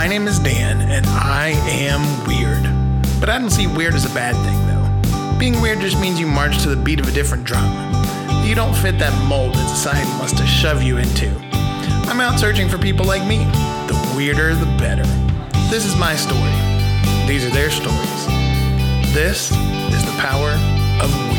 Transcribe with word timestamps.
My 0.00 0.06
name 0.06 0.26
is 0.26 0.38
Dan, 0.38 0.80
and 0.90 1.04
I 1.08 1.48
am 1.68 2.00
weird. 2.26 2.62
But 3.20 3.28
I 3.28 3.38
don't 3.38 3.50
see 3.50 3.66
weird 3.66 3.92
as 3.92 4.10
a 4.10 4.14
bad 4.14 4.34
thing, 4.34 4.58
though. 4.66 5.38
Being 5.38 5.60
weird 5.60 5.80
just 5.80 6.00
means 6.00 6.18
you 6.18 6.26
march 6.26 6.62
to 6.62 6.70
the 6.70 6.82
beat 6.82 7.00
of 7.00 7.06
a 7.06 7.12
different 7.12 7.44
drum. 7.44 7.68
You 8.42 8.54
don't 8.54 8.74
fit 8.74 8.98
that 8.98 9.12
mold 9.28 9.52
that 9.52 9.68
society 9.68 10.08
wants 10.12 10.32
to 10.40 10.46
shove 10.46 10.82
you 10.82 10.96
into. 10.96 11.28
I'm 12.08 12.18
out 12.18 12.40
searching 12.40 12.66
for 12.66 12.78
people 12.78 13.04
like 13.04 13.28
me. 13.28 13.44
The 13.92 14.14
weirder, 14.16 14.54
the 14.54 14.64
better. 14.78 15.04
This 15.68 15.84
is 15.84 15.94
my 15.96 16.16
story. 16.16 16.56
These 17.28 17.44
are 17.44 17.50
their 17.50 17.68
stories. 17.68 18.24
This 19.12 19.52
is 19.92 20.02
the 20.06 20.16
power 20.16 20.52
of 21.04 21.29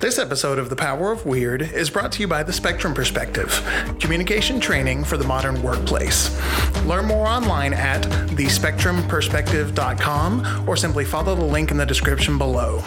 This 0.00 0.18
episode 0.20 0.60
of 0.60 0.70
The 0.70 0.76
Power 0.76 1.10
of 1.10 1.26
Weird 1.26 1.60
is 1.60 1.90
brought 1.90 2.12
to 2.12 2.20
you 2.20 2.28
by 2.28 2.44
The 2.44 2.52
Spectrum 2.52 2.94
Perspective, 2.94 3.50
communication 3.98 4.60
training 4.60 5.02
for 5.02 5.16
the 5.16 5.26
modern 5.26 5.60
workplace. 5.60 6.40
Learn 6.84 7.06
more 7.06 7.26
online 7.26 7.74
at 7.74 8.04
thespectrumperspective.com 8.04 10.68
or 10.68 10.76
simply 10.76 11.04
follow 11.04 11.34
the 11.34 11.44
link 11.44 11.72
in 11.72 11.78
the 11.78 11.84
description 11.84 12.38
below. 12.38 12.78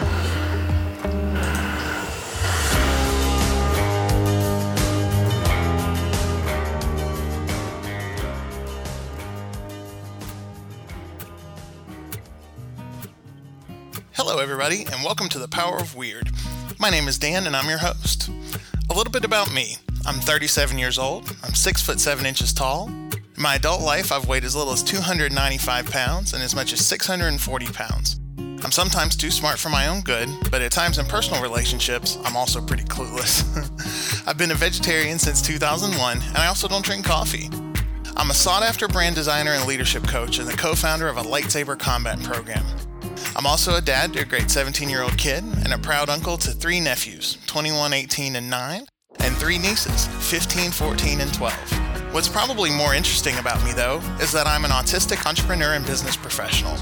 Hello, 14.14 14.38
everybody, 14.38 14.86
and 14.86 15.04
welcome 15.04 15.28
to 15.28 15.38
The 15.38 15.48
Power 15.48 15.76
of 15.76 15.94
Weird. 15.94 16.30
My 16.78 16.90
name 16.90 17.08
is 17.08 17.18
Dan, 17.18 17.46
and 17.46 17.56
I'm 17.56 17.68
your 17.68 17.78
host. 17.78 18.28
A 18.90 18.94
little 18.94 19.10
bit 19.10 19.24
about 19.24 19.52
me 19.52 19.76
I'm 20.04 20.16
37 20.16 20.78
years 20.78 20.98
old, 20.98 21.34
I'm 21.44 21.54
6 21.54 21.82
foot 21.82 22.00
7 22.00 22.26
inches 22.26 22.52
tall. 22.52 22.88
In 22.88 23.42
my 23.42 23.54
adult 23.54 23.82
life, 23.82 24.10
I've 24.10 24.26
weighed 24.26 24.44
as 24.44 24.56
little 24.56 24.72
as 24.72 24.82
295 24.82 25.90
pounds 25.90 26.32
and 26.34 26.42
as 26.42 26.54
much 26.54 26.72
as 26.72 26.84
640 26.84 27.66
pounds. 27.66 28.20
I'm 28.38 28.72
sometimes 28.72 29.16
too 29.16 29.30
smart 29.30 29.58
for 29.58 29.68
my 29.68 29.88
own 29.88 30.02
good, 30.02 30.28
but 30.50 30.62
at 30.62 30.72
times 30.72 30.98
in 30.98 31.06
personal 31.06 31.42
relationships, 31.42 32.18
I'm 32.24 32.36
also 32.36 32.60
pretty 32.60 32.84
clueless. 32.84 33.42
I've 34.26 34.38
been 34.38 34.50
a 34.50 34.56
vegetarian 34.56 35.18
since 35.18 35.42
2001, 35.42 36.20
and 36.20 36.36
I 36.36 36.46
also 36.46 36.68
don't 36.68 36.84
drink 36.84 37.04
coffee. 37.04 37.48
I'm 38.16 38.30
a 38.30 38.34
sought 38.34 38.62
after 38.62 38.88
brand 38.88 39.14
designer 39.14 39.52
and 39.52 39.66
leadership 39.66 40.06
coach 40.06 40.38
and 40.38 40.48
the 40.48 40.56
co 40.56 40.74
founder 40.74 41.08
of 41.08 41.16
a 41.16 41.22
lightsaber 41.22 41.78
combat 41.78 42.22
program. 42.22 42.64
I'm 43.34 43.46
also 43.46 43.76
a 43.76 43.80
dad 43.80 44.12
to 44.12 44.20
a 44.20 44.24
great 44.26 44.50
17 44.50 44.90
year 44.90 45.02
old 45.02 45.16
kid 45.16 45.42
and 45.42 45.72
a 45.72 45.78
proud 45.78 46.10
uncle 46.10 46.36
to 46.36 46.50
three 46.50 46.80
nephews 46.80 47.38
21, 47.46 47.94
18, 47.94 48.36
and 48.36 48.50
9, 48.50 48.86
and 49.20 49.36
three 49.36 49.58
nieces 49.58 50.06
15, 50.28 50.70
14, 50.70 51.20
and 51.20 51.32
12. 51.32 52.12
What's 52.12 52.28
probably 52.28 52.70
more 52.70 52.94
interesting 52.94 53.38
about 53.38 53.64
me, 53.64 53.72
though, 53.72 54.00
is 54.20 54.32
that 54.32 54.46
I'm 54.46 54.66
an 54.66 54.70
autistic 54.70 55.26
entrepreneur 55.26 55.72
and 55.72 55.86
business 55.86 56.14
professional. 56.14 56.76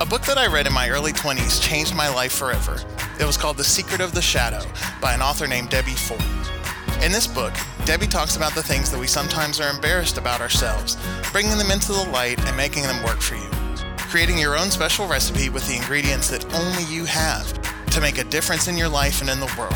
A 0.00 0.06
book 0.06 0.22
that 0.26 0.38
I 0.38 0.46
read 0.46 0.68
in 0.68 0.72
my 0.72 0.88
early 0.88 1.12
20s 1.12 1.60
changed 1.60 1.96
my 1.96 2.08
life 2.08 2.32
forever. 2.32 2.80
It 3.18 3.24
was 3.24 3.36
called 3.36 3.56
The 3.56 3.64
Secret 3.64 4.00
of 4.00 4.14
the 4.14 4.22
Shadow 4.22 4.64
by 5.00 5.14
an 5.14 5.22
author 5.22 5.48
named 5.48 5.70
Debbie 5.70 5.90
Ford. 5.92 6.22
In 7.02 7.10
this 7.10 7.26
book, 7.26 7.54
Debbie 7.84 8.06
talks 8.06 8.36
about 8.36 8.54
the 8.54 8.62
things 8.62 8.90
that 8.92 9.00
we 9.00 9.08
sometimes 9.08 9.58
are 9.58 9.70
embarrassed 9.70 10.16
about 10.16 10.40
ourselves, 10.40 10.96
bringing 11.32 11.58
them 11.58 11.72
into 11.72 11.92
the 11.92 12.08
light 12.10 12.38
and 12.46 12.56
making 12.56 12.84
them 12.84 13.02
work 13.04 13.20
for 13.20 13.34
you 13.34 13.55
creating 14.16 14.38
your 14.38 14.56
own 14.56 14.70
special 14.70 15.06
recipe 15.06 15.50
with 15.50 15.68
the 15.68 15.76
ingredients 15.76 16.30
that 16.30 16.42
only 16.54 16.82
you 16.84 17.04
have 17.04 17.52
to 17.84 18.00
make 18.00 18.16
a 18.16 18.24
difference 18.24 18.66
in 18.66 18.74
your 18.74 18.88
life 18.88 19.20
and 19.20 19.28
in 19.28 19.38
the 19.38 19.54
world. 19.58 19.74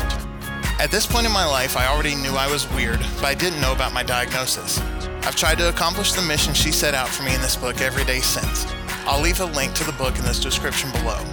At 0.81 0.89
this 0.89 1.05
point 1.05 1.27
in 1.27 1.31
my 1.31 1.45
life, 1.45 1.77
I 1.77 1.85
already 1.85 2.15
knew 2.15 2.31
I 2.31 2.51
was 2.51 2.67
weird, 2.73 2.97
but 3.17 3.25
I 3.25 3.35
didn't 3.35 3.61
know 3.61 3.71
about 3.71 3.93
my 3.93 4.01
diagnosis. 4.01 4.79
I've 5.21 5.35
tried 5.35 5.59
to 5.59 5.69
accomplish 5.69 6.13
the 6.13 6.23
mission 6.23 6.55
she 6.55 6.71
set 6.71 6.95
out 6.95 7.07
for 7.07 7.21
me 7.21 7.35
in 7.35 7.41
this 7.41 7.55
book 7.55 7.81
every 7.81 8.03
day 8.03 8.19
since. 8.19 8.65
I'll 9.05 9.21
leave 9.21 9.39
a 9.41 9.45
link 9.45 9.75
to 9.75 9.83
the 9.83 9.91
book 9.91 10.17
in 10.17 10.25
this 10.25 10.39
description 10.39 10.89
below. 10.89 11.23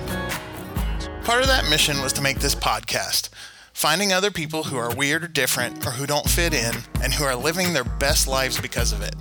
Part 1.25 1.41
of 1.41 1.47
that 1.47 1.67
mission 1.71 2.03
was 2.03 2.13
to 2.13 2.21
make 2.21 2.41
this 2.41 2.55
podcast, 2.55 3.31
finding 3.73 4.13
other 4.13 4.31
people 4.31 4.65
who 4.65 4.77
are 4.77 4.95
weird 4.95 5.25
or 5.25 5.29
different 5.29 5.87
or 5.87 5.93
who 5.93 6.07
don't 6.07 6.29
fit 6.29 6.53
in 6.53 6.75
and 7.03 7.15
who 7.15 7.25
are 7.25 7.35
living 7.35 7.73
their 7.73 7.85
best 7.85 8.29
lives 8.29 8.61
because 8.61 8.93
of 8.93 9.01
it. 9.01 9.15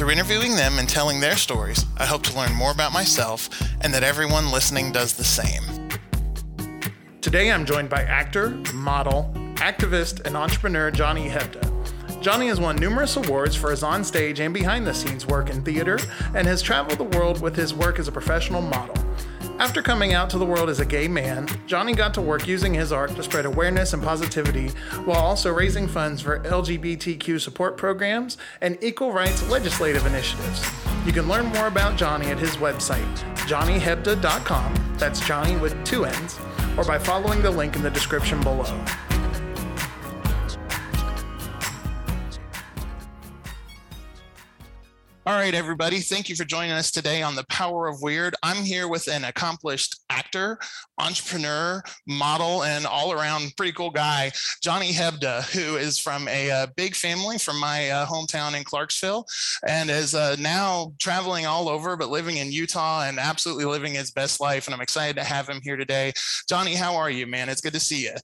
Through 0.00 0.12
interviewing 0.12 0.56
them 0.56 0.78
and 0.78 0.88
telling 0.88 1.20
their 1.20 1.36
stories, 1.36 1.84
I 1.98 2.06
hope 2.06 2.22
to 2.22 2.34
learn 2.34 2.54
more 2.54 2.70
about 2.70 2.90
myself 2.90 3.50
and 3.82 3.92
that 3.92 4.02
everyone 4.02 4.50
listening 4.50 4.92
does 4.92 5.12
the 5.12 5.24
same. 5.24 5.90
Today 7.20 7.52
I'm 7.52 7.66
joined 7.66 7.90
by 7.90 8.04
actor, 8.04 8.48
model, 8.72 9.30
activist, 9.56 10.24
and 10.24 10.38
entrepreneur 10.38 10.90
Johnny 10.90 11.28
Hebda. 11.28 12.22
Johnny 12.22 12.48
has 12.48 12.58
won 12.58 12.76
numerous 12.76 13.16
awards 13.16 13.54
for 13.54 13.70
his 13.70 13.82
onstage 13.82 14.40
and 14.40 14.54
behind 14.54 14.86
the 14.86 14.94
scenes 14.94 15.26
work 15.26 15.50
in 15.50 15.62
theater 15.62 15.98
and 16.34 16.46
has 16.46 16.62
traveled 16.62 16.98
the 16.98 17.18
world 17.18 17.42
with 17.42 17.54
his 17.54 17.74
work 17.74 17.98
as 17.98 18.08
a 18.08 18.12
professional 18.12 18.62
model. 18.62 18.96
After 19.60 19.82
coming 19.82 20.14
out 20.14 20.30
to 20.30 20.38
the 20.38 20.46
world 20.46 20.70
as 20.70 20.80
a 20.80 20.86
gay 20.86 21.06
man, 21.06 21.46
Johnny 21.66 21.92
got 21.92 22.14
to 22.14 22.22
work 22.22 22.48
using 22.48 22.72
his 22.72 22.92
art 22.92 23.14
to 23.14 23.22
spread 23.22 23.44
awareness 23.44 23.92
and 23.92 24.02
positivity 24.02 24.68
while 25.04 25.18
also 25.18 25.52
raising 25.52 25.86
funds 25.86 26.22
for 26.22 26.40
LGBTQ 26.40 27.38
support 27.38 27.76
programs 27.76 28.38
and 28.62 28.78
equal 28.80 29.12
rights 29.12 29.46
legislative 29.50 30.06
initiatives. 30.06 30.66
You 31.04 31.12
can 31.12 31.28
learn 31.28 31.44
more 31.44 31.66
about 31.66 31.98
Johnny 31.98 32.28
at 32.28 32.38
his 32.38 32.56
website, 32.56 33.14
johnnyhebda.com, 33.46 34.96
that's 34.96 35.20
Johnny 35.26 35.58
with 35.58 35.84
two 35.84 36.06
N's, 36.06 36.40
or 36.78 36.84
by 36.84 36.98
following 36.98 37.42
the 37.42 37.50
link 37.50 37.76
in 37.76 37.82
the 37.82 37.90
description 37.90 38.40
below. 38.40 38.82
All 45.26 45.34
right, 45.34 45.52
everybody. 45.54 46.00
Thank 46.00 46.30
you 46.30 46.34
for 46.34 46.46
joining 46.46 46.70
us 46.70 46.90
today 46.90 47.20
on 47.20 47.34
The 47.34 47.44
Power 47.50 47.88
of 47.88 48.00
Weird. 48.00 48.34
I'm 48.42 48.64
here 48.64 48.88
with 48.88 49.06
an 49.06 49.24
accomplished 49.24 50.00
actor, 50.08 50.58
entrepreneur, 50.98 51.82
model, 52.08 52.64
and 52.64 52.86
all 52.86 53.12
around 53.12 53.52
pretty 53.54 53.72
cool 53.72 53.90
guy, 53.90 54.32
Johnny 54.62 54.92
Hebda, 54.92 55.42
who 55.52 55.76
is 55.76 55.98
from 55.98 56.26
a, 56.26 56.50
uh, 56.50 56.66
big 56.74 56.94
family 56.94 57.36
from 57.36 57.60
my 57.60 57.90
uh, 57.90 58.06
hometown 58.06 58.56
in 58.56 58.64
Clarksville 58.64 59.26
and 59.68 59.90
is 59.90 60.14
uh, 60.14 60.36
now 60.38 60.94
traveling 60.98 61.44
all 61.44 61.68
over, 61.68 61.98
but 61.98 62.08
living 62.08 62.38
in 62.38 62.50
Utah 62.50 63.02
and 63.02 63.18
absolutely 63.18 63.66
living 63.66 63.92
his 63.92 64.10
best 64.10 64.40
life. 64.40 64.66
And 64.66 64.74
I'm 64.74 64.80
excited 64.80 65.16
to 65.16 65.24
have 65.24 65.46
him 65.46 65.60
here 65.62 65.76
today. 65.76 66.14
Johnny, 66.48 66.74
how 66.74 66.96
are 66.96 67.10
you, 67.10 67.26
man? 67.26 67.50
It's 67.50 67.60
good 67.60 67.74
to 67.74 67.80
see 67.80 68.04
you. 68.04 68.14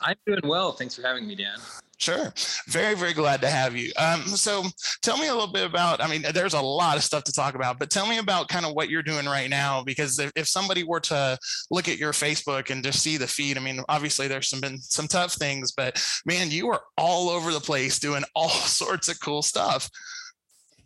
I'm 0.00 0.16
doing 0.26 0.40
well. 0.44 0.72
Thanks 0.72 0.96
for 0.96 1.02
having 1.02 1.26
me, 1.26 1.34
Dan. 1.34 1.58
Sure. 2.00 2.32
Very, 2.66 2.94
very 2.94 3.12
glad 3.12 3.42
to 3.42 3.50
have 3.50 3.76
you. 3.76 3.92
Um, 3.98 4.22
so 4.22 4.64
tell 5.02 5.18
me 5.18 5.28
a 5.28 5.34
little 5.34 5.52
bit 5.52 5.66
about, 5.66 6.02
I 6.02 6.08
mean, 6.08 6.24
there's 6.32 6.54
a 6.54 6.60
lot 6.60 6.96
of 6.96 7.04
stuff 7.04 7.24
to 7.24 7.32
talk 7.32 7.54
about, 7.54 7.78
but 7.78 7.90
tell 7.90 8.06
me 8.06 8.16
about 8.16 8.48
kind 8.48 8.64
of 8.64 8.72
what 8.72 8.88
you're 8.88 9.02
doing 9.02 9.26
right 9.26 9.50
now, 9.50 9.84
because 9.84 10.18
if, 10.18 10.32
if 10.34 10.48
somebody 10.48 10.82
were 10.82 11.00
to 11.00 11.38
look 11.70 11.90
at 11.90 11.98
your 11.98 12.12
Facebook 12.12 12.70
and 12.70 12.82
just 12.82 13.02
see 13.02 13.18
the 13.18 13.26
feed, 13.26 13.58
I 13.58 13.60
mean, 13.60 13.82
obviously 13.90 14.28
there's 14.28 14.48
some 14.48 14.62
been 14.62 14.78
some 14.78 15.08
tough 15.08 15.34
things, 15.34 15.72
but 15.72 16.02
man, 16.24 16.50
you 16.50 16.70
are 16.70 16.80
all 16.96 17.28
over 17.28 17.52
the 17.52 17.60
place 17.60 17.98
doing 17.98 18.24
all 18.34 18.48
sorts 18.48 19.08
of 19.08 19.20
cool 19.20 19.42
stuff. 19.42 19.90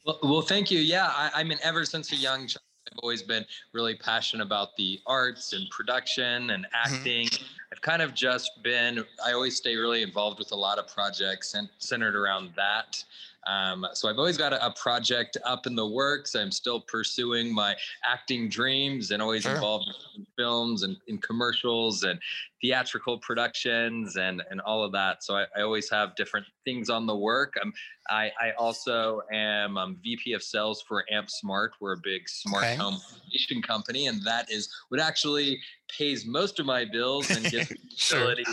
Well, 0.04 0.18
well 0.24 0.42
thank 0.42 0.72
you. 0.72 0.80
Yeah. 0.80 1.12
I, 1.14 1.30
I 1.32 1.44
mean, 1.44 1.58
ever 1.62 1.84
since 1.84 2.10
a 2.10 2.16
young 2.16 2.48
child, 2.48 2.60
I've 2.94 3.00
always 3.02 3.22
been 3.22 3.44
really 3.72 3.96
passionate 3.96 4.44
about 4.44 4.76
the 4.76 5.00
arts 5.06 5.52
and 5.52 5.68
production 5.70 6.50
and 6.50 6.64
mm-hmm. 6.64 6.94
acting. 6.94 7.26
Mm-hmm. 7.26 7.44
I've 7.72 7.80
kind 7.80 8.02
of 8.02 8.14
just 8.14 8.62
been, 8.62 9.04
I 9.24 9.32
always 9.32 9.56
stay 9.56 9.74
really 9.76 10.02
involved 10.02 10.38
with 10.38 10.52
a 10.52 10.56
lot 10.56 10.78
of 10.78 10.86
projects 10.86 11.54
and 11.54 11.68
centered 11.78 12.14
around 12.14 12.50
that. 12.56 13.02
Um, 13.46 13.86
so 13.92 14.08
I've 14.08 14.18
always 14.18 14.36
got 14.38 14.52
a, 14.52 14.66
a, 14.66 14.70
project 14.72 15.36
up 15.44 15.66
in 15.66 15.74
the 15.74 15.86
works. 15.86 16.34
I'm 16.34 16.50
still 16.50 16.80
pursuing 16.80 17.54
my 17.54 17.74
acting 18.04 18.48
dreams 18.48 19.10
and 19.10 19.22
always 19.22 19.42
sure. 19.42 19.54
involved 19.54 19.90
in 20.16 20.26
films 20.36 20.82
and 20.82 20.96
in 21.08 21.18
commercials 21.18 22.04
and 22.04 22.18
theatrical 22.62 23.18
productions 23.18 24.16
and 24.16 24.42
and 24.50 24.60
all 24.62 24.82
of 24.82 24.92
that. 24.92 25.22
So 25.22 25.36
I, 25.36 25.44
I 25.56 25.62
always 25.62 25.90
have 25.90 26.16
different 26.16 26.46
things 26.64 26.88
on 26.88 27.06
the 27.06 27.16
work. 27.16 27.54
Um, 27.62 27.72
I, 28.10 28.30
I 28.40 28.52
also 28.58 29.22
am 29.32 29.76
um, 29.76 29.98
VP 30.02 30.32
of 30.32 30.42
sales 30.42 30.82
for 30.82 31.04
Amp 31.10 31.30
Smart. 31.30 31.72
We're 31.80 31.94
a 31.94 32.00
big 32.02 32.28
smart 32.28 32.64
okay. 32.64 32.76
home 32.76 32.98
automation 33.12 33.62
company, 33.62 34.06
and 34.06 34.22
that 34.24 34.50
is 34.50 34.68
what 34.88 35.00
actually 35.00 35.60
pays 35.96 36.26
most 36.26 36.60
of 36.60 36.66
my 36.66 36.84
bills 36.84 37.30
and 37.30 37.44
gives 37.50 37.70
me 37.70 37.76
the 38.10 38.16
ability 38.16 38.44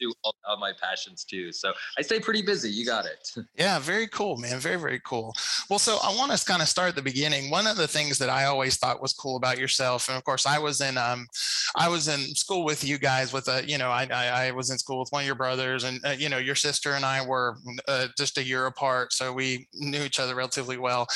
do 0.00 0.12
all, 0.22 0.34
all 0.46 0.58
my 0.58 0.72
passions 0.80 1.24
too. 1.24 1.52
So 1.52 1.72
I 1.98 2.02
stay 2.02 2.20
pretty 2.20 2.42
busy. 2.42 2.70
You 2.70 2.84
got 2.86 3.04
it. 3.06 3.30
Yeah, 3.58 3.80
very 3.80 4.06
cool, 4.08 4.36
man. 4.36 4.60
Very, 4.60 4.76
very 4.76 5.00
cool. 5.04 5.34
Well, 5.68 5.80
so 5.80 5.98
I 6.02 6.14
want 6.14 6.30
to 6.30 6.44
kind 6.44 6.62
of 6.62 6.68
start 6.68 6.90
at 6.90 6.94
the 6.94 7.02
beginning. 7.02 7.50
One 7.50 7.66
of 7.66 7.76
the 7.76 7.88
things 7.88 8.16
that 8.18 8.28
I 8.28 8.44
always 8.44 8.76
thought 8.76 9.02
was 9.02 9.12
cool 9.12 9.36
about 9.36 9.58
yourself, 9.58 10.08
and 10.08 10.16
of 10.16 10.22
course, 10.22 10.46
I 10.46 10.58
was 10.58 10.80
in 10.80 10.96
um, 10.96 11.26
I 11.74 11.88
was 11.88 12.06
in 12.06 12.20
school 12.36 12.64
with 12.64 12.84
you 12.84 12.98
guys. 12.98 13.32
With 13.32 13.48
a, 13.48 13.64
you 13.66 13.76
know, 13.76 13.90
I 13.90 14.06
I, 14.12 14.46
I 14.46 14.50
was 14.52 14.70
in 14.70 14.78
school 14.78 15.00
with 15.00 15.08
one 15.10 15.22
of 15.22 15.26
your 15.26 15.34
brothers, 15.34 15.82
and 15.82 16.00
uh, 16.04 16.10
you 16.10 16.28
know, 16.28 16.38
your 16.38 16.54
sister 16.54 16.92
and 16.92 17.04
I 17.04 17.26
were 17.26 17.56
uh, 17.88 18.08
just 18.16 18.38
a 18.38 18.44
year 18.44 18.66
apart, 18.66 19.12
so 19.12 19.32
we 19.32 19.66
knew 19.74 20.02
each 20.02 20.20
other 20.20 20.36
relatively 20.36 20.78
well. 20.78 21.08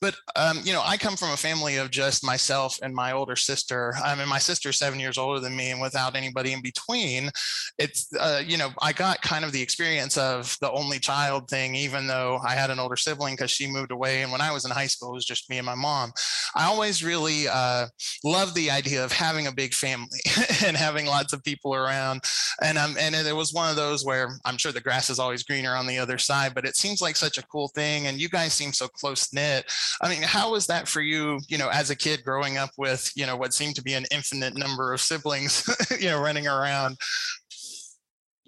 But 0.00 0.16
um, 0.36 0.60
you 0.64 0.72
know, 0.72 0.82
I 0.82 0.96
come 0.96 1.16
from 1.16 1.32
a 1.32 1.36
family 1.36 1.76
of 1.76 1.90
just 1.90 2.24
myself 2.24 2.78
and 2.82 2.94
my 2.94 3.12
older 3.12 3.36
sister. 3.36 3.94
I 4.02 4.14
mean, 4.14 4.28
my 4.28 4.38
sister's 4.38 4.78
seven 4.78 5.00
years 5.00 5.18
older 5.18 5.40
than 5.40 5.54
me, 5.54 5.70
and 5.70 5.80
without 5.80 6.16
anybody 6.16 6.52
in 6.52 6.62
between, 6.62 7.30
it's 7.78 8.08
uh, 8.18 8.29
uh, 8.30 8.42
you 8.46 8.56
know, 8.56 8.70
I 8.80 8.92
got 8.92 9.20
kind 9.22 9.44
of 9.44 9.52
the 9.52 9.60
experience 9.60 10.16
of 10.16 10.56
the 10.60 10.70
only 10.70 10.98
child 10.98 11.48
thing, 11.48 11.74
even 11.74 12.06
though 12.06 12.38
I 12.46 12.54
had 12.54 12.70
an 12.70 12.78
older 12.78 12.96
sibling 12.96 13.34
because 13.34 13.50
she 13.50 13.70
moved 13.70 13.90
away. 13.90 14.22
And 14.22 14.30
when 14.30 14.40
I 14.40 14.52
was 14.52 14.64
in 14.64 14.70
high 14.70 14.86
school, 14.86 15.10
it 15.10 15.14
was 15.14 15.24
just 15.24 15.50
me 15.50 15.58
and 15.58 15.66
my 15.66 15.74
mom. 15.74 16.12
I 16.54 16.66
always 16.66 17.02
really 17.02 17.48
uh, 17.48 17.86
loved 18.24 18.54
the 18.54 18.70
idea 18.70 19.04
of 19.04 19.12
having 19.12 19.46
a 19.46 19.52
big 19.52 19.74
family 19.74 20.20
and 20.64 20.76
having 20.76 21.06
lots 21.06 21.32
of 21.32 21.42
people 21.42 21.74
around. 21.74 22.22
And 22.62 22.78
um, 22.78 22.96
and 22.98 23.14
it 23.14 23.34
was 23.34 23.52
one 23.52 23.70
of 23.70 23.76
those 23.76 24.04
where 24.04 24.38
I'm 24.44 24.58
sure 24.58 24.72
the 24.72 24.80
grass 24.80 25.10
is 25.10 25.18
always 25.18 25.42
greener 25.42 25.74
on 25.74 25.86
the 25.86 25.98
other 25.98 26.18
side, 26.18 26.54
but 26.54 26.64
it 26.64 26.76
seems 26.76 27.00
like 27.00 27.16
such 27.16 27.38
a 27.38 27.46
cool 27.46 27.68
thing. 27.68 28.06
And 28.06 28.20
you 28.20 28.28
guys 28.28 28.52
seem 28.52 28.72
so 28.72 28.88
close 28.88 29.32
knit. 29.32 29.70
I 30.02 30.08
mean, 30.08 30.22
how 30.22 30.52
was 30.52 30.66
that 30.66 30.88
for 30.88 31.00
you? 31.00 31.40
You 31.48 31.58
know, 31.58 31.68
as 31.68 31.90
a 31.90 31.96
kid 31.96 32.22
growing 32.24 32.58
up 32.58 32.70
with 32.76 33.10
you 33.14 33.26
know 33.26 33.36
what 33.36 33.54
seemed 33.54 33.76
to 33.76 33.82
be 33.82 33.94
an 33.94 34.06
infinite 34.10 34.56
number 34.56 34.92
of 34.92 35.00
siblings, 35.00 35.64
you 36.00 36.08
know, 36.08 36.20
running 36.20 36.46
around. 36.46 36.96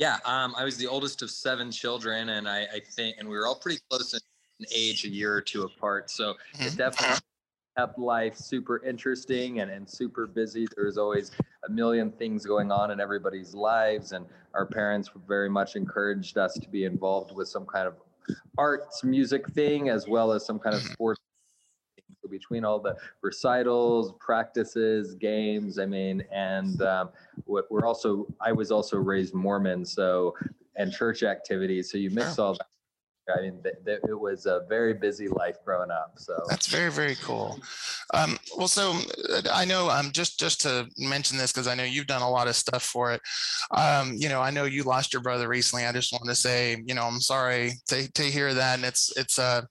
Yeah, 0.02 0.18
um, 0.24 0.52
I 0.58 0.64
was 0.64 0.76
the 0.76 0.88
oldest 0.88 1.22
of 1.22 1.30
seven 1.30 1.70
children, 1.70 2.30
and 2.30 2.48
I, 2.48 2.62
I, 2.74 2.80
think, 2.80 3.18
and 3.20 3.28
we 3.28 3.36
were 3.36 3.46
all 3.46 3.54
pretty 3.54 3.78
close 3.88 4.12
in 4.12 4.66
age, 4.74 5.04
a 5.04 5.08
year 5.08 5.32
or 5.32 5.40
two 5.40 5.62
apart. 5.62 6.10
So 6.10 6.32
mm-hmm. 6.32 6.64
it 6.64 6.76
definitely 6.76 7.20
kept 7.78 8.00
life 8.00 8.36
super 8.36 8.84
interesting 8.84 9.60
and, 9.60 9.70
and 9.70 9.88
super 9.88 10.26
busy. 10.26 10.66
There 10.74 10.86
was 10.86 10.98
always 10.98 11.30
a 11.68 11.70
million 11.70 12.10
things 12.10 12.44
going 12.44 12.72
on 12.72 12.90
in 12.90 12.98
everybody's 12.98 13.54
lives, 13.54 14.10
and 14.10 14.26
our 14.54 14.66
parents 14.66 15.08
very 15.28 15.48
much 15.48 15.76
encouraged 15.76 16.36
us 16.36 16.54
to 16.54 16.68
be 16.68 16.84
involved 16.84 17.32
with 17.32 17.46
some 17.46 17.64
kind 17.64 17.86
of 17.86 17.94
arts, 18.58 19.04
music 19.04 19.48
thing, 19.50 19.88
as 19.88 20.08
well 20.08 20.32
as 20.32 20.44
some 20.44 20.58
kind 20.58 20.74
of 20.74 20.82
mm-hmm. 20.82 20.94
sports 20.94 21.20
so 22.22 22.28
between 22.28 22.64
all 22.64 22.78
the 22.78 22.96
recitals, 23.20 24.14
practices, 24.20 25.14
games, 25.14 25.78
I 25.78 25.86
mean, 25.86 26.24
and 26.32 26.80
um, 26.82 27.10
we're 27.46 27.84
also, 27.84 28.26
I 28.40 28.52
was 28.52 28.70
also 28.70 28.96
raised 28.96 29.34
Mormon, 29.34 29.84
so, 29.84 30.34
and 30.76 30.92
church 30.92 31.22
activities. 31.22 31.90
So 31.90 31.98
you 31.98 32.10
mix 32.10 32.38
all 32.38 32.54
that. 32.54 32.66
I 33.28 33.40
mean, 33.40 33.62
th- 33.62 33.76
th- 33.86 34.00
it 34.08 34.18
was 34.18 34.46
a 34.46 34.62
very 34.68 34.94
busy 34.94 35.28
life 35.28 35.56
growing 35.64 35.90
up. 35.90 36.14
So 36.16 36.34
that's 36.48 36.66
very, 36.66 36.90
very 36.90 37.14
cool. 37.16 37.58
Um, 38.14 38.38
well, 38.56 38.68
so 38.68 38.98
uh, 39.30 39.42
I 39.52 39.64
know 39.64 39.88
um, 39.90 40.10
just 40.12 40.40
just 40.40 40.60
to 40.62 40.88
mention 40.98 41.38
this 41.38 41.52
because 41.52 41.68
I 41.68 41.74
know 41.74 41.84
you've 41.84 42.06
done 42.06 42.22
a 42.22 42.30
lot 42.30 42.48
of 42.48 42.56
stuff 42.56 42.82
for 42.82 43.12
it. 43.12 43.20
Um, 43.70 44.14
you 44.16 44.28
know, 44.28 44.40
I 44.40 44.50
know 44.50 44.64
you 44.64 44.82
lost 44.82 45.12
your 45.12 45.22
brother 45.22 45.48
recently. 45.48 45.86
I 45.86 45.92
just 45.92 46.12
want 46.12 46.24
to 46.26 46.34
say, 46.34 46.82
you 46.84 46.94
know, 46.94 47.04
I'm 47.04 47.20
sorry 47.20 47.72
to, 47.88 48.10
to 48.12 48.22
hear 48.22 48.52
that, 48.54 48.76
and 48.76 48.84
it's 48.84 49.16
it's 49.16 49.38
uh, 49.38 49.62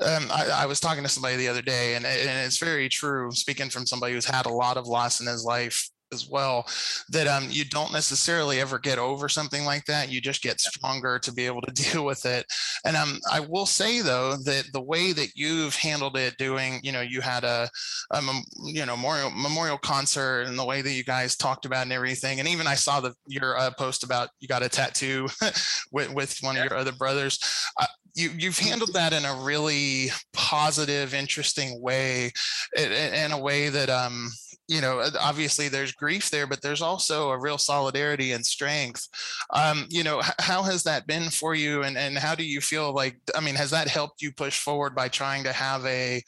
um, 0.00 0.30
I, 0.30 0.62
I, 0.62 0.66
was 0.66 0.80
talking 0.80 1.02
to 1.02 1.08
somebody 1.08 1.36
the 1.36 1.48
other 1.48 1.62
day, 1.62 1.94
and, 1.94 2.06
and, 2.06 2.46
it's 2.46 2.58
very 2.58 2.88
true. 2.88 3.30
Speaking 3.32 3.68
from 3.68 3.84
somebody 3.84 4.14
who's 4.14 4.24
had 4.24 4.46
a 4.46 4.52
lot 4.52 4.76
of 4.76 4.86
loss 4.86 5.20
in 5.20 5.26
his 5.26 5.44
life 5.44 5.90
as 6.12 6.28
well, 6.28 6.66
that 7.10 7.26
um, 7.26 7.46
you 7.50 7.64
don't 7.64 7.92
necessarily 7.92 8.60
ever 8.60 8.78
get 8.78 8.98
over 8.98 9.28
something 9.28 9.64
like 9.64 9.84
that. 9.86 10.10
You 10.10 10.20
just 10.20 10.42
get 10.42 10.60
stronger 10.60 11.18
to 11.18 11.32
be 11.32 11.46
able 11.46 11.62
to 11.62 11.72
deal 11.92 12.04
with 12.04 12.24
it. 12.26 12.46
And 12.84 12.96
um, 12.96 13.18
I 13.30 13.40
will 13.40 13.66
say 13.66 14.00
though 14.00 14.36
that 14.44 14.64
the 14.72 14.82
way 14.82 15.12
that 15.12 15.30
you've 15.34 15.74
handled 15.74 16.16
it, 16.16 16.36
doing, 16.38 16.80
you 16.82 16.92
know, 16.92 17.00
you 17.00 17.20
had 17.20 17.44
a, 17.44 17.68
a 18.10 18.22
you 18.64 18.84
know 18.84 18.96
memorial 18.96 19.30
memorial 19.30 19.78
concert, 19.78 20.42
and 20.42 20.58
the 20.58 20.64
way 20.64 20.82
that 20.82 20.92
you 20.92 21.04
guys 21.04 21.36
talked 21.36 21.64
about 21.64 21.82
and 21.82 21.92
everything, 21.92 22.38
and 22.38 22.48
even 22.48 22.66
I 22.66 22.74
saw 22.74 23.00
the 23.00 23.14
your 23.26 23.58
uh, 23.58 23.70
post 23.78 24.02
about 24.02 24.28
you 24.40 24.48
got 24.48 24.62
a 24.62 24.68
tattoo 24.68 25.28
with 25.92 26.12
with 26.12 26.38
one 26.40 26.56
yeah. 26.56 26.64
of 26.64 26.70
your 26.70 26.78
other 26.78 26.92
brothers. 26.92 27.38
Uh, 27.78 27.86
you 28.14 28.30
you've 28.36 28.58
handled 28.58 28.92
that 28.94 29.12
in 29.12 29.24
a 29.24 29.40
really 29.42 30.08
positive, 30.32 31.14
interesting 31.14 31.80
way, 31.80 32.32
in, 32.76 32.92
in 32.92 33.32
a 33.32 33.38
way 33.38 33.68
that 33.68 33.88
um 33.88 34.30
you 34.68 34.80
know 34.82 35.02
obviously 35.18 35.68
there's 35.68 35.92
grief 35.92 36.30
there 36.30 36.46
but 36.46 36.60
there's 36.60 36.82
also 36.82 37.30
a 37.30 37.38
real 37.38 37.58
solidarity 37.58 38.32
and 38.32 38.44
strength 38.44 39.08
um, 39.54 39.86
you 39.88 40.04
know 40.04 40.20
how 40.38 40.62
has 40.62 40.82
that 40.82 41.06
been 41.06 41.30
for 41.30 41.54
you 41.54 41.82
and 41.82 41.96
and 41.96 42.16
how 42.16 42.34
do 42.34 42.44
you 42.44 42.60
feel 42.60 42.92
like 42.92 43.16
i 43.34 43.40
mean 43.40 43.54
has 43.54 43.70
that 43.70 43.88
helped 43.88 44.22
you 44.22 44.30
push 44.30 44.60
forward 44.60 44.94
by 44.94 45.08
trying 45.08 45.42
to 45.42 45.52
have 45.52 45.84
a 45.86 46.22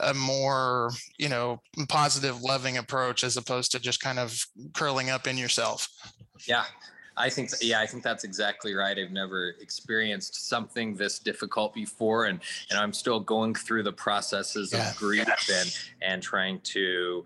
a 0.00 0.12
more 0.12 0.90
you 1.18 1.28
know 1.28 1.60
positive 1.88 2.42
loving 2.42 2.76
approach 2.76 3.24
as 3.24 3.36
opposed 3.36 3.70
to 3.70 3.78
just 3.78 4.00
kind 4.00 4.18
of 4.18 4.38
curling 4.74 5.08
up 5.08 5.26
in 5.26 5.38
yourself 5.38 5.88
yeah 6.46 6.64
I 7.20 7.28
think, 7.28 7.50
yeah, 7.60 7.80
I 7.80 7.86
think 7.86 8.04
that's 8.04 8.22
exactly 8.22 8.74
right. 8.74 8.96
I've 8.96 9.10
never 9.10 9.56
experienced 9.60 10.48
something 10.48 10.94
this 10.94 11.18
difficult 11.18 11.74
before, 11.74 12.26
and 12.26 12.38
and 12.70 12.78
I'm 12.78 12.92
still 12.92 13.18
going 13.18 13.56
through 13.56 13.82
the 13.82 13.92
processes 13.92 14.72
yeah. 14.72 14.90
of 14.90 14.96
grief 14.96 15.26
and 15.52 15.76
and 16.00 16.22
trying 16.22 16.60
to 16.60 17.24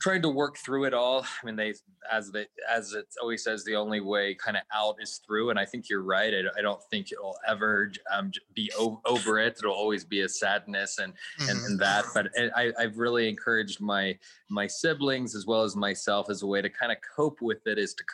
trying 0.00 0.22
to 0.22 0.28
work 0.28 0.56
through 0.58 0.84
it 0.84 0.94
all. 0.94 1.22
I 1.42 1.46
mean, 1.46 1.56
they 1.56 1.74
as 2.10 2.30
the 2.30 2.46
as 2.70 2.92
it 2.92 3.06
always 3.20 3.44
says, 3.44 3.64
the 3.64 3.76
only 3.76 4.00
way 4.00 4.34
kind 4.34 4.56
of 4.56 4.62
out 4.74 4.96
is 5.00 5.20
through. 5.26 5.50
And 5.50 5.58
I 5.58 5.64
think 5.64 5.88
you're 5.88 6.02
right. 6.02 6.32
I, 6.34 6.58
I 6.58 6.62
don't 6.62 6.82
think 6.90 7.12
it'll 7.12 7.38
ever 7.46 7.92
um, 8.12 8.32
be 8.54 8.70
o- 8.78 9.00
over 9.04 9.38
it. 9.38 9.56
It'll 9.58 9.72
always 9.72 10.04
be 10.04 10.20
a 10.22 10.28
sadness 10.28 10.98
and 10.98 11.12
mm-hmm. 11.12 11.50
and, 11.50 11.64
and, 11.66 11.80
that. 11.80 12.04
But 12.14 12.28
I, 12.56 12.72
I've 12.78 12.98
really 12.98 13.28
encouraged 13.28 13.80
my 13.80 14.18
my 14.48 14.66
siblings 14.66 15.34
as 15.34 15.46
well 15.46 15.62
as 15.62 15.76
myself 15.76 16.28
as 16.28 16.42
a 16.42 16.46
way 16.46 16.60
to 16.60 16.68
kind 16.68 16.90
of 16.90 16.98
cope 17.16 17.40
with 17.40 17.66
it 17.66 17.78
is 17.78 17.94
to 17.94 18.04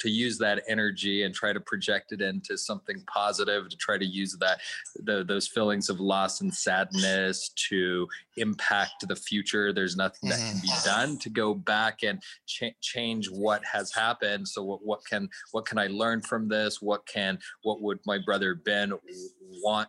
to 0.00 0.10
use 0.10 0.38
that 0.38 0.62
energy 0.68 1.22
and 1.22 1.34
try 1.34 1.52
to 1.52 1.60
project 1.60 2.12
it 2.12 2.20
into 2.20 2.58
something 2.58 3.02
positive. 3.06 3.68
To 3.68 3.76
try 3.76 3.98
to 3.98 4.06
use 4.06 4.36
that 4.40 4.60
the, 4.96 5.24
those 5.24 5.48
feelings 5.48 5.88
of 5.88 6.00
loss 6.00 6.40
and 6.40 6.52
sadness 6.52 7.50
to 7.68 8.06
impact 8.36 9.06
the 9.08 9.16
future. 9.16 9.72
There's 9.72 9.96
nothing 9.96 10.28
that 10.30 10.38
can 10.38 10.60
be 10.60 10.68
mm-hmm. 10.68 10.88
done 10.88 11.18
to 11.18 11.30
go 11.30 11.54
back 11.54 12.02
and 12.02 12.22
ch- 12.46 12.74
change 12.80 13.28
what 13.30 13.45
has 13.64 13.92
happened. 13.92 14.46
So 14.48 14.62
what, 14.62 14.84
what 14.84 15.00
can 15.08 15.28
what 15.52 15.66
can 15.66 15.78
i 15.78 15.86
learn 15.86 16.22
from 16.22 16.48
this? 16.48 16.80
What 16.82 17.06
can 17.06 17.38
what 17.62 17.82
would 17.82 18.00
my 18.06 18.18
brother 18.24 18.54
ben 18.54 18.92
want 19.62 19.88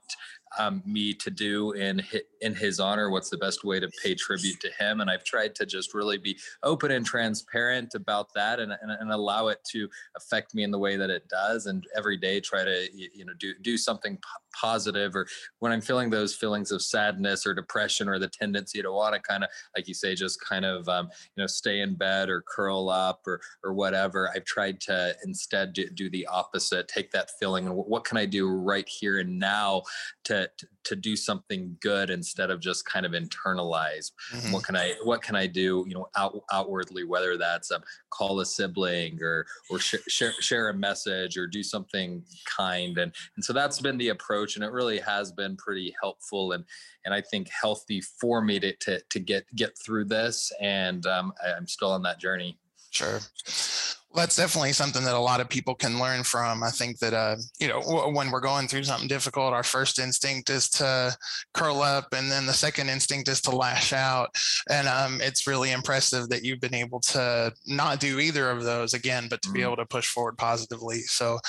um, 0.57 0.81
me 0.85 1.13
to 1.13 1.29
do 1.29 1.71
in 1.73 1.99
his, 1.99 2.21
in 2.41 2.55
his 2.55 2.79
honor 2.79 3.09
what's 3.09 3.29
the 3.29 3.37
best 3.37 3.63
way 3.63 3.79
to 3.79 3.89
pay 4.03 4.15
tribute 4.15 4.59
to 4.61 4.69
him. 4.79 5.01
And 5.01 5.09
i've 5.09 5.23
tried 5.23 5.55
to 5.55 5.65
just 5.65 5.93
really 5.93 6.17
be 6.17 6.37
open 6.63 6.91
and 6.91 7.05
transparent 7.05 7.95
about 7.95 8.33
that 8.35 8.59
and, 8.59 8.71
and, 8.81 8.91
and 8.91 9.11
allow 9.11 9.47
it 9.47 9.59
to 9.71 9.89
affect 10.15 10.53
me 10.53 10.63
in 10.63 10.71
the 10.71 10.79
way 10.79 10.97
that 10.97 11.09
it 11.09 11.27
does. 11.27 11.65
And 11.65 11.85
every 11.95 12.17
day 12.17 12.39
try 12.39 12.63
to 12.63 12.87
you 12.93 13.25
know 13.25 13.33
do 13.39 13.53
do 13.61 13.77
something 13.77 14.17
positive 14.59 15.15
or 15.15 15.27
when 15.59 15.71
i'm 15.71 15.81
feeling 15.81 16.09
those 16.09 16.35
feelings 16.35 16.71
of 16.71 16.81
sadness 16.81 17.45
or 17.45 17.53
depression 17.53 18.07
or 18.07 18.19
the 18.19 18.27
tendency 18.27 18.81
to 18.81 18.91
want 18.91 19.13
to 19.13 19.21
kind 19.21 19.43
of 19.43 19.49
like 19.75 19.87
you 19.87 19.93
say 19.93 20.15
just 20.15 20.39
kind 20.41 20.65
of 20.65 20.87
um, 20.89 21.09
you 21.35 21.43
know 21.43 21.47
stay 21.47 21.81
in 21.81 21.95
bed 21.95 22.29
or 22.29 22.43
curl 22.47 22.89
up 22.89 23.21
or 23.27 23.39
or 23.63 23.73
whatever 23.73 24.29
i've 24.35 24.45
tried 24.45 24.79
to 24.81 25.15
instead 25.25 25.73
do, 25.73 25.89
do 25.89 26.09
the 26.09 26.25
opposite 26.27 26.87
take 26.87 27.11
that 27.11 27.29
feeling 27.39 27.67
and 27.67 27.75
what 27.75 28.03
can 28.03 28.17
i 28.17 28.25
do 28.25 28.49
right 28.49 28.87
here 28.87 29.19
and 29.19 29.37
now 29.37 29.81
to 30.23 30.36
to, 30.45 30.67
to 30.83 30.95
do 30.95 31.15
something 31.15 31.75
good 31.81 32.09
instead 32.09 32.49
of 32.49 32.59
just 32.59 32.85
kind 32.85 33.05
of 33.05 33.13
internalize 33.13 34.11
mm-hmm. 34.33 34.51
what 34.51 34.63
can 34.63 34.75
i 34.75 34.93
what 35.03 35.21
can 35.21 35.35
i 35.35 35.47
do 35.47 35.83
you 35.87 35.93
know 35.93 36.07
out, 36.15 36.39
outwardly 36.51 37.03
whether 37.03 37.37
that's 37.37 37.71
um, 37.71 37.81
call 38.09 38.39
a 38.39 38.45
sibling 38.45 39.21
or 39.21 39.45
or 39.69 39.79
sh- 39.79 39.95
share 40.07 40.33
share 40.39 40.69
a 40.69 40.73
message 40.73 41.37
or 41.37 41.47
do 41.47 41.63
something 41.63 42.23
kind 42.45 42.97
and 42.97 43.13
and 43.35 43.43
so 43.43 43.53
that's 43.53 43.81
been 43.81 43.97
the 43.97 44.09
approach 44.09 44.55
and 44.55 44.63
it 44.63 44.71
really 44.71 44.99
has 44.99 45.31
been 45.31 45.55
pretty 45.57 45.93
helpful 46.01 46.51
and 46.51 46.63
and 47.05 47.13
I 47.13 47.21
think 47.21 47.49
healthy 47.49 48.01
for 48.01 48.41
me 48.41 48.59
to 48.59 48.73
to, 48.73 49.01
to 49.09 49.19
get 49.19 49.45
get 49.55 49.77
through 49.77 50.05
this 50.05 50.51
and 50.61 51.05
um, 51.05 51.33
I, 51.43 51.53
I'm 51.53 51.67
still 51.67 51.91
on 51.91 52.03
that 52.03 52.19
journey. 52.19 52.59
Sure 52.91 53.19
that's 54.17 54.35
definitely 54.35 54.73
something 54.73 55.03
that 55.03 55.13
a 55.13 55.19
lot 55.19 55.39
of 55.39 55.47
people 55.47 55.75
can 55.75 55.99
learn 55.99 56.23
from. 56.23 56.63
I 56.63 56.71
think 56.71 56.99
that, 56.99 57.13
uh, 57.13 57.35
you 57.59 57.67
know, 57.67 57.81
w- 57.81 58.15
when 58.15 58.31
we're 58.31 58.39
going 58.39 58.67
through 58.67 58.83
something 58.83 59.07
difficult, 59.07 59.53
our 59.53 59.63
first 59.63 59.99
instinct 59.99 60.49
is 60.49 60.69
to 60.71 61.15
curl 61.53 61.81
up, 61.81 62.07
and 62.13 62.31
then 62.31 62.45
the 62.45 62.53
second 62.53 62.89
instinct 62.89 63.29
is 63.29 63.41
to 63.41 63.55
lash 63.55 63.93
out. 63.93 64.35
And 64.69 64.87
um, 64.87 65.19
it's 65.21 65.47
really 65.47 65.71
impressive 65.71 66.29
that 66.29 66.43
you've 66.43 66.59
been 66.59 66.73
able 66.73 66.99
to 67.01 67.53
not 67.67 67.99
do 67.99 68.19
either 68.19 68.49
of 68.49 68.63
those 68.63 68.93
again, 68.93 69.27
but 69.29 69.41
to 69.43 69.49
mm-hmm. 69.49 69.57
be 69.57 69.61
able 69.61 69.77
to 69.77 69.85
push 69.85 70.07
forward 70.07 70.37
positively. 70.37 71.01
So, 71.01 71.39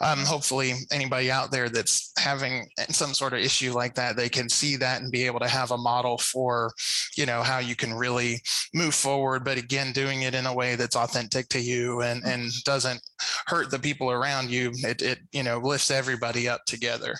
um, 0.00 0.20
hopefully, 0.20 0.74
anybody 0.92 1.30
out 1.30 1.50
there 1.50 1.68
that's 1.68 2.12
having 2.18 2.68
some 2.90 3.14
sort 3.14 3.32
of 3.32 3.40
issue 3.40 3.72
like 3.72 3.94
that, 3.94 4.16
they 4.16 4.28
can 4.28 4.48
see 4.48 4.76
that 4.76 5.00
and 5.00 5.10
be 5.10 5.24
able 5.24 5.40
to 5.40 5.48
have 5.48 5.70
a 5.70 5.78
model 5.78 6.18
for, 6.18 6.72
you 7.16 7.26
know, 7.26 7.42
how 7.42 7.58
you 7.58 7.74
can 7.74 7.94
really 7.94 8.42
move 8.74 8.94
forward. 8.94 9.44
But 9.44 9.58
again, 9.58 9.92
doing 9.92 10.22
it 10.22 10.34
in 10.34 10.46
a 10.46 10.54
way 10.54 10.76
that's 10.76 10.94
authentic 10.94 11.48
to 11.48 11.60
you 11.60 12.02
and 12.02 12.17
and 12.24 12.32
and 12.32 12.50
doesn't 12.64 13.00
hurt 13.46 13.70
the 13.70 13.78
people 13.78 14.10
around 14.10 14.50
you 14.50 14.72
it, 14.76 15.02
it 15.02 15.18
you 15.32 15.42
know 15.42 15.58
lifts 15.58 15.90
everybody 15.90 16.48
up 16.48 16.64
together. 16.66 17.14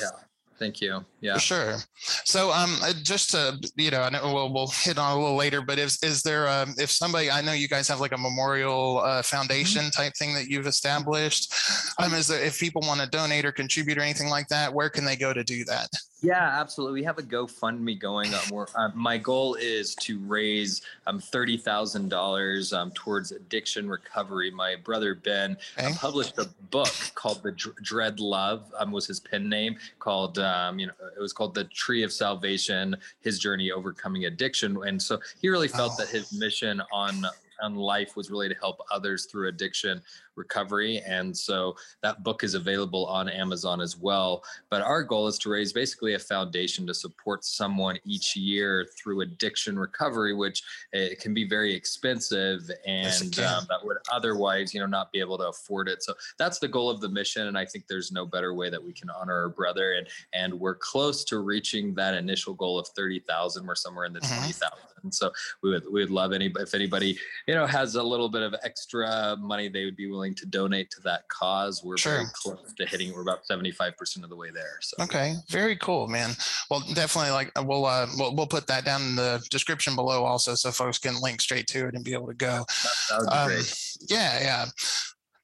Yeah. 0.00 0.10
Thank 0.58 0.80
you. 0.80 1.04
Yeah. 1.20 1.34
For 1.34 1.40
sure. 1.40 1.76
So 2.24 2.50
um 2.50 2.78
uh, 2.82 2.94
just 3.02 3.30
to 3.32 3.58
you 3.76 3.90
know 3.90 4.00
i 4.00 4.10
know 4.10 4.32
we'll, 4.32 4.52
we'll 4.52 4.68
hit 4.68 4.96
on 4.96 5.16
a 5.16 5.20
little 5.20 5.36
later 5.36 5.60
but 5.60 5.78
is 5.78 5.98
is 6.02 6.22
there 6.22 6.48
um 6.48 6.74
if 6.78 6.90
somebody 6.90 7.30
i 7.30 7.42
know 7.42 7.52
you 7.52 7.68
guys 7.68 7.88
have 7.88 8.00
like 8.00 8.12
a 8.12 8.18
memorial 8.18 9.00
uh, 9.04 9.22
foundation 9.22 9.82
mm-hmm. 9.82 10.02
type 10.02 10.12
thing 10.18 10.32
that 10.34 10.46
you've 10.46 10.66
established. 10.66 11.52
Um 11.98 12.14
is 12.14 12.26
there 12.28 12.42
if 12.42 12.58
people 12.58 12.82
want 12.86 13.00
to 13.00 13.06
donate 13.06 13.44
or 13.44 13.52
contribute 13.52 13.98
or 13.98 14.02
anything 14.02 14.28
like 14.28 14.48
that 14.48 14.72
where 14.72 14.88
can 14.88 15.04
they 15.04 15.16
go 15.16 15.34
to 15.34 15.44
do 15.44 15.64
that 15.64 15.88
Yeah, 16.26 16.60
absolutely. 16.60 17.00
We 17.00 17.04
have 17.04 17.18
a 17.18 17.22
GoFundMe 17.22 18.00
going. 18.00 18.32
Where, 18.50 18.66
uh, 18.74 18.88
my 18.96 19.16
goal 19.16 19.54
is 19.54 19.94
to 19.96 20.18
raise 20.18 20.82
um, 21.06 21.20
thirty 21.20 21.56
thousand 21.56 22.08
dollars 22.08 22.72
um, 22.72 22.90
towards 22.96 23.30
addiction 23.30 23.88
recovery. 23.88 24.50
My 24.50 24.74
brother 24.74 25.14
Ben 25.14 25.56
okay. 25.78 25.92
published 25.94 26.36
a 26.38 26.48
book 26.72 26.92
called 27.14 27.44
"The 27.44 27.52
Dread 27.80 28.18
Love." 28.18 28.74
Um, 28.76 28.90
was 28.90 29.06
his 29.06 29.20
pen 29.20 29.48
name 29.48 29.76
called 30.00 30.40
um, 30.40 30.80
you 30.80 30.88
know 30.88 30.94
it 31.16 31.20
was 31.20 31.32
called 31.32 31.54
"The 31.54 31.64
Tree 31.64 32.02
of 32.02 32.12
Salvation: 32.12 32.96
His 33.20 33.38
Journey 33.38 33.70
Overcoming 33.70 34.24
Addiction." 34.24 34.76
And 34.84 35.00
so 35.00 35.20
he 35.40 35.48
really 35.48 35.68
felt 35.68 35.92
oh. 35.94 36.02
that 36.02 36.08
his 36.08 36.32
mission 36.32 36.82
on 36.92 37.24
on 37.62 37.76
life 37.76 38.16
was 38.16 38.30
really 38.30 38.48
to 38.48 38.54
help 38.56 38.80
others 38.90 39.26
through 39.26 39.48
addiction 39.48 40.02
recovery. 40.36 41.02
And 41.06 41.36
so 41.36 41.74
that 42.02 42.22
book 42.22 42.44
is 42.44 42.54
available 42.54 43.06
on 43.06 43.28
Amazon 43.28 43.80
as 43.80 43.96
well. 43.96 44.42
But 44.70 44.82
our 44.82 45.02
goal 45.02 45.26
is 45.26 45.38
to 45.38 45.50
raise 45.50 45.72
basically 45.72 46.14
a 46.14 46.18
foundation 46.18 46.86
to 46.86 46.94
support 46.94 47.44
someone 47.44 47.98
each 48.04 48.36
year 48.36 48.86
through 48.98 49.22
addiction 49.22 49.78
recovery, 49.78 50.34
which 50.34 50.62
it 50.92 51.12
eh, 51.12 51.14
can 51.20 51.34
be 51.34 51.48
very 51.48 51.74
expensive 51.74 52.70
and 52.86 53.38
um, 53.40 53.66
that 53.68 53.80
would 53.82 53.96
otherwise, 54.12 54.72
you 54.72 54.80
know, 54.80 54.86
not 54.86 55.12
be 55.12 55.20
able 55.20 55.38
to 55.38 55.48
afford 55.48 55.88
it. 55.88 56.02
So 56.02 56.14
that's 56.38 56.58
the 56.58 56.68
goal 56.68 56.90
of 56.90 57.00
the 57.00 57.08
mission. 57.08 57.46
And 57.46 57.58
I 57.58 57.64
think 57.64 57.86
there's 57.86 58.12
no 58.12 58.26
better 58.26 58.54
way 58.54 58.70
that 58.70 58.82
we 58.82 58.92
can 58.92 59.10
honor 59.10 59.34
our 59.42 59.48
brother. 59.48 59.94
And 59.94 60.06
and 60.32 60.54
we're 60.54 60.74
close 60.74 61.24
to 61.24 61.38
reaching 61.38 61.94
that 61.94 62.14
initial 62.14 62.54
goal 62.54 62.78
of 62.78 62.88
30,000. 62.88 63.66
We're 63.66 63.74
somewhere 63.74 64.04
in 64.04 64.12
the 64.12 64.20
mm-hmm. 64.20 64.38
20,000. 64.38 65.12
So 65.12 65.30
we 65.62 65.70
would 65.70 65.84
we 65.84 66.00
would 66.00 66.10
love 66.10 66.32
any 66.32 66.52
if 66.58 66.74
anybody 66.74 67.18
you 67.46 67.54
know 67.54 67.66
has 67.66 67.94
a 67.94 68.02
little 68.02 68.28
bit 68.28 68.42
of 68.42 68.54
extra 68.64 69.36
money 69.38 69.68
they 69.68 69.84
would 69.84 69.96
be 69.96 70.10
willing 70.10 70.25
willing 70.26 70.34
to 70.36 70.46
donate 70.46 70.90
to 70.90 71.00
that 71.02 71.28
cause. 71.28 71.82
We're 71.84 71.96
sure. 71.96 72.12
very 72.12 72.26
close 72.34 72.72
to 72.76 72.86
hitting. 72.86 73.12
We're 73.12 73.22
about 73.22 73.46
seventy 73.46 73.70
five 73.70 73.96
percent 73.96 74.24
of 74.24 74.30
the 74.30 74.36
way 74.36 74.50
there. 74.50 74.78
So 74.80 74.96
okay, 75.04 75.34
very 75.50 75.76
cool, 75.76 76.08
man. 76.08 76.30
Well, 76.70 76.82
definitely 76.94 77.30
like 77.32 77.52
uh, 77.56 77.64
we'll 77.64 77.86
uh, 77.86 78.06
we'll 78.16 78.34
we'll 78.34 78.46
put 78.46 78.66
that 78.66 78.84
down 78.84 79.02
in 79.02 79.16
the 79.16 79.44
description 79.50 79.94
below 79.94 80.24
also, 80.24 80.54
so 80.54 80.70
folks 80.70 80.98
can 80.98 81.20
link 81.20 81.40
straight 81.40 81.66
to 81.68 81.86
it 81.86 81.94
and 81.94 82.04
be 82.04 82.12
able 82.12 82.28
to 82.28 82.34
go. 82.34 82.64
That, 82.66 82.96
that 83.10 83.18
would 83.20 83.30
be 83.30 83.36
um, 83.36 83.48
great. 83.48 83.78
Yeah, 84.08 84.40
yeah, 84.40 84.64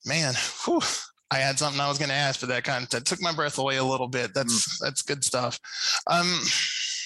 man. 0.05 0.35
Whew. 0.65 0.81
I 1.31 1.37
had 1.37 1.59
something 1.59 1.81
I 1.81 1.89
was 1.89 1.97
going 1.97 2.11
to 2.11 2.15
ask, 2.15 2.41
but 2.41 2.51
that 2.51 2.63
kind 2.63 2.87
of 2.93 3.05
took 3.05 3.23
my 3.23 3.33
breath 3.33 3.57
away 3.57 3.79
a 3.79 3.85
little 3.85 4.07
bit. 4.07 4.35
That's 4.35 4.53
mm. 4.53 4.85
that's 4.85 5.01
good 5.01 5.25
stuff. 5.25 5.59
Um, 6.07 6.41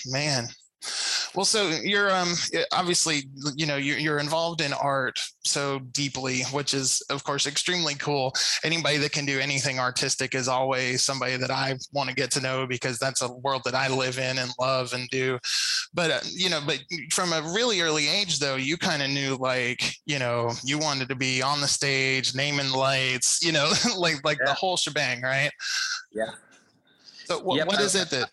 man, 0.07 0.49
well, 1.37 1.45
so 1.45 1.69
you're 1.83 2.11
um 2.11 2.35
obviously 2.73 3.25
you 3.55 3.67
know 3.67 3.77
you're, 3.77 3.99
you're 3.99 4.19
involved 4.19 4.63
in 4.63 4.73
art 4.73 5.21
so 5.45 5.79
deeply, 5.93 6.43
which 6.53 6.73
is 6.73 7.03
of 7.11 7.25
course 7.25 7.47
extremely 7.47 7.95
cool. 7.95 8.33
Anybody 8.65 8.97
that 8.99 9.13
can 9.13 9.27
do 9.27 9.39
anything 9.39 9.79
artistic 9.79 10.35
is 10.35 10.49
always 10.49 11.03
somebody 11.03 11.37
that 11.37 11.51
I 11.51 11.77
want 11.93 12.09
to 12.09 12.17
get 12.17 12.31
to 12.33 12.41
know 12.41 12.67
because 12.67 12.99
that's 12.99 13.21
a 13.21 13.31
world 13.31 13.63
that 13.67 13.75
I 13.75 13.89
live 13.89 14.19
in 14.19 14.39
and 14.39 14.51
love 14.59 14.95
and 14.95 15.09
do. 15.11 15.39
But 15.93 16.11
uh, 16.11 16.21
you 16.33 16.49
know, 16.49 16.61
but 16.65 16.83
from 17.13 17.35
a 17.35 17.43
really 17.55 17.83
early 17.83 18.09
age 18.09 18.39
though, 18.39 18.57
you 18.57 18.79
kind 18.79 19.03
of 19.03 19.11
knew 19.11 19.37
like 19.37 19.83
you 20.07 20.19
know 20.19 20.51
you 20.65 20.79
wanted 20.79 21.09
to 21.11 21.17
be 21.17 21.43
on 21.43 21.61
the 21.61 21.69
stage, 21.69 22.35
naming 22.35 22.71
lights, 22.71 23.45
you 23.45 23.53
know, 23.53 23.71
like 23.99 24.25
like 24.25 24.39
yeah. 24.39 24.47
the 24.47 24.55
whole 24.55 24.79
shebang, 24.79 25.21
right? 25.21 25.51
Yeah. 26.13 26.31
So 27.27 27.41
what, 27.41 27.57
yep, 27.57 27.67
what 27.67 27.81
is 27.81 27.95
it 27.95 28.09
that 28.11 28.31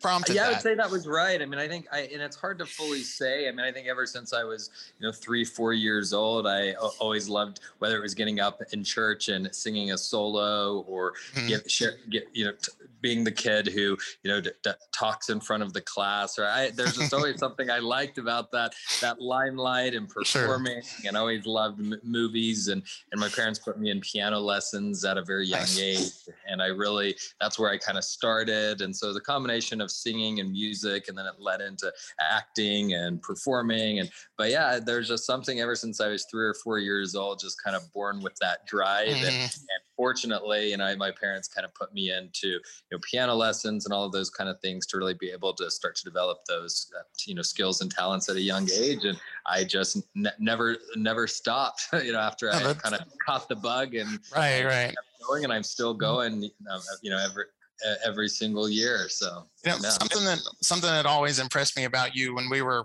prompted 0.00 0.34
yeah 0.34 0.46
i 0.46 0.50
would 0.50 0.60
say 0.60 0.74
that 0.74 0.90
was 0.90 1.06
right 1.06 1.42
i 1.42 1.46
mean 1.46 1.60
i 1.60 1.68
think 1.68 1.86
i 1.92 2.00
and 2.00 2.22
it's 2.22 2.36
hard 2.36 2.58
to 2.58 2.66
fully 2.66 3.02
say 3.02 3.48
i 3.48 3.50
mean 3.50 3.64
i 3.64 3.72
think 3.72 3.86
ever 3.86 4.06
since 4.06 4.32
i 4.32 4.42
was 4.42 4.70
you 4.98 5.06
know 5.06 5.12
three 5.12 5.44
four 5.44 5.72
years 5.72 6.12
old 6.12 6.46
I 6.46 6.72
always 6.98 7.28
loved 7.28 7.60
whether 7.78 7.96
it 7.96 8.02
was 8.02 8.14
getting 8.14 8.40
up 8.40 8.60
in 8.72 8.84
church 8.84 9.28
and 9.28 9.54
singing 9.54 9.92
a 9.92 9.98
solo 9.98 10.80
or 10.88 11.14
mm-hmm. 11.34 11.48
get, 11.48 11.70
share, 11.70 11.96
get 12.10 12.28
you 12.32 12.46
know 12.46 12.52
t- 12.52 12.72
being 13.00 13.24
the 13.24 13.32
kid 13.32 13.66
who 13.66 13.96
you 14.22 14.30
know 14.30 14.40
d- 14.40 14.50
d- 14.62 14.70
talks 14.92 15.30
in 15.30 15.40
front 15.40 15.62
of 15.62 15.72
the 15.72 15.80
class 15.80 16.38
or 16.38 16.46
I, 16.46 16.70
there's 16.70 16.96
just 16.96 17.14
always 17.14 17.38
something 17.44 17.70
i 17.70 17.78
liked 17.78 18.18
about 18.18 18.50
that 18.52 18.74
that 19.00 19.20
limelight 19.20 19.94
and 19.94 20.08
performing 20.08 20.82
sure. 20.82 21.08
and 21.08 21.16
always 21.16 21.46
loved 21.46 21.80
m- 21.80 22.00
movies 22.02 22.68
and 22.68 22.82
and 23.12 23.20
my 23.20 23.28
parents 23.28 23.58
put 23.58 23.78
me 23.78 23.90
in 23.90 24.00
piano 24.00 24.38
lessons 24.38 25.04
at 25.04 25.16
a 25.16 25.24
very 25.24 25.46
young 25.46 25.60
nice. 25.60 25.80
age 25.80 26.34
and 26.48 26.60
i 26.62 26.66
really 26.66 27.16
that's 27.40 27.58
where 27.58 27.70
i 27.70 27.78
kind 27.78 27.96
of 27.96 28.04
started 28.04 28.82
and 28.82 28.94
so 28.94 29.12
the 29.12 29.20
combination 29.20 29.80
of 29.80 29.89
singing 29.90 30.40
and 30.40 30.50
music 30.50 31.08
and 31.08 31.16
then 31.16 31.26
it 31.26 31.34
led 31.38 31.60
into 31.60 31.92
acting 32.20 32.94
and 32.94 33.20
performing 33.22 34.00
and 34.00 34.10
but 34.36 34.50
yeah 34.50 34.78
there's 34.78 35.08
just 35.08 35.26
something 35.26 35.60
ever 35.60 35.74
since 35.74 36.00
i 36.00 36.08
was 36.08 36.26
three 36.30 36.44
or 36.44 36.54
four 36.54 36.78
years 36.78 37.14
old 37.14 37.38
just 37.38 37.62
kind 37.62 37.76
of 37.76 37.82
born 37.92 38.20
with 38.22 38.34
that 38.40 38.66
drive 38.66 39.08
mm-hmm. 39.08 39.24
and, 39.24 39.34
and 39.34 39.82
fortunately, 40.00 40.70
you 40.70 40.78
know, 40.78 40.96
my 40.96 41.10
parents 41.10 41.46
kind 41.46 41.66
of 41.66 41.74
put 41.74 41.92
me 41.92 42.10
into 42.10 42.48
you 42.48 42.60
know 42.90 42.98
piano 43.10 43.34
lessons 43.34 43.84
and 43.84 43.92
all 43.92 44.06
of 44.06 44.12
those 44.12 44.30
kind 44.30 44.48
of 44.48 44.58
things 44.60 44.86
to 44.86 44.96
really 44.96 45.12
be 45.12 45.30
able 45.30 45.52
to 45.52 45.70
start 45.70 45.94
to 45.94 46.04
develop 46.04 46.38
those 46.48 46.90
uh, 46.98 47.02
you 47.26 47.34
know 47.34 47.42
skills 47.42 47.82
and 47.82 47.90
talents 47.90 48.26
at 48.30 48.36
a 48.36 48.40
young 48.40 48.66
age. 48.72 49.04
And 49.04 49.20
I 49.46 49.62
just 49.64 49.98
ne- 50.14 50.30
never 50.38 50.78
never 50.96 51.26
stopped. 51.26 51.88
You 52.00 52.12
know, 52.12 52.20
after 52.20 52.50
I 52.50 52.72
kind 52.72 52.94
of 52.94 53.02
caught 53.26 53.46
the 53.48 53.56
bug 53.56 53.94
and 53.94 54.18
right, 54.34 54.64
right, 54.64 54.94
going, 55.28 55.44
and 55.44 55.52
I'm 55.52 55.62
still 55.62 55.92
going. 55.92 56.42
You 57.02 57.10
know, 57.10 57.18
every 57.18 57.44
every 58.04 58.28
single 58.28 58.68
year. 58.68 59.08
So 59.08 59.46
you 59.64 59.70
know, 59.70 59.78
no. 59.78 59.88
something 59.88 60.24
that 60.24 60.38
something 60.62 60.90
that 60.90 61.06
always 61.06 61.38
impressed 61.38 61.76
me 61.76 61.84
about 61.84 62.14
you 62.14 62.34
when 62.34 62.48
we 62.50 62.62
were, 62.62 62.84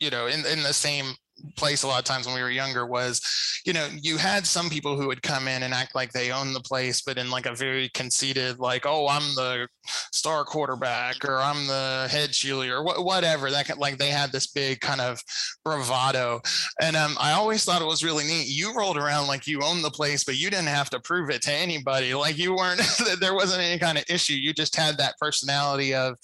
you 0.00 0.10
know, 0.10 0.26
in 0.26 0.44
in 0.46 0.62
the 0.62 0.72
same 0.72 1.14
place 1.56 1.82
a 1.82 1.86
lot 1.86 1.98
of 1.98 2.04
times 2.04 2.26
when 2.26 2.34
we 2.34 2.42
were 2.42 2.50
younger 2.50 2.86
was 2.86 3.20
you 3.66 3.72
know 3.72 3.88
you 4.00 4.16
had 4.16 4.46
some 4.46 4.70
people 4.70 4.96
who 4.96 5.08
would 5.08 5.22
come 5.22 5.48
in 5.48 5.62
and 5.62 5.74
act 5.74 5.94
like 5.94 6.12
they 6.12 6.30
own 6.30 6.52
the 6.52 6.60
place 6.60 7.02
but 7.02 7.18
in 7.18 7.30
like 7.30 7.46
a 7.46 7.54
very 7.54 7.88
conceited 7.90 8.58
like 8.58 8.86
oh 8.86 9.08
i'm 9.08 9.34
the 9.34 9.68
star 10.12 10.44
quarterback 10.44 11.24
or 11.24 11.38
i'm 11.38 11.66
the 11.66 12.08
head 12.10 12.30
cheerleader 12.30 12.78
or 12.78 13.04
whatever 13.04 13.50
that 13.50 13.78
like 13.78 13.98
they 13.98 14.10
had 14.10 14.32
this 14.32 14.46
big 14.46 14.80
kind 14.80 15.00
of 15.00 15.22
bravado. 15.64 16.40
And 16.80 16.96
um, 16.96 17.16
i 17.20 17.32
always 17.32 17.64
thought 17.64 17.82
it 17.82 17.86
was 17.86 18.04
really 18.04 18.24
neat. 18.24 18.46
You 18.46 18.76
rolled 18.76 18.96
around 18.96 19.26
like 19.26 19.46
you 19.46 19.62
owned 19.62 19.84
the 19.84 19.90
place 19.90 20.24
but 20.24 20.36
you 20.36 20.50
didn't 20.50 20.68
have 20.68 20.90
to 20.90 21.00
prove 21.00 21.30
it 21.30 21.42
to 21.42 21.52
anybody. 21.52 22.14
Like 22.14 22.38
you 22.38 22.54
weren't 22.54 22.80
there 23.20 23.34
wasn't 23.34 23.62
any 23.62 23.78
kind 23.78 23.98
of 23.98 24.04
issue. 24.08 24.34
You 24.34 24.52
just 24.52 24.76
had 24.76 24.98
that 24.98 25.18
personality 25.18 25.94
of 25.94 26.16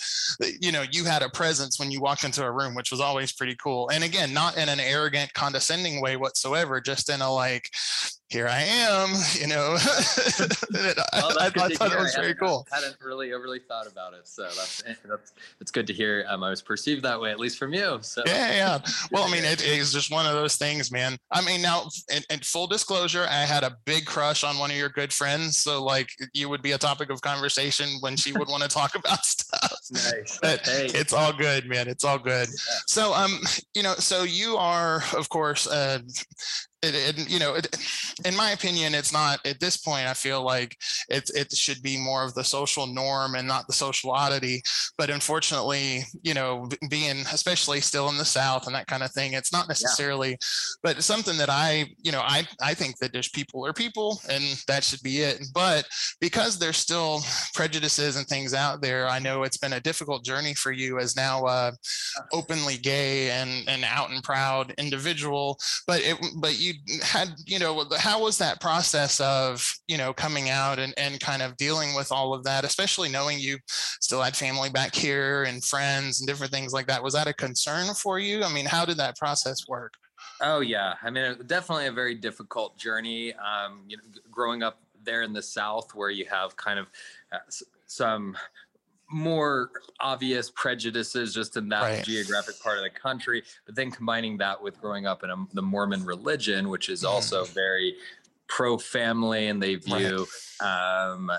you 0.60 0.72
know 0.72 0.84
you 0.90 1.04
had 1.04 1.22
a 1.22 1.30
presence 1.30 1.78
when 1.78 1.90
you 1.90 2.00
walked 2.00 2.24
into 2.24 2.44
a 2.44 2.50
room 2.50 2.74
which 2.74 2.90
was 2.90 3.00
always 3.00 3.32
pretty 3.32 3.56
cool. 3.56 3.88
And 3.88 4.04
again 4.04 4.32
not 4.32 4.56
in 4.56 4.68
an 4.68 4.80
arrogant, 4.80 5.32
condescending 5.34 6.00
way 6.00 6.16
whatsoever, 6.16 6.80
just 6.80 7.08
in 7.08 7.20
a 7.20 7.31
like, 7.34 7.68
here 8.32 8.48
I 8.48 8.62
am, 8.62 9.10
you 9.38 9.46
know. 9.46 9.76
well, 10.72 11.38
I, 11.38 11.50
I 11.54 11.68
thought 11.68 11.92
it 11.92 11.98
was 11.98 12.14
very 12.14 12.34
cool. 12.34 12.66
I 12.72 12.76
hadn't 12.76 12.96
really 13.02 13.34
overly 13.34 13.58
thought 13.58 13.86
about 13.86 14.14
it, 14.14 14.26
so 14.26 14.44
that's 14.44 14.82
that's 15.04 15.32
it's 15.60 15.70
good 15.70 15.86
to 15.88 15.92
hear. 15.92 16.24
Um, 16.28 16.42
I 16.42 16.48
was 16.48 16.62
perceived 16.62 17.02
that 17.02 17.20
way, 17.20 17.30
at 17.30 17.38
least 17.38 17.58
from 17.58 17.74
you. 17.74 17.98
So 18.00 18.22
yeah, 18.26 18.52
yeah. 18.54 18.78
Well, 19.12 19.24
I 19.24 19.30
mean, 19.30 19.44
it 19.44 19.62
is 19.62 19.92
just 19.92 20.10
one 20.10 20.24
of 20.24 20.32
those 20.32 20.56
things, 20.56 20.90
man. 20.90 21.18
I 21.30 21.42
mean, 21.42 21.60
now, 21.60 21.88
in, 22.10 22.22
in, 22.30 22.40
full 22.40 22.66
disclosure, 22.66 23.26
I 23.28 23.44
had 23.44 23.64
a 23.64 23.76
big 23.84 24.06
crush 24.06 24.44
on 24.44 24.58
one 24.58 24.70
of 24.70 24.76
your 24.76 24.88
good 24.88 25.12
friends, 25.12 25.58
so 25.58 25.84
like, 25.84 26.08
you 26.32 26.48
would 26.48 26.62
be 26.62 26.72
a 26.72 26.78
topic 26.78 27.10
of 27.10 27.20
conversation 27.20 27.88
when 28.00 28.16
she 28.16 28.32
would 28.32 28.48
want 28.48 28.62
to 28.62 28.68
talk 28.68 28.94
about 28.94 29.24
stuff. 29.24 29.78
Nice. 29.90 30.38
But 30.40 30.66
hey. 30.66 30.86
it's 30.94 31.12
all 31.12 31.34
good, 31.34 31.68
man. 31.68 31.86
It's 31.88 32.04
all 32.04 32.18
good. 32.18 32.48
Yeah. 32.48 32.74
So, 32.86 33.12
um, 33.12 33.40
you 33.74 33.82
know, 33.82 33.94
so 33.94 34.22
you 34.22 34.56
are, 34.56 35.02
of 35.14 35.28
course, 35.28 35.66
uh, 35.66 36.00
it, 36.82 36.94
it, 36.94 37.30
you 37.30 37.38
know, 37.38 37.54
it, 37.54 37.76
in 38.24 38.36
my 38.36 38.50
opinion, 38.50 38.94
it's 38.94 39.12
not 39.12 39.44
at 39.46 39.60
this 39.60 39.76
point. 39.76 40.06
I 40.06 40.14
feel 40.14 40.42
like 40.42 40.76
it 41.08 41.30
it 41.34 41.52
should 41.52 41.82
be 41.82 41.96
more 41.96 42.24
of 42.24 42.34
the 42.34 42.44
social 42.44 42.86
norm 42.86 43.34
and 43.34 43.46
not 43.46 43.66
the 43.66 43.72
social 43.72 44.10
oddity. 44.10 44.62
But 44.98 45.10
unfortunately, 45.10 46.04
you 46.22 46.34
know, 46.34 46.68
being 46.90 47.20
especially 47.32 47.80
still 47.80 48.08
in 48.08 48.18
the 48.18 48.24
South 48.24 48.66
and 48.66 48.74
that 48.74 48.88
kind 48.88 49.02
of 49.02 49.12
thing, 49.12 49.32
it's 49.32 49.52
not 49.52 49.68
necessarily. 49.68 50.30
Yeah. 50.30 50.36
But 50.82 50.96
it's 50.98 51.06
something 51.06 51.38
that 51.38 51.50
I, 51.50 51.86
you 52.02 52.12
know, 52.12 52.20
I 52.20 52.46
I 52.60 52.74
think 52.74 52.98
that 52.98 53.12
there's 53.12 53.28
people 53.28 53.64
are 53.64 53.72
people, 53.72 54.20
and 54.28 54.42
that 54.66 54.84
should 54.84 55.02
be 55.02 55.18
it. 55.18 55.42
But 55.54 55.86
because 56.20 56.58
there's 56.58 56.76
still 56.76 57.20
prejudices 57.54 58.16
and 58.16 58.26
things 58.26 58.54
out 58.54 58.82
there, 58.82 59.08
I 59.08 59.18
know 59.20 59.44
it's 59.44 59.58
been 59.58 59.74
a 59.74 59.80
difficult 59.80 60.24
journey 60.24 60.54
for 60.54 60.72
you 60.72 60.98
as 60.98 61.16
now 61.16 61.44
uh, 61.44 61.72
openly 62.32 62.76
gay 62.76 63.30
and 63.30 63.68
and 63.68 63.84
out 63.84 64.10
and 64.10 64.22
proud 64.22 64.74
individual. 64.78 65.58
But 65.86 66.00
it 66.00 66.18
but 66.36 66.58
you 66.58 66.71
had 67.02 67.34
you 67.46 67.58
know 67.58 67.84
how 67.98 68.22
was 68.22 68.38
that 68.38 68.60
process 68.60 69.20
of 69.20 69.66
you 69.88 69.96
know 69.96 70.12
coming 70.12 70.50
out 70.50 70.78
and, 70.78 70.94
and 70.96 71.20
kind 71.20 71.42
of 71.42 71.56
dealing 71.56 71.94
with 71.94 72.12
all 72.12 72.34
of 72.34 72.44
that 72.44 72.64
especially 72.64 73.08
knowing 73.08 73.38
you 73.38 73.58
still 73.68 74.22
had 74.22 74.36
family 74.36 74.70
back 74.70 74.94
here 74.94 75.44
and 75.44 75.64
friends 75.64 76.20
and 76.20 76.28
different 76.28 76.52
things 76.52 76.72
like 76.72 76.86
that? 76.86 77.02
Was 77.02 77.14
that 77.14 77.26
a 77.26 77.34
concern 77.34 77.94
for 77.94 78.18
you? 78.18 78.42
I 78.42 78.52
mean 78.52 78.66
how 78.66 78.84
did 78.84 78.96
that 78.98 79.16
process 79.16 79.68
work? 79.68 79.94
Oh 80.40 80.60
yeah. 80.60 80.94
I 81.02 81.10
mean 81.10 81.36
definitely 81.46 81.86
a 81.86 81.92
very 81.92 82.14
difficult 82.14 82.76
journey 82.76 83.34
um, 83.34 83.84
you 83.88 83.96
know 83.96 84.02
growing 84.30 84.62
up 84.62 84.80
there 85.04 85.22
in 85.22 85.32
the 85.32 85.42
south 85.42 85.94
where 85.94 86.10
you 86.10 86.26
have 86.26 86.56
kind 86.56 86.78
of 86.78 86.86
uh, 87.32 87.38
some 87.86 88.36
more 89.12 89.70
obvious 90.00 90.50
prejudices 90.54 91.34
just 91.34 91.56
in 91.56 91.68
that 91.68 91.82
right. 91.82 92.04
geographic 92.04 92.58
part 92.60 92.78
of 92.78 92.84
the 92.84 92.90
country 92.90 93.42
but 93.66 93.74
then 93.74 93.90
combining 93.90 94.36
that 94.38 94.60
with 94.60 94.80
growing 94.80 95.06
up 95.06 95.22
in 95.22 95.30
a, 95.30 95.36
the 95.52 95.62
mormon 95.62 96.04
religion 96.04 96.68
which 96.68 96.88
is 96.88 97.02
mm. 97.02 97.08
also 97.08 97.44
very 97.44 97.94
pro 98.48 98.76
family 98.76 99.48
and 99.48 99.62
they 99.62 99.76
view 99.76 100.26
right. 100.60 101.08
um, 101.10 101.30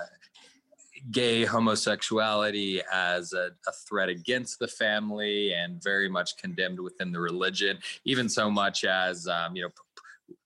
gay 1.10 1.44
homosexuality 1.44 2.80
as 2.92 3.32
a, 3.32 3.50
a, 3.68 3.72
threat 3.86 4.08
against 4.08 4.58
the 4.58 4.68
family 4.68 5.52
and 5.52 5.82
very 5.82 6.08
much 6.08 6.36
condemned 6.36 6.80
within 6.80 7.12
the 7.12 7.20
religion, 7.20 7.78
even 8.04 8.28
so 8.28 8.50
much 8.50 8.84
as 8.84 9.28
um, 9.28 9.54
you 9.54 9.62
know 9.62 9.68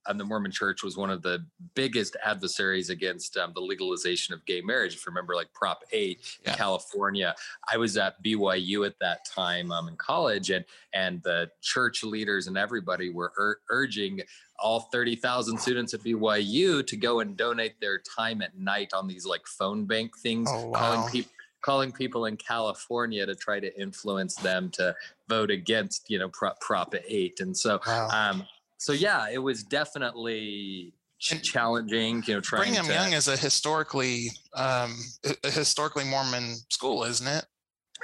and 0.09 0.19
the 0.19 0.25
Mormon 0.25 0.51
Church 0.51 0.83
was 0.83 0.97
one 0.97 1.11
of 1.11 1.23
the 1.23 1.45
biggest 1.75 2.17
adversaries 2.25 2.91
against 2.91 3.37
um, 3.37 3.53
the 3.55 3.61
legalization 3.61 4.35
of 4.35 4.45
gay 4.47 4.61
marriage. 4.61 4.95
If 4.95 5.01
you 5.07 5.11
remember, 5.11 5.35
like 5.35 5.53
Prop 5.53 5.85
8 5.93 6.39
yeah. 6.43 6.51
in 6.51 6.57
California, 6.57 7.35
I 7.71 7.77
was 7.77 7.97
at 7.97 8.23
BYU 8.23 8.87
at 8.87 8.99
that 9.01 9.25
time 9.25 9.71
um, 9.71 9.89
in 9.89 9.97
college, 9.97 10.51
and 10.51 10.65
and 10.95 11.23
the 11.23 11.51
church 11.63 12.03
leaders 12.03 12.47
and 12.47 12.57
everybody 12.57 13.11
were 13.11 13.33
ur- 13.39 13.61
urging 13.71 14.23
all 14.61 14.81
30,000 14.93 15.57
students 15.59 15.95
at 15.95 16.01
BYU 16.01 16.85
to 16.85 16.97
go 16.97 17.21
and 17.21 17.37
donate 17.37 17.81
their 17.81 18.01
time 18.01 18.43
at 18.43 18.59
night 18.59 18.93
on 18.93 19.07
these 19.07 19.25
like 19.25 19.47
phone 19.47 19.85
bank 19.85 20.19
things, 20.19 20.49
oh, 20.53 20.67
wow. 20.67 20.79
calling 20.79 21.11
people 21.11 21.33
calling 21.61 21.93
people 21.93 22.27
in 22.27 22.37
California 22.37 23.27
to 23.27 23.35
try 23.35 23.59
to 23.61 23.81
influence 23.81 24.37
them 24.37 24.71
to 24.71 24.95
vote 25.29 25.51
against, 25.51 26.09
you 26.09 26.19
know, 26.19 26.29
Prop, 26.29 26.61
Prop 26.61 26.95
8. 27.07 27.41
And 27.41 27.57
so 27.57 27.81
wow. 27.87 28.09
um, 28.13 28.47
so 28.79 28.93
yeah, 28.93 29.27
it 29.31 29.39
was 29.39 29.63
definitely 29.65 30.95
challenging. 31.19 32.23
You 32.27 32.35
know, 32.35 32.41
trying 32.41 32.73
Brigham 32.73 32.87
to, 32.87 32.93
Young 32.93 33.13
is 33.13 33.29
a 33.29 33.37
historically 33.37 34.31
um, 34.55 34.97
a 35.45 35.51
historically 35.51 36.05
Mormon 36.05 36.57
school, 36.71 37.05
isn't 37.05 37.27
it? 37.27 37.45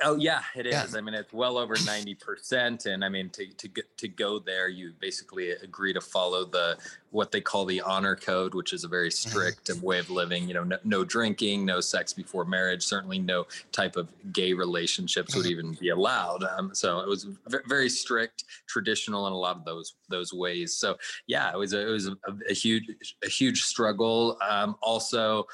Oh 0.03 0.17
yeah, 0.17 0.43
it 0.57 0.67
is. 0.67 0.73
Yeah. 0.73 0.99
I 0.99 1.01
mean, 1.01 1.15
it's 1.15 1.33
well 1.33 1.57
over 1.57 1.77
ninety 1.87 2.15
percent, 2.15 2.87
and 2.87 3.05
I 3.05 3.09
mean, 3.09 3.31
to 3.31 3.47
to 3.47 3.69
get 3.69 3.97
to 3.99 4.09
go 4.09 4.39
there, 4.39 4.69
you 4.69 4.93
basically 4.99 5.51
agree 5.51 5.93
to 5.93 6.01
follow 6.01 6.45
the 6.45 6.77
what 7.11 7.31
they 7.31 7.41
call 7.41 7.65
the 7.65 7.81
honor 7.81 8.17
code, 8.17 8.55
which 8.55 8.73
is 8.73 8.83
a 8.83 8.89
very 8.89 9.11
strict 9.11 9.71
way 9.83 10.01
of 10.01 10.11
living. 10.11 10.49
You 10.49 10.55
know, 10.55 10.65
no, 10.65 10.79
no, 10.83 11.05
drinking, 11.05 11.65
no 11.65 11.81
sex 11.81 12.13
before 12.13 12.45
marriage, 12.45 12.83
certainly 12.83 13.21
no 13.21 13.47
type 13.71 13.95
of 13.95 14.09
gay 14.33 14.53
relationships 14.53 15.37
would 15.37 15.47
even 15.47 15.75
be 15.75 15.91
allowed. 15.91 16.43
Um, 16.43 16.75
so 16.75 16.99
it 16.99 17.09
was 17.09 17.29
very 17.67 17.89
strict, 17.89 18.45
traditional 18.67 19.29
in 19.29 19.33
a 19.33 19.39
lot 19.39 19.57
of 19.57 19.65
those 19.65 19.95
those 20.09 20.33
ways. 20.33 20.77
So 20.77 20.97
yeah, 21.29 21.53
it 21.53 21.57
was 21.57 21.73
a, 21.73 21.87
it 21.87 21.91
was 21.91 22.09
a, 22.09 22.17
a 22.51 22.55
huge 22.55 23.15
a 23.25 23.29
huge 23.29 23.63
struggle. 23.63 24.37
Um, 24.49 24.77
also, 24.83 25.47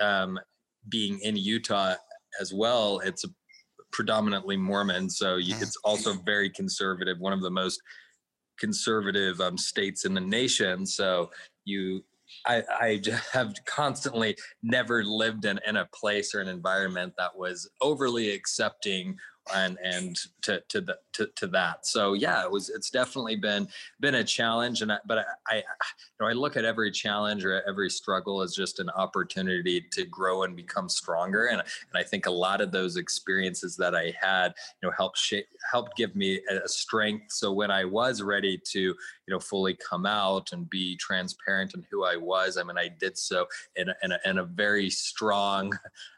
um, 0.00 0.40
being 0.88 1.20
in 1.20 1.36
Utah 1.36 1.94
as 2.40 2.54
well, 2.54 3.00
it's 3.00 3.24
a 3.24 3.28
predominantly 3.92 4.56
Mormon, 4.56 5.08
so 5.08 5.36
mm. 5.36 5.62
it's 5.62 5.76
also 5.84 6.14
very 6.24 6.50
conservative. 6.50 7.18
One 7.18 7.32
of 7.32 7.42
the 7.42 7.50
most 7.50 7.80
conservative 8.58 9.40
um, 9.40 9.58
states 9.58 10.04
in 10.04 10.14
the 10.14 10.20
nation. 10.20 10.86
So 10.86 11.30
you, 11.64 12.04
I, 12.46 12.62
I 12.70 13.02
have 13.32 13.54
constantly 13.66 14.36
never 14.62 15.04
lived 15.04 15.44
in, 15.44 15.58
in 15.66 15.76
a 15.76 15.88
place 15.94 16.34
or 16.34 16.40
an 16.40 16.48
environment 16.48 17.14
that 17.18 17.36
was 17.36 17.68
overly 17.80 18.30
accepting 18.30 19.16
and 19.54 19.76
and 19.82 20.16
to 20.40 20.62
to 20.68 20.80
the 20.80 20.96
to, 21.12 21.26
to 21.34 21.46
that 21.48 21.84
so 21.84 22.12
yeah 22.12 22.44
it 22.44 22.50
was 22.50 22.68
it's 22.68 22.90
definitely 22.90 23.34
been 23.34 23.66
been 24.00 24.14
a 24.16 24.24
challenge 24.24 24.82
and 24.82 24.92
I, 24.92 24.98
but 25.04 25.18
I, 25.18 25.24
I 25.48 25.56
you 25.56 25.62
know 26.20 26.26
I 26.26 26.32
look 26.32 26.56
at 26.56 26.64
every 26.64 26.90
challenge 26.90 27.44
or 27.44 27.62
every 27.68 27.90
struggle 27.90 28.40
as 28.40 28.54
just 28.54 28.78
an 28.78 28.88
opportunity 28.90 29.84
to 29.92 30.04
grow 30.04 30.44
and 30.44 30.54
become 30.54 30.88
stronger 30.88 31.46
and 31.46 31.60
and 31.60 31.96
I 31.96 32.04
think 32.04 32.26
a 32.26 32.30
lot 32.30 32.60
of 32.60 32.70
those 32.70 32.96
experiences 32.96 33.76
that 33.76 33.94
I 33.94 34.14
had 34.18 34.54
you 34.80 34.88
know 34.88 34.94
helped 34.96 35.18
shape 35.18 35.46
helped 35.70 35.96
give 35.96 36.14
me 36.14 36.40
a 36.48 36.68
strength 36.68 37.32
so 37.32 37.52
when 37.52 37.70
I 37.70 37.84
was 37.84 38.22
ready 38.22 38.60
to 38.70 38.80
you 38.80 38.94
know 39.28 39.40
fully 39.40 39.74
come 39.74 40.06
out 40.06 40.52
and 40.52 40.70
be 40.70 40.96
transparent 40.96 41.74
in 41.74 41.84
who 41.90 42.04
I 42.04 42.16
was 42.16 42.56
I 42.56 42.62
mean 42.62 42.78
I 42.78 42.88
did 42.88 43.18
so 43.18 43.46
in 43.74 43.88
a, 43.88 43.94
in 44.04 44.12
a, 44.12 44.18
in 44.24 44.38
a 44.38 44.44
very 44.44 44.88
strong 44.88 45.72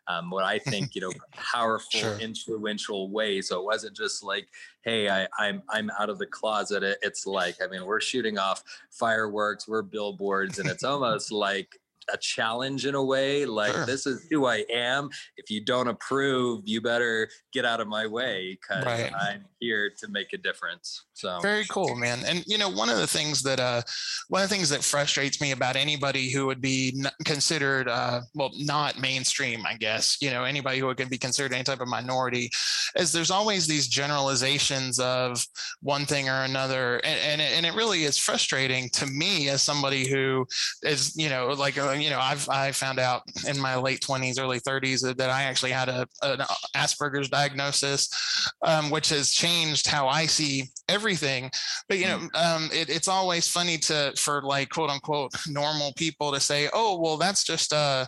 um, 0.09 0.31
what 0.31 0.45
I 0.45 0.59
think 0.59 0.95
you 0.95 1.01
know 1.01 1.13
powerful 1.33 2.01
sure. 2.01 2.19
influential 2.19 3.11
way 3.15 3.41
so 3.41 3.59
it 3.59 3.65
wasn't 3.65 3.97
just 3.97 4.23
like 4.23 4.49
hey 4.83 5.09
I, 5.09 5.27
i'm 5.39 5.63
i'm 5.71 5.91
out 5.99 6.11
of 6.11 6.19
the 6.19 6.27
closet. 6.27 6.83
It's 7.01 7.27
like 7.27 7.57
i 7.63 7.67
mean 7.67 7.87
we're 7.87 8.01
shooting 8.01 8.37
off 8.37 8.63
fireworks 8.91 9.67
we're 9.67 9.83
billboards 9.83 10.59
and 10.59 10.69
it's 10.69 10.85
almost 10.93 11.33
like 11.33 11.81
a 12.13 12.17
challenge 12.17 12.87
in 12.87 12.95
a 12.95 13.03
way 13.03 13.45
like 13.45 13.73
sure. 13.73 13.87
this 13.87 14.07
is 14.07 14.27
who 14.31 14.47
i 14.47 14.65
am 14.73 15.09
if 15.37 15.51
you 15.51 15.65
don't 15.65 15.89
approve 15.89 16.63
you 16.65 16.81
better 16.81 17.29
get 17.53 17.65
out 17.65 17.81
of 17.81 17.89
my 17.89 18.07
way 18.07 18.59
because 18.61 18.85
right. 18.85 19.13
i'm 19.15 19.45
here 19.61 19.91
to 19.97 20.09
make 20.09 20.33
a 20.33 20.39
difference 20.39 21.07
so 21.15 21.39
very 21.41 21.65
cool 21.71 21.95
man 21.95 22.21
and 22.27 22.45
you 22.47 22.59
know 22.59 22.69
one 22.69 22.89
of 22.89 22.99
the 22.99 23.07
things 23.07 23.43
that 23.43 23.61
uh 23.61 23.81
one 24.29 24.43
of 24.43 24.49
the 24.49 24.55
things 24.55 24.69
that 24.69 24.83
frustrates 24.83 25.41
me 25.41 25.53
about 25.53 25.77
anybody 25.77 26.31
who 26.31 26.47
would 26.47 26.61
be 26.61 27.03
considered 27.25 27.89
uh 27.89 28.21
well 28.35 28.51
not 28.59 29.01
mainstream 29.01 29.65
i 29.67 29.75
guess 29.75 30.19
you 30.21 30.31
know 30.31 30.45
anybody 30.45 30.79
who 30.79 30.87
would 30.87 30.97
be 31.09 31.19
considered 31.19 31.53
any 31.53 31.65
type 31.65 31.81
of 31.81 31.89
minority 31.89 32.51
is 32.97 33.13
there's 33.13 33.31
always 33.31 33.67
these 33.67 33.89
generalizations 33.89 34.99
of 34.99 35.45
one 35.81 36.05
thing 36.05 36.29
or 36.29 36.43
another 36.43 36.97
and 36.99 37.19
and 37.25 37.41
it, 37.41 37.53
and 37.57 37.67
it 37.67 37.75
really 37.75 38.05
is 38.05 38.19
frustrating 38.19 38.89
to 38.91 39.07
me 39.07 39.49
as 39.49 39.63
somebody 39.63 40.09
who 40.09 40.47
is 40.83 41.17
you 41.17 41.29
know 41.29 41.49
like 41.49 41.79
uh, 41.79 41.94
you 42.01 42.11
know, 42.11 42.19
I've 42.21 42.49
I 42.49 42.73
found 42.73 42.99
out 42.99 43.23
in 43.49 43.61
my 43.61 43.77
late 43.77 44.01
20s, 44.01 44.41
early 44.41 44.61
30s 44.61 45.17
that 45.17 45.31
I 45.31 45.45
actually 45.45 45.73
had 45.73 45.89
a 45.89 46.07
an 46.23 46.41
Asperger's 46.77 47.29
diagnosis, 47.29 48.51
um, 48.63 48.91
which 48.91 49.09
has 49.11 49.31
changed 49.31 49.87
how 49.87 50.09
I 50.09 50.27
see 50.27 50.65
everything. 50.89 51.51
But 51.89 51.99
you 51.99 52.07
know, 52.07 52.19
mm. 52.19 52.37
um, 52.37 52.71
it, 52.73 52.89
it's 52.89 53.09
always 53.09 53.49
funny 53.49 53.79
to 53.79 54.13
for 54.17 54.43
like 54.43 54.71
quote 54.71 54.91
unquote 54.91 55.33
normal 55.49 55.93
people 55.95 56.33
to 56.33 56.41
say, 56.41 56.69
oh, 56.73 57.01
well, 57.01 57.17
that's 57.17 57.45
just 57.45 57.73
uh 57.73 58.07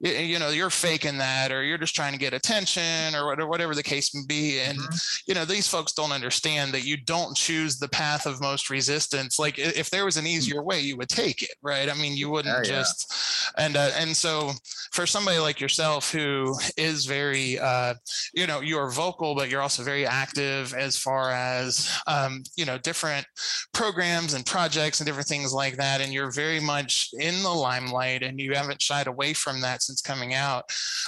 you 0.00 0.38
know 0.38 0.50
you're 0.50 0.70
faking 0.70 1.18
that 1.18 1.50
or 1.50 1.64
you're 1.64 1.78
just 1.78 1.94
trying 1.96 2.12
to 2.12 2.18
get 2.18 2.32
attention 2.32 3.14
or 3.14 3.48
whatever 3.48 3.74
the 3.74 3.82
case 3.82 4.14
may 4.14 4.22
be 4.28 4.60
and 4.60 4.78
mm-hmm. 4.78 4.94
you 5.26 5.34
know 5.34 5.44
these 5.44 5.66
folks 5.66 5.92
don't 5.92 6.12
understand 6.12 6.72
that 6.72 6.84
you 6.84 6.96
don't 6.96 7.36
choose 7.36 7.78
the 7.78 7.88
path 7.88 8.24
of 8.24 8.40
most 8.40 8.70
resistance 8.70 9.38
like 9.38 9.58
if 9.58 9.90
there 9.90 10.04
was 10.04 10.16
an 10.16 10.24
hmm. 10.24 10.28
easier 10.28 10.62
way 10.62 10.80
you 10.80 10.96
would 10.96 11.08
take 11.08 11.42
it 11.42 11.54
right 11.62 11.90
i 11.90 11.94
mean 11.94 12.16
you 12.16 12.30
wouldn't 12.30 12.54
oh, 12.54 12.58
yeah. 12.58 12.80
just 12.80 13.12
and 13.56 13.76
uh, 13.76 13.90
and 13.96 14.16
so 14.16 14.52
for 14.92 15.04
somebody 15.04 15.38
like 15.38 15.60
yourself 15.60 16.12
who 16.12 16.54
is 16.76 17.04
very 17.04 17.58
uh, 17.58 17.94
you 18.34 18.46
know 18.46 18.60
you're 18.60 18.90
vocal 18.90 19.34
but 19.34 19.50
you're 19.50 19.62
also 19.62 19.82
very 19.82 20.06
active 20.06 20.74
as 20.74 20.96
far 20.96 21.32
as 21.32 21.98
um, 22.06 22.42
you 22.56 22.64
know 22.64 22.78
different 22.78 23.26
programs 23.72 24.34
and 24.34 24.46
projects 24.46 25.00
and 25.00 25.06
different 25.06 25.28
things 25.28 25.52
like 25.52 25.76
that 25.76 26.00
and 26.00 26.12
you're 26.12 26.30
very 26.30 26.60
much 26.60 27.10
in 27.18 27.42
the 27.42 27.48
limelight 27.48 28.22
and 28.22 28.40
you 28.40 28.54
haven't 28.54 28.80
shied 28.80 29.08
away 29.08 29.32
from 29.32 29.60
that 29.60 29.82
since 29.88 30.00
coming 30.02 30.34
out. 30.34 30.64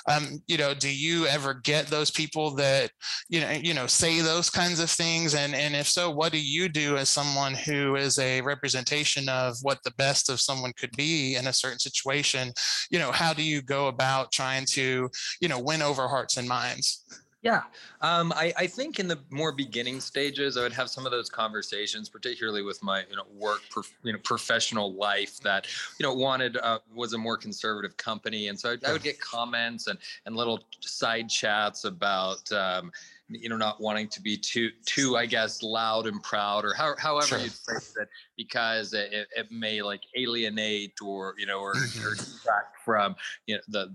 Um, 0.09 0.43
you 0.49 0.57
know, 0.57 0.75
do 0.75 0.93
you 0.93 1.27
ever 1.27 1.55
get 1.55 1.87
those 1.87 2.11
people 2.11 2.55
that 2.57 2.91
you 3.29 3.41
know 3.41 3.51
you 3.51 3.75
know 3.75 3.87
say 3.87 4.21
those 4.21 4.51
kinds 4.51 4.81
of 4.81 4.91
things? 4.91 5.35
And 5.35 5.55
and 5.55 5.77
if 5.77 5.87
so, 5.87 6.11
what 6.11 6.33
do 6.33 6.41
you 6.41 6.69
do 6.69 6.97
as 6.97 7.09
someone 7.09 7.55
who 7.55 7.97
is 7.97 8.19
a 8.19 8.41
representation 8.41 9.29
of 9.29 9.57
what 9.63 9.79
the 9.85 9.93
best 9.93 10.31
of 10.31 10.41
someone 10.41 10.73
could 10.77 10.97
be 10.97 11.37
in 11.37 11.47
a 11.47 11.53
certain 11.53 11.79
situation? 11.79 12.53
You 12.91 12.99
know, 12.99 13.13
how 13.13 13.33
do 13.33 13.43
you 13.43 13.63
go 13.63 13.89
about 13.89 14.33
trying 14.33 14.65
to 14.71 15.11
you 15.41 15.49
know 15.49 15.61
win 15.61 15.83
over 15.83 16.09
hearts 16.09 16.39
and 16.39 16.49
minds? 16.49 17.05
Yeah, 17.43 17.63
um, 18.03 18.35
I, 18.37 18.53
I, 18.59 18.67
think 18.67 19.01
in 19.01 19.09
the 19.09 19.19
more 19.31 19.51
beginning 19.51 20.01
stages, 20.01 20.59
I 20.59 20.63
would 20.63 20.75
have 20.75 20.91
some 20.91 21.07
of 21.07 21.13
those 21.13 21.31
conversations, 21.31 22.11
particularly 22.11 22.61
with 22.61 22.83
my 22.83 23.05
you 23.09 23.17
know 23.17 23.25
work, 23.35 23.63
prof, 23.71 23.91
you 24.03 24.13
know 24.13 24.19
professional 24.19 24.93
life 24.93 25.41
that 25.41 25.67
you 25.99 26.05
know 26.05 26.13
wanted 26.13 26.59
uh, 26.59 26.81
was 26.95 27.15
a 27.15 27.19
more 27.19 27.39
conservative 27.39 27.97
company, 27.97 28.49
and 28.49 28.61
so 28.61 28.73
I, 28.73 28.91
I, 28.91 28.93
would 28.93 29.03
get 29.03 29.19
comments 29.21 29.87
and 29.87 29.99
and 30.27 30.37
little 30.37 30.61
side 30.81 31.31
chats 31.31 31.85
about. 31.85 32.51
Um, 32.53 32.93
you 33.33 33.49
know, 33.49 33.57
not 33.57 33.81
wanting 33.81 34.09
to 34.09 34.21
be 34.21 34.37
too, 34.37 34.71
too, 34.85 35.17
I 35.17 35.25
guess, 35.25 35.63
loud 35.63 36.09
and 36.09 36.21
proud, 36.21 36.65
or 36.65 36.75
how, 36.75 36.97
however 36.99 37.27
sure. 37.27 37.39
you 37.39 37.51
phrase 37.51 37.95
it, 38.01 38.09
because 38.37 38.93
it, 38.93 39.29
it 39.37 39.53
may 39.53 39.83
like 39.83 40.01
alienate 40.17 40.95
or 41.01 41.37
you 41.39 41.47
know, 41.47 41.61
or, 41.61 41.75
mm-hmm. 41.75 42.09
or 42.09 42.17
distract 42.17 42.79
from 42.85 43.15
you 43.47 43.55
know 43.55 43.61
the 43.69 43.95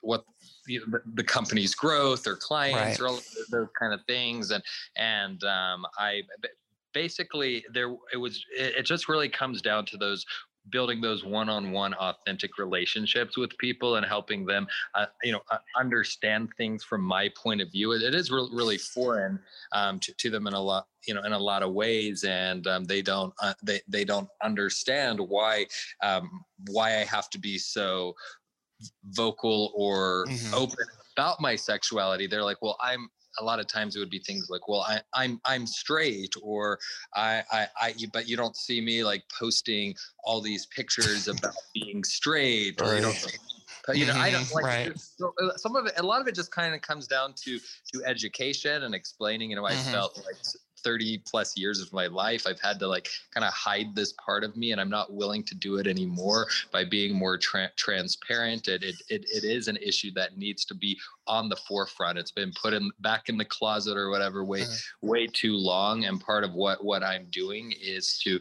what 0.00 0.24
the, 0.66 0.80
the, 1.14 1.24
company's 1.24 1.74
growth 1.74 2.26
or 2.26 2.36
clients 2.36 3.00
right. 3.00 3.00
or 3.00 3.08
all 3.08 3.20
those 3.50 3.68
kind 3.78 3.92
of 3.92 4.00
things 4.06 4.50
and 4.50 4.62
and 4.96 5.44
um, 5.44 5.84
i 5.98 6.22
basically 6.92 7.64
there 7.72 7.94
it 8.12 8.16
was 8.16 8.44
it, 8.56 8.76
it 8.76 8.82
just 8.86 9.08
really 9.08 9.28
comes 9.28 9.60
down 9.60 9.84
to 9.86 9.96
those 9.96 10.24
building 10.70 11.00
those 11.00 11.24
one-on-one 11.24 11.92
authentic 11.94 12.56
relationships 12.58 13.36
with 13.36 13.56
people 13.58 13.96
and 13.96 14.06
helping 14.06 14.46
them 14.46 14.66
uh, 14.94 15.06
you 15.22 15.32
know 15.32 15.40
uh, 15.50 15.58
understand 15.76 16.48
things 16.56 16.82
from 16.82 17.02
my 17.02 17.30
point 17.36 17.60
of 17.60 17.70
view 17.70 17.92
it, 17.92 18.02
it 18.02 18.14
is 18.14 18.30
re- 18.30 18.48
really 18.52 18.78
foreign 18.78 19.38
um, 19.72 19.98
to, 19.98 20.14
to 20.14 20.30
them 20.30 20.46
in 20.46 20.54
a 20.54 20.60
lot 20.60 20.86
you 21.06 21.14
know 21.14 21.22
in 21.24 21.32
a 21.32 21.38
lot 21.38 21.62
of 21.62 21.72
ways 21.72 22.24
and 22.24 22.66
um, 22.66 22.84
they 22.84 23.02
don't 23.02 23.34
uh, 23.42 23.52
they, 23.62 23.80
they 23.88 24.04
don't 24.04 24.28
understand 24.42 25.20
why 25.20 25.66
um, 26.02 26.44
why 26.68 27.00
i 27.00 27.04
have 27.04 27.28
to 27.28 27.38
be 27.38 27.58
so 27.58 28.14
vocal 29.10 29.72
or 29.74 30.26
mm-hmm. 30.28 30.54
open 30.54 30.86
about 31.16 31.40
my 31.40 31.54
sexuality 31.56 32.26
they're 32.26 32.42
like 32.42 32.60
well 32.62 32.76
i'm 32.80 33.08
a 33.40 33.44
lot 33.44 33.58
of 33.58 33.66
times 33.66 33.96
it 33.96 33.98
would 33.98 34.10
be 34.10 34.20
things 34.20 34.48
like 34.48 34.68
well 34.68 34.84
I, 34.88 35.00
i'm 35.12 35.40
i'm 35.44 35.66
straight 35.66 36.34
or 36.42 36.78
I, 37.14 37.42
I 37.50 37.68
i 37.80 37.94
but 38.12 38.28
you 38.28 38.36
don't 38.36 38.56
see 38.56 38.80
me 38.80 39.02
like 39.04 39.24
posting 39.38 39.94
all 40.24 40.40
these 40.40 40.66
pictures 40.66 41.28
about 41.28 41.54
being 41.74 42.04
straight 42.04 42.80
or 42.80 42.90
right. 42.90 42.96
you 42.96 43.02
don't 43.02 43.16
But, 43.86 43.98
you 43.98 44.06
know, 44.06 44.14
I 44.14 44.30
don't 44.30 44.44
Mhm, 44.44 44.54
like 44.54 44.64
right. 44.64 44.98
so, 44.98 45.34
uh, 45.42 45.56
some 45.56 45.76
of 45.76 45.84
it. 45.84 45.92
A 45.98 46.02
lot 46.02 46.22
of 46.22 46.26
it 46.26 46.34
just 46.34 46.50
kind 46.50 46.74
of 46.74 46.80
comes 46.80 47.06
down 47.06 47.34
to 47.44 47.58
to 47.92 48.04
education 48.06 48.84
and 48.84 48.94
explaining. 48.94 49.50
You 49.50 49.56
know, 49.56 49.66
I 49.66 49.74
Mhm. 49.74 49.92
felt 49.92 50.16
like. 50.24 50.36
S- 50.84 50.90
30 50.94 51.18
plus 51.18 51.56
years 51.56 51.80
of 51.80 51.92
my 51.92 52.06
life 52.06 52.46
i've 52.46 52.60
had 52.60 52.78
to 52.78 52.86
like 52.86 53.08
kind 53.32 53.44
of 53.44 53.52
hide 53.52 53.94
this 53.94 54.12
part 54.24 54.44
of 54.44 54.56
me 54.56 54.72
and 54.72 54.80
i'm 54.80 54.90
not 54.90 55.12
willing 55.12 55.42
to 55.42 55.54
do 55.54 55.76
it 55.76 55.86
anymore 55.86 56.46
by 56.72 56.84
being 56.84 57.14
more 57.14 57.38
tra- 57.38 57.70
transparent 57.76 58.68
it, 58.68 58.82
it, 58.82 58.96
it, 59.08 59.24
it 59.30 59.44
is 59.44 59.68
an 59.68 59.76
issue 59.78 60.10
that 60.14 60.36
needs 60.36 60.64
to 60.64 60.74
be 60.74 60.98
on 61.26 61.48
the 61.48 61.56
forefront 61.56 62.18
it's 62.18 62.30
been 62.30 62.52
put 62.60 62.72
in 62.74 62.90
back 63.00 63.28
in 63.28 63.36
the 63.38 63.44
closet 63.44 63.96
or 63.96 64.10
whatever 64.10 64.44
way 64.44 64.62
Mhm. 64.62 64.82
way 65.02 65.26
too 65.26 65.54
long 65.56 66.04
and 66.04 66.20
part 66.20 66.44
of 66.44 66.52
what 66.54 66.84
what 66.84 67.02
i'm 67.02 67.26
doing 67.30 67.72
is 67.80 68.18
to 68.18 68.38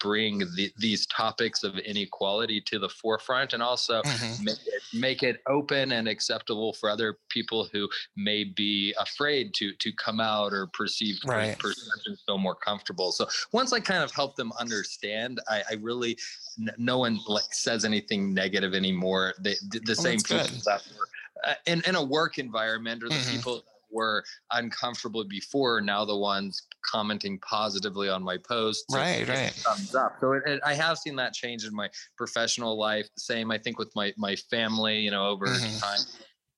bring 0.00 0.38
the, 0.56 0.72
these 0.78 1.06
topics 1.06 1.62
of 1.62 1.76
inequality 1.78 2.60
to 2.60 2.78
the 2.78 2.88
forefront 2.88 3.52
and 3.52 3.62
also 3.62 4.02
Mhm. 4.02 4.38
make 4.44 4.58
it, 4.66 4.82
make 4.94 5.22
it 5.22 5.40
open 5.48 5.92
and 5.92 6.08
acceptable 6.08 6.72
for 6.72 6.88
other 6.88 7.18
people 7.28 7.68
who 7.72 7.88
may 8.16 8.44
be 8.44 8.94
afraid 8.98 9.52
to 9.54 9.74
to 9.74 9.92
come 9.92 10.20
out 10.20 10.52
or 10.52 10.68
perceive 10.68 11.18
per- 11.22 11.32
Right. 11.32 11.58
perceptions 11.58 12.22
feel 12.26 12.38
more 12.38 12.54
comfortable 12.54 13.10
so 13.12 13.26
once 13.52 13.72
i 13.72 13.80
kind 13.80 14.02
of 14.04 14.10
help 14.12 14.36
them 14.36 14.52
understand 14.58 15.40
i, 15.48 15.62
I 15.70 15.74
really 15.74 16.16
n- 16.60 16.74
no 16.78 16.98
one 16.98 17.18
like 17.26 17.52
says 17.52 17.84
anything 17.84 18.32
negative 18.32 18.74
anymore 18.74 19.34
they, 19.40 19.54
the, 19.70 19.80
the 19.80 19.94
Well, 19.98 20.04
same 20.04 20.18
people 20.20 20.58
that 20.66 20.82
were 20.96 21.08
uh, 21.44 21.54
in, 21.66 21.82
in 21.86 21.96
a 21.96 22.02
work 22.02 22.38
environment 22.38 23.02
or 23.02 23.08
the 23.08 23.16
Mhm. 23.16 23.30
people 23.30 23.64
were 23.94 24.22
uncomfortable 24.52 25.24
before 25.24 25.76
are 25.76 25.80
now 25.80 26.04
the 26.04 26.16
ones 26.16 26.62
commenting 26.84 27.38
positively 27.38 28.08
on 28.10 28.22
my 28.22 28.36
posts 28.36 28.84
Right, 28.94 29.26
right. 29.26 29.52
thumbs 29.52 29.94
up 29.94 30.16
so 30.20 30.32
it, 30.32 30.42
it- 30.46 30.60
i 30.66 30.74
have 30.74 30.98
seen 30.98 31.16
that 31.16 31.32
change 31.32 31.64
in 31.64 31.74
my 31.74 31.88
professional 32.18 32.76
life 32.78 33.08
same 33.16 33.50
i 33.50 33.56
think 33.58 33.78
with 33.78 33.92
my 33.94 34.12
my 34.18 34.36
family 34.36 34.98
you 34.98 35.10
know 35.10 35.26
over 35.28 35.46
Mhm. 35.46 35.80
time 35.80 36.00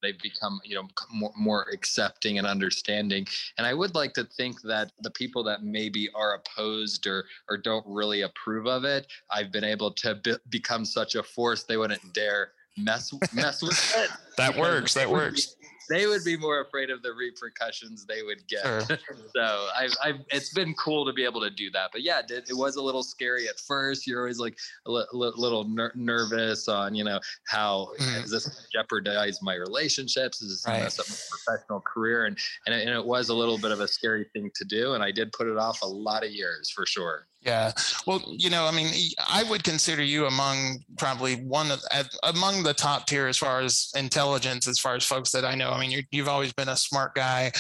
they've 0.03 0.18
become 0.20 0.61
you 0.64 0.75
know 0.75 0.87
more, 1.12 1.33
more 1.37 1.66
accepting 1.72 2.38
and 2.38 2.46
understanding 2.46 3.27
and 3.59 3.66
i 3.66 3.72
would 3.75 3.94
like 3.94 4.12
to 4.14 4.25
think 4.25 4.61
that 4.62 4.90
the 5.01 5.11
people 5.11 5.42
that 5.44 5.62
maybe 5.62 6.09
are 6.14 6.35
opposed 6.35 7.07
or 7.07 7.25
or 7.49 7.57
don't 7.57 7.85
really 7.87 8.22
approve 8.22 8.66
of 8.66 8.85
it 8.85 9.07
i've 9.31 9.53
been 9.53 9.64
able 9.64 9.90
to 9.92 10.14
be- 10.16 10.37
become 10.49 10.85
such 10.85 11.14
a 11.14 11.22
force 11.22 11.64
they 11.64 11.77
wouldn't 11.77 12.12
dare 12.14 12.53
mess 12.77 13.12
mess 13.33 13.62
with 13.62 13.79
it 13.96 14.11
That 14.37 14.55
works. 14.59 14.92
That 14.92 15.09
works. 15.18 15.57
They 15.88 16.07
would 16.07 16.25
be 16.25 16.37
more 16.37 16.61
afraid 16.61 16.90
of 16.90 17.03
the 17.03 17.12
repercussions 17.12 18.05
they 18.07 18.22
would 18.22 18.46
get 18.49 18.62
Sure. 18.62 18.81
so 19.37 19.68
I've, 19.79 19.92
I've 20.03 20.16
it's 20.31 20.53
been 20.53 20.75
cool 20.75 21.07
to 21.07 21.12
be 21.12 21.25
able 21.25 21.40
to 21.42 21.51
do 21.51 21.70
that 21.70 21.90
but 21.92 22.03
yeah 22.03 22.20
it, 22.29 22.49
it 22.49 22.57
was 22.57 22.77
a 22.77 22.83
little 22.83 23.03
scary 23.03 23.49
at 23.49 23.59
first 23.59 24.07
you're 24.07 24.20
always 24.20 24.38
like 24.38 24.57
a 24.87 24.90
li- 24.90 25.05
li- 25.12 25.33
little 25.37 25.64
ner- 25.64 25.92
nervous 25.94 26.68
on 26.68 26.94
you 26.94 27.05
know 27.05 27.20
how 27.49 27.88
Mhm. 27.99 28.25
is 28.25 28.31
this 28.31 28.66
jeopardize 28.72 29.40
my 29.42 29.55
relationships 29.55 30.42
is 30.42 30.51
this 30.51 30.66
Right. 30.66 30.83
mess 30.83 30.99
up 30.99 31.09
my 31.09 31.16
professional 31.31 31.81
career 31.81 32.25
and, 32.27 32.37
and 32.66 32.75
it, 32.75 32.87
and 32.87 32.90
it 32.96 33.05
was 33.05 33.29
a 33.29 33.35
little 33.35 33.59
bit 33.59 33.70
of 33.70 33.81
a 33.81 33.88
scary 33.88 34.27
thing 34.33 34.51
to 34.55 34.64
do 34.64 34.94
and 34.94 35.03
i 35.03 35.11
did 35.11 35.33
put 35.33 35.46
it 35.46 35.57
off 35.57 35.83
a 35.83 35.87
lot 35.87 36.25
of 36.25 36.31
years 36.31 36.70
for 36.70 36.85
sure 36.87 37.27
Yeah. 37.47 37.71
Well, 38.09 38.25
you 38.29 38.51
know, 38.51 38.67
I 38.67 38.73
mean, 38.73 38.93
I 39.29 39.45
would 39.45 39.63
consider 39.63 40.03
you 40.03 40.27
among 40.27 40.81
probably 40.99 41.37
one 41.37 41.71
of 41.71 41.81
among 42.25 42.65
the 42.65 42.75
top 42.75 43.07
tier 43.07 43.29
as 43.29 43.39
far 43.39 43.61
as 43.61 43.93
intelligence, 43.95 44.67
as 44.67 44.81
far 44.81 44.97
as 44.97 45.05
folks 45.05 45.31
that 45.31 45.45
I 45.45 45.55
know. 45.55 45.71
I 45.71 45.79
mean, 45.81 45.93
you 45.93 46.03
you've 46.11 46.27
always 46.27 46.53
been 46.53 46.69
a 46.71 46.77
smart 46.77 47.15
guy, 47.15 47.53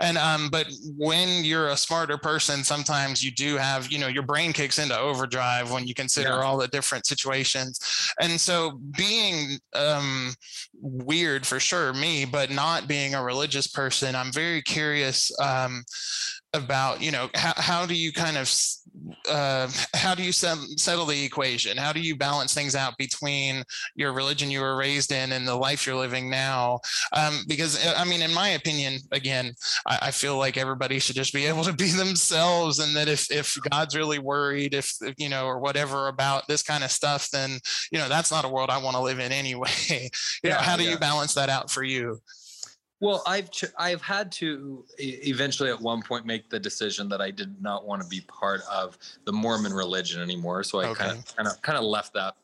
and 0.00 0.16
um, 0.16 0.48
but 0.48 0.68
when 0.96 1.42
you're 1.44 1.70
a 1.70 1.76
smarter 1.76 2.16
person, 2.18 2.62
sometimes 2.62 3.24
you 3.24 3.32
do 3.32 3.56
have, 3.56 3.90
you 3.90 3.98
know, 3.98 4.06
your 4.06 4.22
brain 4.22 4.52
kicks 4.52 4.78
into 4.78 4.96
overdrive 4.96 5.72
when 5.72 5.88
you 5.88 5.94
consider 5.94 6.28
Yeah. 6.28 6.42
all 6.44 6.56
the 6.56 6.68
different 6.68 7.04
situations, 7.06 7.80
and 8.20 8.40
so 8.40 8.78
being 8.96 9.58
um 9.74 10.34
weird 10.80 11.44
for 11.44 11.58
sure, 11.58 11.92
me, 11.92 12.24
but 12.24 12.52
not 12.52 12.86
being 12.86 13.14
a 13.14 13.22
religious 13.24 13.66
person, 13.66 14.14
I'm 14.14 14.30
very 14.32 14.62
curious 14.62 15.32
um 15.40 15.82
about 16.54 17.00
you 17.02 17.10
know 17.10 17.30
how, 17.34 17.54
how 17.56 17.86
do 17.86 17.94
you 17.94 18.12
kind 18.12 18.36
of 18.36 18.46
uh, 19.28 19.68
how 19.94 20.14
do 20.14 20.22
you 20.22 20.32
set, 20.32 20.56
settle 20.76 21.06
the 21.06 21.24
equation? 21.24 21.76
How 21.76 21.92
do 21.92 22.00
you 22.00 22.16
balance 22.16 22.54
things 22.54 22.74
out 22.74 22.96
between 22.98 23.62
your 23.94 24.12
religion 24.12 24.50
you 24.50 24.60
were 24.60 24.76
raised 24.76 25.12
in 25.12 25.32
and 25.32 25.46
the 25.46 25.54
life 25.54 25.86
you're 25.86 25.96
living 25.96 26.30
now? 26.30 26.80
Um, 27.12 27.44
because 27.46 27.84
uh, 27.84 27.94
i 27.96 28.04
mean 28.04 28.22
in 28.22 28.32
my 28.32 28.48
opinion 28.48 28.98
again 29.10 29.52
I, 29.86 29.98
I 30.02 30.10
feel 30.10 30.36
like 30.36 30.56
everybody 30.56 30.98
should 30.98 31.16
just 31.16 31.32
be 31.32 31.46
able 31.52 31.64
to 31.64 31.72
be 31.72 31.88
themselves 31.88 32.78
and 32.78 32.96
that 32.96 33.08
if 33.08 33.30
if 33.30 33.56
god's 33.70 33.96
really 33.96 34.18
worried 34.18 34.74
if 34.74 34.92
you 35.16 35.28
know 35.28 35.46
or 35.46 35.58
whatever 35.58 36.08
about 36.08 36.48
this 36.48 36.62
kind 36.62 36.84
of 36.84 36.90
stuff 36.90 37.30
then 37.30 37.58
you 37.90 37.98
know 37.98 38.08
that's 38.08 38.30
not 38.30 38.44
a 38.44 38.48
world 38.48 38.70
i 38.70 38.82
want 38.82 38.96
to 38.96 39.02
live 39.02 39.18
in 39.18 39.32
anyway. 39.32 39.70
You 40.42 40.50
know 40.50 40.56
how 40.56 40.76
do 40.76 40.82
yeah. 40.82 40.90
you 40.90 40.98
balance 40.98 41.34
that 41.34 41.48
out 41.48 41.70
for 41.70 41.82
you 41.82 42.20
Well, 43.02 43.20
I've 43.26 43.50
ch- 43.50 43.64
I've 43.76 44.00
had 44.00 44.30
to 44.32 44.84
eventually 44.98 45.70
at 45.70 45.80
one 45.80 46.02
point 46.02 46.24
make 46.24 46.48
the 46.48 46.60
decision 46.60 47.08
that 47.08 47.20
I 47.20 47.32
did 47.32 47.60
not 47.60 47.84
want 47.84 48.00
to 48.00 48.06
be 48.06 48.20
part 48.20 48.60
of 48.70 48.96
the 49.24 49.32
Mormon 49.32 49.72
religion 49.72 50.22
anymore. 50.22 50.62
So 50.62 50.78
I 50.78 50.94
kind 50.94 51.18
of 51.18 51.36
kind 51.36 51.48
of 51.48 51.60
kind 51.62 51.76
of 51.76 51.82
left 51.82 52.14
that 52.14 52.36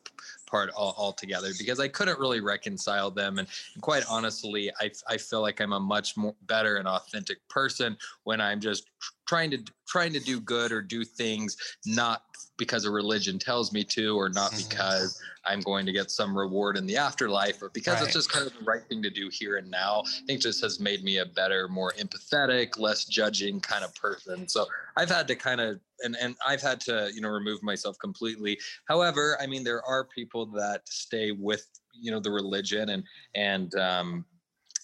part 0.45 0.69
all, 0.71 0.93
altogether 0.97 1.47
because 1.57 1.79
I 1.79 1.87
couldn't 1.87 2.19
really 2.19 2.41
reconcile 2.41 3.09
them. 3.09 3.39
And 3.39 3.47
quite 3.79 4.03
honestly, 4.09 4.69
I 4.81 4.91
I 5.07 5.15
feel 5.15 5.39
like 5.39 5.61
I'm 5.61 5.71
a 5.71 5.79
much 5.79 6.17
more 6.17 6.35
better 6.41 6.75
and 6.75 6.89
authentic 6.89 7.37
person 7.47 7.95
when 8.25 8.41
I'm 8.41 8.59
just 8.59 8.89
trying 9.29 9.51
to 9.51 9.63
trying 9.87 10.11
to 10.11 10.19
do 10.19 10.39
good 10.41 10.71
or 10.71 10.81
do 10.81 11.03
things 11.05 11.55
not 11.85 12.23
because 12.57 12.83
a 12.83 12.89
religion 12.91 13.37
tells 13.37 13.71
me 13.71 13.83
to 13.83 14.17
or 14.19 14.27
not 14.27 14.51
Mhm. 14.51 14.69
because 14.69 15.21
I'm 15.45 15.61
going 15.61 15.85
to 15.85 15.91
get 15.91 16.09
some 16.09 16.35
reward 16.35 16.77
in 16.77 16.87
the 16.87 16.97
afterlife 16.97 17.61
or 17.61 17.69
because 17.69 17.93
Right. 17.93 18.05
it's 18.05 18.13
just 18.13 18.31
kind 18.31 18.45
of 18.47 18.53
the 18.53 18.65
right 18.65 18.81
thing 18.89 19.03
to 19.03 19.09
do 19.11 19.29
here 19.31 19.57
and 19.57 19.69
now. 19.69 20.01
I 20.05 20.25
think 20.25 20.41
just 20.41 20.61
has 20.61 20.79
made 20.79 21.03
me 21.03 21.17
a 21.17 21.25
better, 21.27 21.67
more 21.67 21.93
empathetic, 21.93 22.77
less 22.79 23.05
judging 23.05 23.61
kind 23.61 23.85
of 23.85 23.93
person. 23.93 24.47
So 24.49 24.65
I've 24.97 25.09
had 25.09 25.27
to 25.27 25.35
kind 25.35 25.61
of 25.61 25.79
and 26.03 26.15
and 26.17 26.35
I've 26.45 26.61
had 26.61 26.79
to, 26.81 27.11
you 27.13 27.21
know, 27.21 27.29
remove 27.29 27.61
myself 27.61 27.97
completely. 27.99 28.57
However, 28.87 29.37
I 29.39 29.45
mean 29.45 29.63
there 29.63 29.83
are 29.85 30.05
people 30.05 30.47
that 30.47 30.87
stay 30.89 31.31
with, 31.31 31.67
you 31.93 32.09
know, 32.11 32.19
the 32.19 32.31
religion 32.31 32.89
and 32.89 33.03
and 33.35 33.75
um 33.75 34.25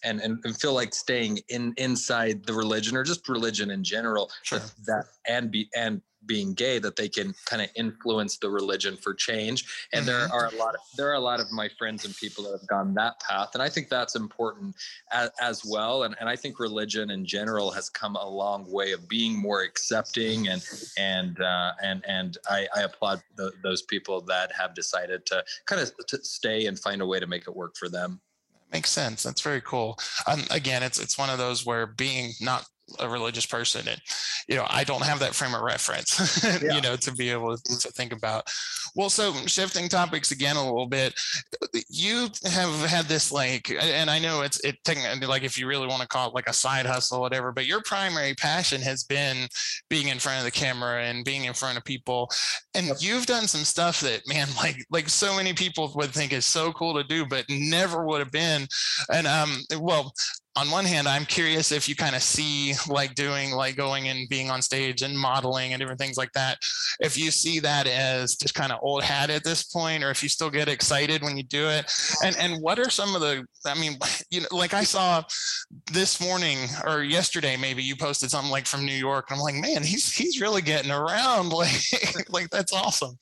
and, 0.06 0.22
and, 0.22 0.40
and 0.46 0.56
feel 0.58 0.74
like 0.74 0.94
staying 0.94 1.40
in 1.50 1.74
inside 1.78 2.46
the 2.46 2.54
religion 2.54 2.96
or 2.96 3.04
just 3.04 3.28
religion 3.28 3.72
in 3.72 3.84
general 3.84 4.32
Sure. 4.44 4.62
that, 4.86 5.06
and 5.28 5.52
be 5.52 5.68
and 5.76 6.02
being 6.28 6.56
gay 6.56 6.80
that 6.80 6.96
they 6.96 7.08
can 7.08 7.36
kind 7.46 7.62
of 7.62 7.70
influence 7.76 8.38
the 8.38 8.50
religion 8.50 8.98
for 8.98 9.14
change 9.14 9.88
and 9.94 10.08
there 10.08 10.28
Mhm. 10.28 10.34
are 10.34 10.46
a 10.48 10.56
lot 10.56 10.74
of 10.74 10.82
there 10.98 11.08
are 11.08 11.14
a 11.14 11.20
lot 11.20 11.40
of 11.40 11.52
my 11.52 11.70
friends 11.78 12.04
and 12.04 12.16
people 12.18 12.44
that 12.46 12.52
have 12.60 12.68
gone 12.68 12.96
that 12.96 13.20
path 13.20 13.50
and 13.54 13.62
i 13.62 13.70
think 13.70 13.90
that's 13.90 14.16
important 14.16 14.76
as, 15.12 15.30
as 15.40 15.64
well 15.64 16.02
and, 16.04 16.16
and 16.20 16.28
i 16.28 16.36
think 16.36 16.60
religion 16.60 17.12
in 17.12 17.26
general 17.26 17.70
has 17.70 17.92
come 17.92 18.16
a 18.16 18.28
long 18.28 18.66
way 18.72 18.92
of 18.92 19.08
being 19.08 19.38
more 19.40 19.62
accepting 19.62 20.48
and 20.48 20.64
and 20.98 21.40
uh, 21.42 21.74
and 21.84 22.04
and 22.08 22.40
i, 22.50 22.68
I 22.76 22.82
applaud 22.82 23.22
the, 23.36 23.52
those 23.62 23.84
people 23.84 24.20
that 24.22 24.52
have 24.52 24.74
decided 24.74 25.28
to 25.28 25.44
kind 25.66 25.80
of 25.80 25.92
to 26.08 26.24
stay 26.24 26.66
and 26.66 26.80
find 26.80 27.04
a 27.04 27.06
way 27.06 27.20
to 27.20 27.28
make 27.28 27.44
it 27.48 27.56
work 27.56 27.76
for 27.78 27.88
them 27.88 28.20
makes 28.72 28.90
sense. 28.90 29.24
That's 29.24 29.42
very 29.42 29.62
cool. 29.62 29.98
Um, 30.28 30.44
again 30.52 30.84
it's 30.84 31.00
it's 31.00 31.18
one 31.18 31.30
of 31.30 31.38
those 31.38 31.66
where 31.66 31.88
being 31.88 32.32
not 32.42 32.66
a 33.00 33.10
religious 33.10 33.46
person 33.46 33.88
and 33.88 34.00
you 34.48 34.56
know 34.56 34.66
i 34.70 34.84
don't 34.84 35.04
have 35.04 35.20
that 35.20 35.34
frame 35.34 35.54
of 35.56 35.62
reference 35.62 36.44
Yeah. 36.62 36.76
you 36.76 36.82
know 36.82 36.96
to 36.96 37.12
be 37.14 37.30
able 37.30 37.58
to 37.58 37.92
think 37.92 38.14
about 38.14 38.48
well 38.96 39.10
so 39.10 39.34
shifting 39.48 39.90
topics 39.90 40.32
again 40.32 40.56
a 40.56 40.64
little 40.64 40.88
bit 40.88 41.14
you 41.90 42.30
have 42.46 42.86
had 42.86 43.06
this 43.06 43.32
like 43.32 43.72
and 43.72 44.10
i 44.10 44.20
know 44.20 44.42
it's 44.42 44.60
it 44.64 44.78
like 45.28 45.44
if 45.44 45.58
you 45.58 45.68
really 45.68 45.88
want 45.88 46.02
to 46.02 46.08
call 46.08 46.30
it 46.30 46.36
like 46.36 46.48
a 46.48 46.54
side 46.54 46.86
hustle 46.86 47.18
or 47.18 47.22
whatever 47.22 47.52
but 47.52 47.66
your 47.66 47.82
primary 47.82 48.34
passion 48.36 48.82
has 48.82 49.04
been 49.04 49.48
being 49.90 50.08
in 50.10 50.20
front 50.20 50.38
of 50.38 50.46
the 50.46 50.52
camera 50.52 51.04
and 51.04 51.26
being 51.26 51.46
in 51.46 51.54
front 51.54 51.78
of 51.78 51.84
people 51.84 52.30
and 52.76 52.92
you've 53.00 53.26
done 53.26 53.48
some 53.48 53.64
stuff 53.64 54.00
that 54.02 54.22
man 54.28 54.48
like 54.58 54.78
like 54.92 55.10
so 55.10 55.36
many 55.36 55.54
people 55.54 55.92
would 55.96 56.12
think 56.12 56.32
is 56.32 56.46
so 56.46 56.72
cool 56.74 56.94
to 56.94 57.04
do 57.04 57.26
but 57.26 57.46
never 57.50 58.06
would 58.06 58.20
have 58.20 58.32
been 58.32 58.68
and 59.12 59.26
um 59.28 59.58
well 59.80 60.14
on 60.56 60.70
one 60.72 60.86
hand 60.86 61.08
i'm 61.08 61.26
curious 61.26 61.72
if 61.72 61.88
you 61.90 61.96
kind 61.96 62.16
of 62.16 62.22
see 62.22 62.74
like 62.88 63.14
doing 63.16 63.52
like 63.52 63.76
going 63.76 64.08
and 64.08 64.28
being 64.30 64.50
on 64.50 64.62
stage 64.62 65.02
and 65.02 65.18
modeling 65.18 65.74
and 65.74 65.80
different 65.80 66.00
things 66.00 66.18
like 66.18 66.32
that 66.34 66.58
if 67.00 67.18
you 67.18 67.32
see 67.32 67.60
that 67.60 67.88
as 67.88 68.36
just 68.36 68.54
kind 68.54 68.72
of 68.72 68.80
old 68.82 69.04
hat 69.04 69.30
at 69.30 69.44
this 69.44 69.64
point 69.64 70.04
or 70.04 70.10
if 70.10 70.24
you 70.24 70.30
still 70.30 70.50
get 70.50 70.68
excited 70.68 71.22
when 71.22 71.38
you 71.38 71.44
do 71.44 71.68
it 71.68 71.92
and 72.24 72.36
and 72.38 72.62
what 72.62 72.80
are 72.80 72.90
some 72.90 73.16
of 73.16 73.22
the 73.22 73.44
i 73.66 73.80
mean 73.80 73.98
you 74.30 74.42
know 74.42 74.48
like 74.52 74.74
i 74.74 74.84
saw 74.84 75.24
this 75.92 76.22
morning 76.22 76.58
or 76.86 77.04
yesterday 77.04 77.58
maybe 77.58 77.84
you 77.84 77.96
posted 77.96 78.30
something 78.30 78.52
like 78.52 78.66
from 78.66 78.86
new 78.86 78.94
york 78.94 79.26
and 79.30 79.38
i'm 79.38 79.44
like 79.44 79.56
man 79.56 79.84
he's 79.84 80.14
he's 80.16 80.42
really 80.42 80.62
getting 80.62 80.92
around 80.92 81.50
like 81.50 81.72
like 82.30 82.50
that's 82.50 82.74
awesome. 82.74 83.18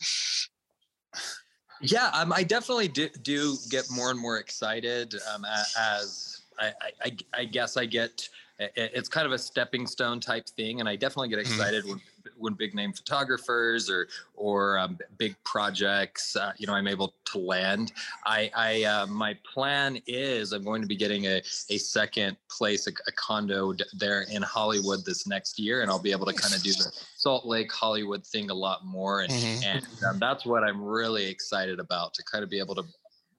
Yeah, 1.81 2.09
um, 2.13 2.31
I 2.31 2.43
definitely 2.43 2.87
do, 2.87 3.09
do 3.21 3.57
get 3.69 3.85
more 3.91 4.09
and 4.09 4.19
more 4.19 4.37
excited 4.37 5.15
um, 5.33 5.45
as 5.77 6.32
I, 6.67 6.91
I, 7.03 7.17
I- 7.41 7.45
guess 7.45 7.77
I 7.77 7.85
get. 7.85 8.27
It's 8.59 9.09
kind 9.09 9.25
of 9.25 9.33
a 9.33 9.37
stepping 9.37 9.87
stone 9.87 10.19
type 10.19 10.47
thing, 10.47 10.79
and 10.79 10.87
I 10.87 10.95
definitely 10.95 11.29
get 11.29 11.39
Mhm. 11.39 11.41
excited 11.41 11.85
when 11.85 11.99
when 12.37 12.53
big 12.53 12.73
name 12.73 12.93
photographers 12.93 13.89
or 13.89 14.07
or 14.35 14.77
um, 14.77 14.97
big 15.17 15.35
projects, 15.43 16.35
uh, 16.35 16.53
you 16.57 16.67
know, 16.67 16.73
I'm 16.73 16.87
able 16.87 17.13
to 17.25 17.37
land. 17.39 17.91
I, 18.25 18.51
I 18.55 18.83
uh, 18.83 19.05
my 19.07 19.35
plan 19.53 19.99
is 20.07 20.53
I'm 20.53 20.63
going 20.63 20.81
to 20.81 20.87
be 20.87 20.95
getting 20.95 21.25
a 21.25 21.41
a 21.69 21.77
second 21.77 22.37
place, 22.49 22.87
a, 22.87 22.91
a 23.07 23.11
condo 23.13 23.73
d- 23.73 23.83
there 23.93 24.21
in 24.31 24.41
Hollywood 24.43 25.03
this 25.03 25.25
next 25.27 25.59
year, 25.59 25.81
and 25.81 25.89
I'll 25.89 25.99
be 25.99 26.11
able 26.11 26.27
to 26.27 26.33
kind 26.33 26.53
of 26.53 26.61
do 26.61 26.71
the 26.73 26.91
Salt 27.17 27.45
Lake 27.45 27.71
Hollywood 27.71 28.25
thing 28.25 28.49
a 28.51 28.53
lot 28.53 28.85
more, 28.85 29.21
and 29.21 29.31
mm-hmm. 29.33 29.63
and 29.65 29.87
um, 30.07 30.19
that's 30.19 30.45
what 30.45 30.63
I'm 30.63 30.81
really 30.81 31.25
excited 31.25 31.79
about 31.79 32.13
to 32.13 32.23
kind 32.23 32.43
of 32.43 32.49
be 32.51 32.59
able 32.59 32.75
to 32.75 32.83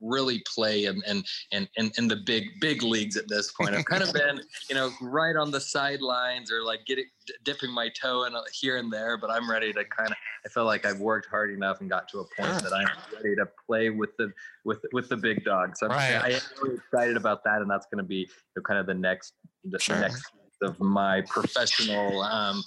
really 0.05 0.43
play 0.53 0.85
in 0.85 1.03
in, 1.07 1.25
in, 1.53 1.69
in, 1.77 1.90
in 1.99 2.09
the 2.09 2.17
big 2.17 2.45
big 2.61 2.83
leagues 2.83 3.17
at 3.17 3.29
this 3.29 3.53
point. 3.53 3.75
I've 3.75 3.85
kind 3.85 4.03
of 4.03 4.12
been, 4.12 4.40
you 4.69 4.75
know, 4.75 4.90
right 5.01 5.37
on 5.37 5.51
the 5.51 5.61
sidelines 5.61 6.53
or 6.53 6.62
like 6.62 6.85
getting 6.87 7.07
dipping 7.45 7.71
my 7.71 7.88
toe 7.88 8.25
in 8.25 8.35
here 8.53 8.77
and 8.77 8.93
there, 8.93 9.17
but 9.17 9.31
I'm 9.31 9.51
ready 9.51 9.73
to 9.73 9.85
kind 9.85 10.11
of. 10.11 10.17
I 10.47 10.51
feel 10.51 10.67
like 10.67 10.85
I've 10.85 11.01
worked 11.01 11.27
hard 11.31 11.51
enough 11.51 11.81
and 11.81 11.88
got 11.88 12.07
to 12.11 12.21
a 12.21 12.25
point 12.38 12.62
that 12.62 12.73
I'm 12.75 12.88
ready 13.14 13.35
to 13.37 13.49
play 13.67 13.90
with 13.90 14.17
the 14.19 14.31
with 14.64 14.85
with 14.93 15.09
the 15.09 15.17
big 15.17 15.45
dogs. 15.45 15.81
So 15.81 15.88
right. 15.88 16.14
I 16.23 16.31
am 16.31 16.40
really 16.62 16.77
excited 16.77 17.17
about 17.17 17.43
that, 17.45 17.62
and 17.62 17.71
that's 17.71 17.87
going 17.87 18.05
to 18.05 18.09
be 18.09 18.29
kind 18.67 18.79
of 18.79 18.87
the 18.87 18.95
next 18.95 19.35
the, 19.64 19.79
sure. 19.79 19.99
next 19.99 20.25
of 20.62 20.79
my 20.81 21.23
professional 21.23 22.23
um, 22.23 22.62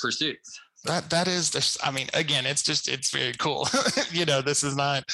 pursuits 0.00 0.58
that 0.86 1.10
that 1.10 1.28
is 1.28 1.50
this 1.50 1.76
i 1.82 1.90
mean 1.90 2.08
again 2.14 2.46
it's 2.46 2.62
just 2.62 2.88
it's 2.88 3.10
very 3.10 3.32
cool. 3.34 3.68
You 4.12 4.24
know 4.24 4.40
this 4.40 4.62
is 4.62 4.76
not 4.76 5.04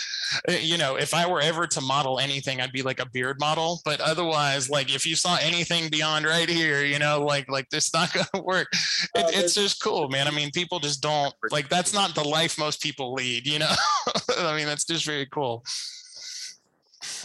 eh, 0.49 0.59
you 0.59 0.77
know 0.77 0.97
if 0.97 1.15
i 1.15 1.27
were 1.27 1.41
ever 1.41 1.67
to 1.67 1.81
model 1.81 2.19
anything 2.19 2.61
i'd 2.61 2.73
be 2.73 2.83
like 2.83 3.01
a 3.01 3.07
beard 3.07 3.41
model 3.41 3.81
but 3.85 4.01
otherwise 4.01 4.69
like 4.71 4.95
if 4.95 5.07
you 5.07 5.17
saw 5.17 5.39
anything 5.41 5.91
beyond 5.91 6.27
right 6.27 6.49
here 6.49 6.85
you 6.85 6.99
know 6.99 7.25
like 7.25 7.51
like 7.51 7.69
this 7.71 7.93
not 7.93 8.13
gonna 8.33 8.45
work. 8.45 8.69
It, 9.15 9.37
it's 9.37 9.55
just 9.55 9.83
cool 9.83 10.09
man. 10.09 10.29
I 10.29 10.31
mean 10.31 10.51
people 10.51 10.79
just 10.79 11.03
don't 11.03 11.35
like 11.51 11.69
that's 11.69 11.95
not 11.95 12.15
the 12.15 12.25
life 12.25 12.59
most 12.59 12.83
people 12.83 13.15
lead 13.15 13.47
you 13.47 13.59
know? 13.59 13.75
I 14.39 14.57
mean 14.57 14.67
that's 14.67 14.85
just 14.85 15.05
very 15.05 15.27
cool 15.27 15.65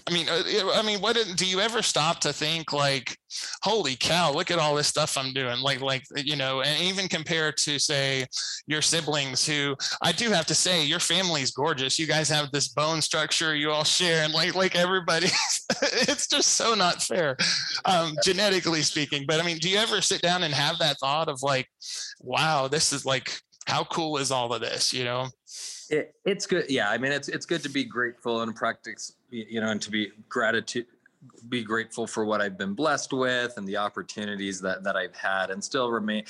I 0.08 0.14
mean, 0.14 0.30
uh, 0.30 0.72
I 0.74 0.82
mean, 0.84 1.00
what 1.02 1.18
do 1.36 1.46
you 1.46 1.60
ever 1.60 1.82
stop 1.82 2.22
to 2.22 2.32
think 2.32 2.72
like, 2.72 3.18
holy 3.62 3.98
cow, 3.98 4.32
look 4.32 4.52
at 4.52 4.58
all 4.58 4.74
this 4.74 4.88
stuff 4.88 5.18
I'm 5.18 5.34
doing? 5.34 5.60
Like, 5.60 5.82
like 5.82 6.04
you 6.16 6.38
know, 6.38 6.62
and 6.62 6.82
even 6.82 7.10
compared 7.10 7.58
to 7.58 7.78
say 7.78 8.26
your 8.68 8.82
siblings, 8.82 9.46
who 9.46 9.76
I 10.02 10.14
do 10.14 10.30
have 10.30 10.46
to 10.46 10.56
say, 10.56 10.86
your 10.86 11.00
family's 11.00 11.52
gorgeous. 11.52 12.00
You 12.00 12.08
guys 12.08 12.30
have 12.30 12.52
this 12.52 12.70
bone 12.70 13.02
structure 13.02 13.54
you 13.54 13.72
all 13.72 13.84
share, 13.84 14.24
and 14.24 14.34
like, 14.34 14.56
like 14.56 14.76
everybody, 14.78 15.28
it's 15.82 16.28
just 16.28 16.56
so 16.56 16.74
not 16.74 17.04
fair, 17.04 17.36
um, 17.84 18.16
genetically 18.24 18.84
speaking. 18.84 19.26
But 19.28 19.42
I 19.42 19.44
mean, 19.44 19.58
do 19.58 19.70
you 19.70 19.78
ever 19.78 20.02
sit 20.02 20.22
down 20.22 20.44
and 20.44 20.54
have 20.54 20.80
that 20.80 21.00
thought 21.00 21.28
of 21.28 21.44
like, 21.44 21.68
wow, 22.22 22.70
this 22.70 22.94
is 22.94 23.06
like, 23.06 23.42
how 23.66 23.84
cool 23.84 24.18
is 24.18 24.32
all 24.32 24.54
of 24.54 24.62
this? 24.62 24.94
You 24.94 25.04
know? 25.04 25.28
It, 25.90 26.14
it's 26.26 26.46
good. 26.46 26.66
Yeah, 26.70 26.90
I 26.90 26.98
mean, 26.98 27.12
it's 27.12 27.30
it's 27.30 27.46
good 27.46 27.64
to 27.64 27.70
be 27.70 27.86
grateful 27.86 28.42
and 28.42 28.56
practice, 28.56 29.14
you 29.30 29.62
know, 29.62 29.70
and 29.70 29.82
to 29.82 29.92
be 29.92 30.12
gratitude, 30.30 30.86
be 31.50 31.64
grateful 31.64 32.08
for 32.08 32.26
what 32.26 32.42
I've 32.42 32.58
been 32.58 32.74
blessed 32.74 33.14
with 33.14 33.54
and 33.58 33.68
the 33.68 33.78
opportunities 33.78 34.62
that 34.62 34.84
that 34.84 34.96
I've 34.96 35.16
had, 35.16 35.50
and 35.50 35.64
still 35.64 35.92
remain, 35.92 36.24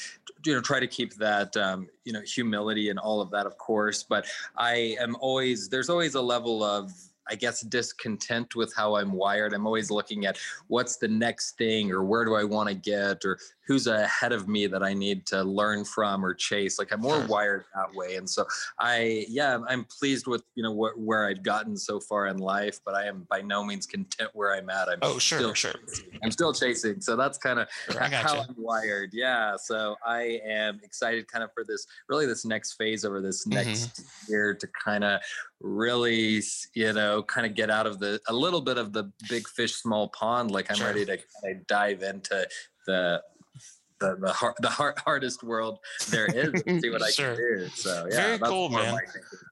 you 0.45 0.53
know, 0.53 0.61
try 0.61 0.79
to 0.79 0.87
keep 0.87 1.15
that, 1.15 1.55
um, 1.57 1.87
you 2.05 2.13
know, 2.13 2.21
humility 2.21 2.89
and 2.89 2.99
all 2.99 3.21
of 3.21 3.29
that, 3.31 3.45
of 3.45 3.57
course. 3.57 4.03
But 4.03 4.25
I 4.55 4.95
am 4.99 5.15
always 5.19 5.69
there's 5.69 5.89
always 5.89 6.15
a 6.15 6.21
level 6.21 6.63
of 6.63 6.91
I 7.29 7.35
guess 7.35 7.61
discontent 7.61 8.55
with 8.55 8.73
how 8.75 8.95
I'm 8.95 9.11
wired. 9.11 9.53
I'm 9.53 9.65
always 9.65 9.91
looking 9.91 10.25
at 10.25 10.37
what's 10.67 10.97
the 10.97 11.07
next 11.07 11.57
thing 11.57 11.91
or 11.91 12.03
where 12.03 12.25
do 12.25 12.35
I 12.35 12.43
want 12.43 12.69
to 12.69 12.75
get 12.75 13.25
or 13.25 13.37
who's 13.67 13.85
ahead 13.85 14.31
of 14.31 14.47
me 14.47 14.65
that 14.65 14.81
I 14.81 14.93
need 14.93 15.25
to 15.27 15.43
learn 15.43 15.83
from 15.83 16.25
or 16.25 16.33
chase. 16.33 16.79
Like 16.79 16.93
I'm 16.93 17.01
more 17.01 17.19
wired 17.27 17.65
that 17.75 17.93
way. 17.93 18.15
And 18.15 18.27
so 18.27 18.45
I, 18.79 19.25
yeah, 19.27 19.59
I'm 19.67 19.83
pleased 19.83 20.25
with, 20.25 20.43
you 20.55 20.63
know, 20.63 20.73
wh- 20.73 20.97
where 20.97 21.27
I've 21.27 21.43
gotten 21.43 21.75
so 21.75 21.99
far 21.99 22.27
in 22.27 22.37
life, 22.37 22.79
but 22.85 22.95
I 22.95 23.07
am 23.07 23.27
by 23.29 23.41
no 23.41 23.65
means 23.65 23.85
content 23.85 24.29
where 24.33 24.55
I'm 24.55 24.69
at. 24.69 24.87
I'm 24.87 24.99
oh, 25.01 25.19
sure, 25.19 25.53
sure. 25.53 25.73
Chasing. 25.73 26.19
I'm 26.23 26.31
still 26.31 26.53
chasing. 26.53 27.01
So 27.01 27.17
that's 27.17 27.37
kind 27.37 27.59
of 27.59 27.67
how 28.13 28.39
I'm 28.39 28.55
wired. 28.57 29.09
Yeah. 29.11 29.57
So 29.57 29.97
I 30.05 30.39
am 30.45 30.79
excited 30.81 31.27
kind 31.27 31.43
of 31.43 31.51
for 31.53 31.65
this, 31.65 31.85
really 32.07 32.25
this 32.25 32.45
next 32.45 32.73
phase 32.73 33.03
over 33.03 33.21
this 33.21 33.45
next 33.45 34.01
mm-hmm. 34.01 34.31
year 34.31 34.53
to 34.53 34.67
kind 34.67 35.03
of 35.03 35.19
really, 35.59 36.41
you 36.73 36.93
know, 36.93 37.21
kind 37.23 37.45
of 37.45 37.53
get 37.53 37.69
out 37.69 37.85
of 37.85 37.99
the, 37.99 38.21
a 38.29 38.33
little 38.33 38.61
bit 38.61 38.77
of 38.77 38.93
the 38.93 39.11
big 39.27 39.45
fish, 39.49 39.75
small 39.75 40.07
pond. 40.07 40.51
Like 40.51 40.71
I'm 40.71 40.77
sure. 40.77 40.87
ready 40.87 41.03
to 41.03 41.17
kind 41.17 41.57
of 41.57 41.67
dive 41.67 42.01
into 42.01 42.47
the 42.85 43.21
the 43.99 44.15
the, 44.19 44.31
hard, 44.31 44.55
the 44.59 44.69
hard, 44.69 44.97
hardest 44.99 45.43
world 45.43 45.79
there 46.09 46.27
is 46.27 46.61
and 46.67 46.81
see 46.81 46.89
what 46.89 47.01
I 47.01 47.11
can 47.11 47.35
do. 47.35 47.67
So 47.73 48.07
yeah, 48.09 48.15
very 48.15 48.39
cool, 48.39 48.69
man. 48.69 48.97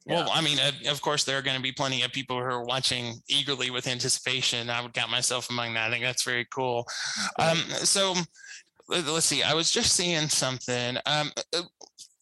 Yeah. 0.05 0.15
Well, 0.15 0.29
I 0.33 0.41
mean, 0.41 0.59
of 0.87 1.01
course, 1.01 1.23
there 1.23 1.37
are 1.37 1.41
going 1.41 1.57
to 1.57 1.63
be 1.63 1.71
plenty 1.71 2.03
of 2.03 2.11
people 2.11 2.37
who 2.37 2.43
are 2.43 2.63
watching 2.63 3.15
eagerly 3.27 3.71
with 3.71 3.87
anticipation. 3.87 4.69
I 4.69 4.81
would 4.81 4.93
count 4.93 5.11
myself 5.11 5.49
among 5.49 5.73
that. 5.73 5.87
I 5.87 5.91
think 5.91 6.03
that's 6.03 6.23
very 6.23 6.45
cool. 6.53 6.85
Um, 7.39 7.57
so 7.57 8.15
let's 8.87 9.25
see. 9.25 9.43
I 9.43 9.53
was 9.53 9.71
just 9.71 9.93
seeing 9.93 10.27
something. 10.29 10.97
Um, 11.05 11.31
uh, 11.53 11.63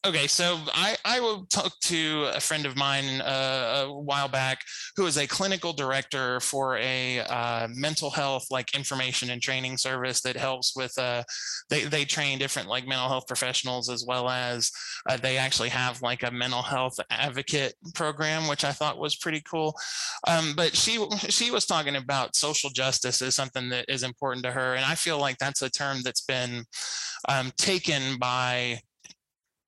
Okay, 0.06 0.28
so 0.28 0.60
I, 0.74 0.98
I 1.06 1.22
will 1.22 1.46
talk 1.46 1.80
to 1.84 2.30
a 2.36 2.40
friend 2.42 2.66
of 2.66 2.76
mine 2.76 3.22
uh, 3.22 3.86
a 3.86 3.94
while 3.94 4.28
back 4.28 4.60
who 4.98 5.06
is 5.06 5.18
a 5.18 5.26
clinical 5.26 5.72
director 5.72 6.42
for 6.42 6.76
a 6.76 7.22
uh, 7.22 7.70
mental 7.74 8.10
health 8.10 8.48
like 8.52 8.76
information 8.76 9.30
and 9.30 9.42
training 9.42 9.78
service 9.78 10.20
that 10.24 10.36
helps 10.36 10.76
with 10.76 10.92
uh, 11.00 11.24
they, 11.70 11.86
they 11.86 12.04
train 12.04 12.38
different 12.38 12.68
like 12.68 12.86
mental 12.86 13.08
health 13.08 13.28
professionals 13.28 13.90
as 13.90 14.04
well 14.06 14.30
as 14.30 14.70
uh, 15.10 15.16
they 15.16 15.38
actually 15.38 15.70
have 15.70 16.02
like 16.02 16.24
a 16.24 16.32
mental 16.32 16.62
health 16.62 17.00
advocate 17.10 17.74
program 17.96 18.50
which 18.50 18.66
I 18.66 18.74
thought 18.74 19.00
was 19.00 19.16
pretty 19.16 19.42
cool. 19.50 19.74
Um, 20.28 20.54
but 20.58 20.76
she 20.76 21.02
she 21.30 21.50
was 21.50 21.66
talking 21.66 21.96
about 21.96 22.36
social 22.36 22.70
justice 22.72 23.22
as 23.22 23.36
something 23.36 23.70
that 23.70 23.86
is 23.88 24.04
important 24.04 24.44
to 24.44 24.52
her, 24.52 24.76
and 24.76 24.84
I 24.84 24.96
feel 24.96 25.18
like 25.18 25.38
that's 25.38 25.62
a 25.62 25.70
term 25.70 26.00
that's 26.04 26.26
been 26.26 26.66
um, 27.30 27.54
taken 27.58 28.18
by 28.20 28.82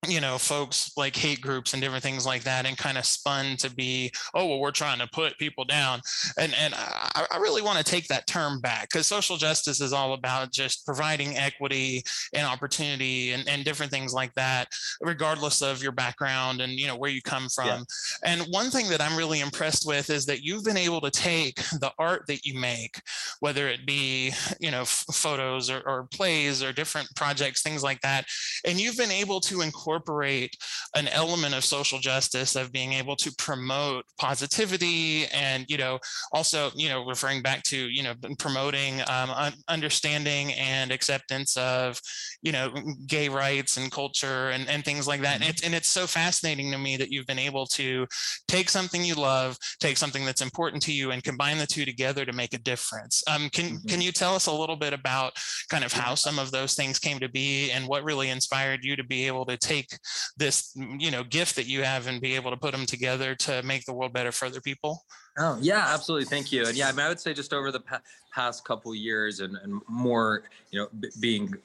you 0.07 0.21
know, 0.21 0.37
folks 0.37 0.91
like 0.97 1.15
hate 1.15 1.41
groups 1.41 1.73
and 1.73 1.81
different 1.81 2.03
things 2.03 2.25
like 2.25 2.43
that, 2.43 2.65
and 2.65 2.77
kind 2.77 2.97
of 2.97 3.05
spun 3.05 3.57
to 3.57 3.73
be, 3.73 4.11
oh, 4.33 4.45
well, 4.45 4.59
we're 4.59 4.71
trying 4.71 4.99
to 4.99 5.07
put 5.07 5.37
people 5.37 5.65
down. 5.65 6.01
And 6.37 6.53
and 6.55 6.73
I, 6.75 7.25
I 7.31 7.37
really 7.37 7.61
want 7.61 7.77
to 7.77 7.83
take 7.83 8.07
that 8.07 8.27
term 8.27 8.61
back 8.61 8.89
because 8.89 9.07
social 9.07 9.37
justice 9.37 9.81
is 9.81 9.93
all 9.93 10.13
about 10.13 10.51
just 10.51 10.85
providing 10.85 11.37
equity 11.37 12.03
and 12.33 12.45
opportunity 12.45 13.31
and, 13.31 13.47
and 13.47 13.65
different 13.65 13.91
things 13.91 14.13
like 14.13 14.33
that, 14.35 14.67
regardless 15.01 15.61
of 15.61 15.81
your 15.81 15.91
background 15.91 16.61
and 16.61 16.73
you 16.73 16.87
know 16.87 16.95
where 16.95 17.11
you 17.11 17.21
come 17.21 17.47
from. 17.49 17.65
Yeah. 17.67 17.81
And 18.23 18.41
one 18.51 18.69
thing 18.69 18.89
that 18.89 19.01
I'm 19.01 19.17
really 19.17 19.39
impressed 19.39 19.87
with 19.87 20.09
is 20.09 20.25
that 20.25 20.43
you've 20.43 20.63
been 20.63 20.77
able 20.77 21.01
to 21.01 21.11
take 21.11 21.55
the 21.55 21.91
art 21.99 22.27
that 22.27 22.45
you 22.45 22.59
make, 22.59 23.01
whether 23.39 23.67
it 23.67 23.85
be 23.85 24.33
you 24.59 24.71
know 24.71 24.81
f- 24.81 25.05
photos 25.11 25.69
or, 25.69 25.81
or 25.85 26.07
plays 26.11 26.63
or 26.63 26.71
different 26.71 27.09
projects, 27.15 27.61
things 27.61 27.83
like 27.83 28.01
that, 28.01 28.25
and 28.65 28.79
you've 28.79 28.97
been 28.97 29.11
able 29.11 29.39
to 29.41 29.61
incorporate 29.61 29.94
incorporate 29.95 30.57
an 30.95 31.07
element 31.09 31.53
of 31.53 31.63
social 31.63 31.99
justice 31.99 32.55
of 32.55 32.71
being 32.71 32.93
able 32.93 33.15
to 33.15 33.33
promote 33.37 34.05
positivity 34.19 35.25
and 35.27 35.65
you 35.69 35.77
know 35.77 35.99
also 36.31 36.69
you 36.75 36.89
know 36.89 37.05
referring 37.05 37.41
back 37.41 37.63
to 37.63 37.77
you 37.89 38.03
know 38.03 38.13
promoting 38.39 39.01
um, 39.07 39.53
understanding 39.67 40.53
and 40.53 40.91
acceptance 40.91 41.55
of 41.57 41.99
you 42.41 42.51
know 42.51 42.73
gay 43.07 43.29
rights 43.29 43.77
and 43.77 43.91
culture 43.91 44.49
and, 44.49 44.67
and 44.69 44.83
things 44.83 45.07
like 45.07 45.21
that 45.21 45.35
and 45.35 45.43
mm-hmm. 45.43 45.49
it's, 45.49 45.63
and 45.63 45.73
it's 45.73 45.87
so 45.87 46.05
fascinating 46.05 46.71
to 46.71 46.77
me 46.77 46.97
that 46.97 47.11
you've 47.11 47.27
been 47.27 47.39
able 47.39 47.65
to 47.65 48.05
take 48.47 48.69
something 48.69 49.03
you 49.03 49.15
love 49.15 49.57
take 49.79 49.97
something 49.97 50.25
that's 50.25 50.41
important 50.41 50.81
to 50.81 50.93
you 50.93 51.11
and 51.11 51.23
combine 51.23 51.57
the 51.57 51.67
two 51.67 51.85
together 51.85 52.25
to 52.25 52.33
make 52.33 52.53
a 52.53 52.59
difference 52.59 53.23
um, 53.29 53.49
can 53.49 53.65
mm-hmm. 53.65 53.87
can 53.87 54.01
you 54.01 54.11
tell 54.11 54.35
us 54.35 54.47
a 54.47 54.53
little 54.53 54.75
bit 54.75 54.93
about 54.93 55.33
kind 55.69 55.83
of 55.83 55.93
how 55.93 56.15
some 56.15 56.39
of 56.39 56.51
those 56.51 56.73
things 56.73 56.99
came 56.99 57.19
to 57.19 57.29
be 57.29 57.71
and 57.71 57.87
what 57.87 58.03
really 58.03 58.29
inspired 58.29 58.83
you 58.83 58.95
to 58.95 59.03
be 59.03 59.27
able 59.27 59.45
to 59.45 59.57
take 59.57 59.84
take 59.89 59.99
this 60.37 60.71
you 60.75 61.11
know 61.11 61.23
gift 61.23 61.55
that 61.55 61.67
you 61.67 61.83
have 61.83 62.07
and 62.07 62.21
be 62.21 62.35
able 62.35 62.51
to 62.51 62.57
put 62.57 62.71
them 62.71 62.85
together 62.85 63.35
to 63.35 63.61
make 63.63 63.85
the 63.85 63.93
world 63.93 64.13
better 64.13 64.31
for 64.31 64.45
other 64.45 64.61
people 64.61 65.03
oh 65.37 65.57
yeah 65.61 65.87
absolutely 65.93 66.25
thank 66.25 66.51
you 66.51 66.65
and 66.65 66.75
yeah 66.75 66.87
I, 66.87 66.91
mean, 66.91 67.05
I 67.05 67.09
would 67.09 67.19
say 67.19 67.33
just 67.33 67.53
over 67.53 67.71
the 67.71 67.79
pa- 67.79 68.01
past 68.33 68.65
couple 68.65 68.93
years 68.93 69.39
and, 69.39 69.55
and 69.57 69.81
more 69.87 70.43
you 70.71 70.79
know 70.79 70.87
b- 70.99 71.09
being 71.19 71.55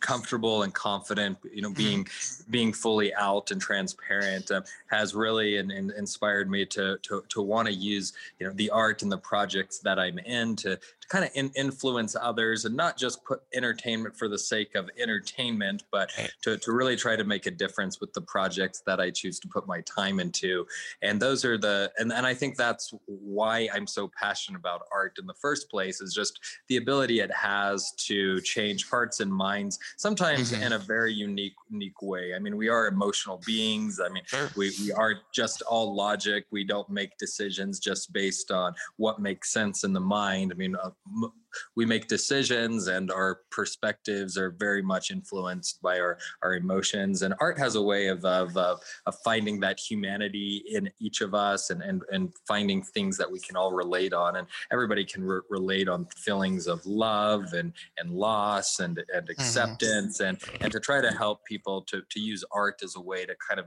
comfortable 0.00 0.62
and 0.62 0.72
confident 0.72 1.38
you 1.52 1.62
know 1.62 1.68
mm-hmm. 1.68 1.76
being 1.76 2.08
being 2.50 2.72
fully 2.72 3.14
out 3.14 3.50
and 3.50 3.60
transparent 3.60 4.50
uh, 4.50 4.62
has 4.86 5.14
really 5.14 5.56
in, 5.56 5.70
in 5.70 5.92
inspired 5.96 6.50
me 6.50 6.64
to 6.66 6.98
to, 7.02 7.22
to 7.28 7.42
want 7.42 7.66
to 7.66 7.74
use 7.74 8.12
you 8.38 8.46
know 8.46 8.52
the 8.54 8.70
art 8.70 9.02
and 9.02 9.10
the 9.10 9.18
projects 9.18 9.78
that 9.80 9.98
i'm 9.98 10.18
in 10.18 10.56
to 10.56 10.78
kind 11.10 11.24
of 11.24 11.30
in, 11.34 11.50
influence 11.56 12.16
others 12.18 12.64
and 12.64 12.74
not 12.74 12.96
just 12.96 13.22
put 13.24 13.42
entertainment 13.52 14.16
for 14.16 14.28
the 14.28 14.38
sake 14.38 14.76
of 14.76 14.88
entertainment, 14.98 15.82
but 15.90 16.10
to, 16.40 16.56
to 16.56 16.72
really 16.72 16.96
try 16.96 17.16
to 17.16 17.24
make 17.24 17.46
a 17.46 17.50
difference 17.50 18.00
with 18.00 18.12
the 18.12 18.20
projects 18.20 18.80
that 18.86 19.00
I 19.00 19.10
choose 19.10 19.40
to 19.40 19.48
put 19.48 19.66
my 19.66 19.80
time 19.82 20.20
into. 20.20 20.66
And 21.02 21.20
those 21.20 21.44
are 21.44 21.58
the, 21.58 21.92
and, 21.98 22.12
and 22.12 22.24
I 22.24 22.32
think 22.32 22.56
that's 22.56 22.94
why 23.22 23.68
I'm 23.74 23.86
so 23.86 24.10
passionate 24.18 24.58
about 24.58 24.82
art 24.92 25.16
in 25.18 25.26
the 25.26 25.34
first 25.34 25.70
place 25.70 26.00
is 26.00 26.14
just 26.14 26.40
the 26.68 26.76
ability 26.76 27.20
it 27.20 27.32
has 27.32 27.92
to 28.06 28.40
change 28.40 28.88
hearts 28.88 29.20
and 29.20 29.32
minds, 29.32 29.78
sometimes 29.96 30.52
mm-hmm. 30.52 30.62
in 30.62 30.72
a 30.72 30.78
very 30.78 31.12
unique, 31.12 31.54
unique 31.70 32.02
way. 32.02 32.34
I 32.34 32.38
mean, 32.38 32.56
we 32.56 32.68
are 32.68 32.86
emotional 32.86 33.40
beings. 33.46 34.00
I 34.00 34.08
mean, 34.08 34.22
sure. 34.26 34.50
we, 34.56 34.72
we 34.80 34.92
aren't 34.92 35.20
just 35.32 35.62
all 35.62 35.94
logic. 35.94 36.46
We 36.50 36.64
don't 36.64 36.88
make 36.90 37.16
decisions 37.18 37.78
just 37.78 38.12
based 38.12 38.50
on 38.50 38.74
what 38.96 39.20
makes 39.20 39.52
sense 39.52 39.84
in 39.84 39.92
the 39.92 40.00
mind. 40.00 40.52
I 40.52 40.56
mean, 40.56 40.76
uh, 40.76 40.90
m- 41.06 41.32
we 41.76 41.86
make 41.86 42.08
decisions 42.08 42.88
and 42.88 43.10
our 43.10 43.40
perspectives 43.50 44.36
are 44.36 44.50
very 44.50 44.82
much 44.82 45.10
influenced 45.10 45.80
by 45.82 45.98
our, 45.98 46.18
our 46.42 46.54
emotions 46.54 47.22
and 47.22 47.34
art 47.40 47.58
has 47.58 47.74
a 47.74 47.82
way 47.82 48.08
of, 48.08 48.24
of, 48.24 48.56
of, 48.56 48.80
of 49.06 49.14
finding 49.24 49.60
that 49.60 49.78
humanity 49.78 50.64
in 50.70 50.90
each 51.00 51.20
of 51.20 51.34
us 51.34 51.70
and, 51.70 51.82
and, 51.82 52.02
and 52.10 52.32
finding 52.46 52.82
things 52.82 53.16
that 53.16 53.30
we 53.30 53.40
can 53.40 53.56
all 53.56 53.72
relate 53.72 54.12
on 54.12 54.36
and 54.36 54.46
everybody 54.72 55.04
can 55.04 55.22
re- 55.22 55.40
relate 55.50 55.88
on 55.88 56.06
feelings 56.16 56.66
of 56.66 56.84
love 56.86 57.52
and, 57.52 57.72
and 57.98 58.10
loss 58.10 58.80
and, 58.80 58.98
and 59.14 59.26
mm-hmm. 59.26 59.32
acceptance 59.32 60.18
mm-hmm. 60.20 60.28
and, 60.54 60.62
and 60.62 60.72
to 60.72 60.80
try 60.80 61.00
to 61.00 61.10
help 61.10 61.44
people 61.44 61.82
to, 61.82 62.02
to 62.10 62.20
use 62.20 62.44
art 62.52 62.80
as 62.82 62.96
a 62.96 63.00
way 63.00 63.24
to 63.26 63.34
kind 63.46 63.60
of 63.60 63.66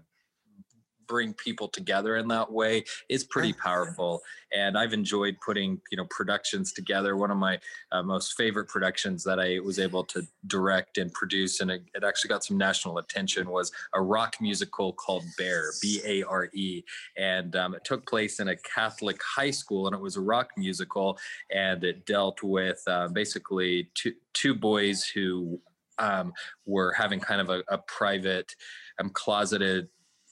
bring 1.08 1.34
people 1.34 1.68
together 1.68 2.18
in 2.18 2.28
that 2.28 2.52
way 2.52 2.84
is 3.10 3.24
pretty 3.24 3.54
powerful 3.54 4.22
and 4.54 4.78
i've 4.78 4.94
enjoyed 4.94 5.36
putting 5.46 5.80
you 5.92 5.98
know 5.98 6.06
productions 6.10 6.74
together. 6.74 7.18
One 7.18 7.32
of 7.32 7.38
my 7.38 7.60
uh, 7.92 8.04
most 8.04 8.34
favorite 8.34 8.68
productions 8.68 9.24
that 9.24 9.39
i 9.39 9.60
was 9.60 9.80
able 9.80 10.04
to 10.06 10.26
direct 10.48 10.98
and 10.98 11.12
produce 11.13 11.62
and 11.62 11.72
it, 11.72 11.84
it, 11.94 12.04
actually 12.04 12.30
got 12.30 12.44
some 12.44 12.58
national 12.58 12.98
attention 12.98 13.50
was 13.50 13.72
a 13.94 14.02
rock 14.02 14.36
musical 14.42 14.94
called 14.94 15.24
bare 15.38 15.72
b-a-r-e 15.82 16.84
and 17.18 17.56
um, 17.56 17.74
it 17.74 17.84
took 17.84 18.06
place 18.08 18.39
in 18.39 18.50
a 18.50 18.56
catholic 18.58 19.20
high 19.24 19.52
school 19.52 19.88
and 19.88 19.96
it 19.96 20.02
was 20.02 20.18
a 20.18 20.22
rock 20.22 20.50
musical 20.58 21.18
and 21.52 21.84
it 21.84 22.06
dealt 22.06 22.44
with 22.44 22.82
uh, 22.88 23.08
basically 23.08 23.89
two, 23.96 24.13
two 24.34 24.54
boys 24.54 25.06
who 25.06 25.60
um, 26.00 26.34
were 26.66 26.92
having 26.94 27.20
kind 27.20 27.42
of 27.42 27.50
a, 27.50 27.63
a 27.68 27.78
private 27.78 28.56
um, 29.00 29.10
closeted 29.10 29.88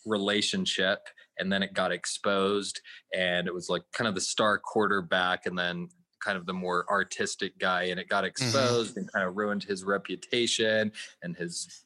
relationship 0.05 0.99
and 1.39 1.51
then 1.51 1.63
it 1.63 1.73
got 1.73 1.91
exposed 1.91 2.81
and 3.13 3.47
it 3.47 3.53
was 3.53 3.69
like 3.69 3.83
kind 3.93 4.07
of 4.07 4.15
the 4.15 4.21
star 4.21 4.57
quarterback 4.57 5.45
and 5.45 5.57
then 5.57 5.87
kind 6.23 6.37
of 6.37 6.45
the 6.45 6.53
more 6.53 6.85
artistic 6.89 7.57
guy 7.57 7.83
and 7.83 7.99
it 7.99 8.07
got 8.07 8.23
mm-hmm. 8.23 8.27
exposed 8.27 8.91
mm-hmm. 8.91 8.99
and 8.99 9.11
kind 9.11 9.27
of 9.27 9.35
ruined 9.35 9.63
his 9.63 9.83
reputation 9.83 10.91
and 11.23 11.35
his 11.35 11.83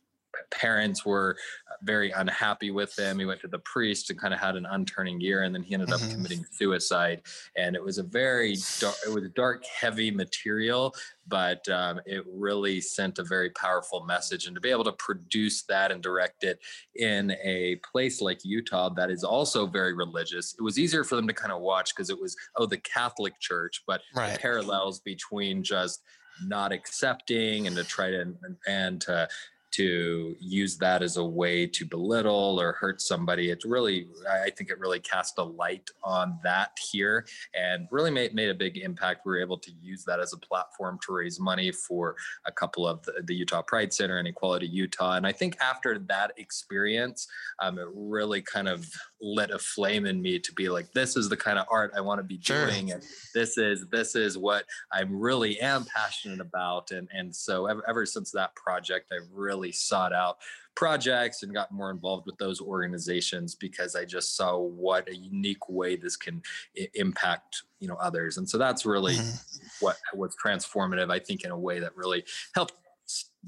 parents 0.52 1.06
were 1.06 1.38
uh, 1.70 1.76
very 1.84 2.12
unhappy 2.12 2.72
with 2.72 2.98
him. 2.98 3.20
He 3.20 3.26
went 3.26 3.42
to 3.42 3.48
the 3.48 3.60
priest 3.60 4.10
and 4.10 4.20
kind 4.20 4.34
of 4.34 4.40
had 4.40 4.56
an 4.56 4.66
unturning 4.66 5.20
year, 5.22 5.44
and 5.44 5.54
then 5.54 5.64
he 5.64 5.74
ended 5.74 5.90
mm-hmm. 5.90 6.06
up 6.06 6.12
committing 6.12 6.46
suicide. 6.52 7.22
And 7.58 7.76
it 7.76 7.84
was 7.84 7.98
a 7.98 8.04
very 8.04 8.58
dark, 8.80 8.96
it 9.06 9.14
was 9.14 9.30
dark, 9.36 9.64
heavy 9.66 10.12
material, 10.12 10.94
but 11.28 11.68
um, 11.70 12.00
it 12.06 12.24
really 12.32 12.82
sent 12.82 13.20
a 13.20 13.24
very 13.24 13.50
powerful 13.52 14.06
message. 14.06 14.48
And 14.48 14.56
to 14.56 14.62
be 14.62 14.70
able 14.70 14.84
to 14.84 14.94
produce 14.94 15.64
that 15.64 15.92
and 15.92 16.02
direct 16.02 16.44
it 16.44 16.60
in 16.96 17.32
a 17.44 17.78
place 17.78 18.22
like 18.22 18.40
Utah 18.44 18.90
that 18.90 19.10
is 19.10 19.24
also 19.24 19.66
very 19.66 19.94
religious, 19.94 20.56
it 20.58 20.62
was 20.62 20.78
easier 20.78 21.04
for 21.04 21.16
them 21.16 21.28
to 21.28 21.34
kind 21.34 21.52
of 21.52 21.62
watch 21.62 21.96
because 21.96 22.10
it 22.10 22.20
was 22.20 22.36
oh 22.56 22.66
the 22.66 22.78
Catholic 22.78 23.40
Church, 23.40 23.84
but 23.88 24.02
right. 24.16 24.34
the 24.34 24.40
parallels 24.40 25.00
between 25.00 25.64
just 25.64 26.02
not 26.44 26.72
accepting 26.72 27.68
and 27.68 27.76
to 27.76 27.84
try 27.84 28.12
to 28.12 28.22
and, 28.22 28.36
and 28.68 29.02
to 29.02 29.28
to 29.76 30.36
use 30.40 30.78
that 30.78 31.02
as 31.02 31.18
a 31.18 31.24
way 31.24 31.68
to 31.68 31.86
belittle 31.86 32.60
or 32.60 32.74
hurt 32.74 33.02
somebody. 33.02 33.50
It's 33.50 33.66
really, 33.66 34.08
I 34.30 34.50
think 34.50 34.70
it 34.70 34.80
really 34.80 35.00
cast 35.00 35.38
a 35.38 35.44
light 35.44 35.90
on 36.04 36.40
that 36.44 36.78
here 36.92 37.26
and 37.54 37.88
really 37.92 38.12
made, 38.12 38.34
made 38.34 38.50
a 38.50 38.54
big 38.54 38.78
impact. 38.78 39.26
We 39.26 39.32
were 39.32 39.42
able 39.42 39.58
to 39.58 39.72
use 39.82 40.04
that 40.06 40.20
as 40.20 40.34
a 40.34 40.38
platform 40.38 41.00
to 41.06 41.14
raise 41.14 41.40
money 41.40 41.72
for 41.72 42.16
a 42.46 42.52
couple 42.52 42.88
of 42.88 43.04
the, 43.04 43.14
the 43.24 43.36
Utah 43.36 43.62
Pride 43.62 43.92
Center 43.92 44.18
and 44.18 44.28
Equality 44.28 44.68
Utah. 44.68 45.14
And 45.14 45.28
I 45.28 45.32
think 45.32 45.58
after 45.60 46.00
that 46.08 46.32
experience, 46.38 47.28
um, 47.60 47.80
it 47.80 47.88
really 47.94 48.42
kind 48.42 48.68
of 48.68 48.88
lit 49.22 49.52
a 49.52 49.60
flame 49.60 50.06
in 50.06 50.22
me 50.22 50.40
to 50.40 50.54
be 50.54 50.70
like, 50.70 50.92
this 50.94 51.18
is 51.18 51.30
the 51.30 51.38
kind 51.38 51.58
of 51.58 51.66
art 51.70 51.92
I 51.96 52.02
want 52.02 52.20
to 52.20 52.24
be 52.24 52.40
sure. 52.42 52.68
doing. 52.68 52.92
And 52.92 53.04
this 53.34 53.58
is, 53.58 53.88
this 53.92 54.16
is 54.16 54.38
what 54.38 54.66
I 54.92 55.02
really 55.08 55.60
am 55.60 55.86
passionate 55.86 56.40
about. 56.40 56.92
And, 56.92 57.08
and 57.14 57.36
so 57.36 57.66
ever, 57.66 57.84
ever 57.88 58.06
since 58.06 58.32
that 58.32 58.56
project, 58.56 59.12
I've 59.12 59.30
really 59.34 59.65
really 59.66 59.72
sought 59.72 60.14
out 60.14 60.38
projects 60.76 61.42
and 61.42 61.54
got 61.54 61.72
more 61.72 61.90
involved 61.90 62.26
with 62.26 62.38
those 62.38 62.60
organizations 62.60 63.56
because 63.56 63.96
I 63.96 64.04
just 64.04 64.36
saw 64.36 64.58
what 64.58 65.08
a 65.08 65.16
unique 65.16 65.70
way 65.70 65.96
this 65.96 66.18
can 66.18 66.42
I- 66.78 66.90
impact 66.96 67.64
you 67.80 67.88
know 67.88 67.96
others 67.96 68.38
and 68.38 68.48
so 68.48 68.58
that's 68.58 68.86
really 68.86 69.16
mm-hmm. 69.16 69.66
what 69.80 69.96
was 70.14 70.36
transformative 70.44 71.12
I 71.12 71.20
think 71.20 71.46
in 71.46 71.52
a 71.52 71.58
way 71.58 71.80
that 71.80 71.96
really 71.96 72.26
helped 72.54 72.74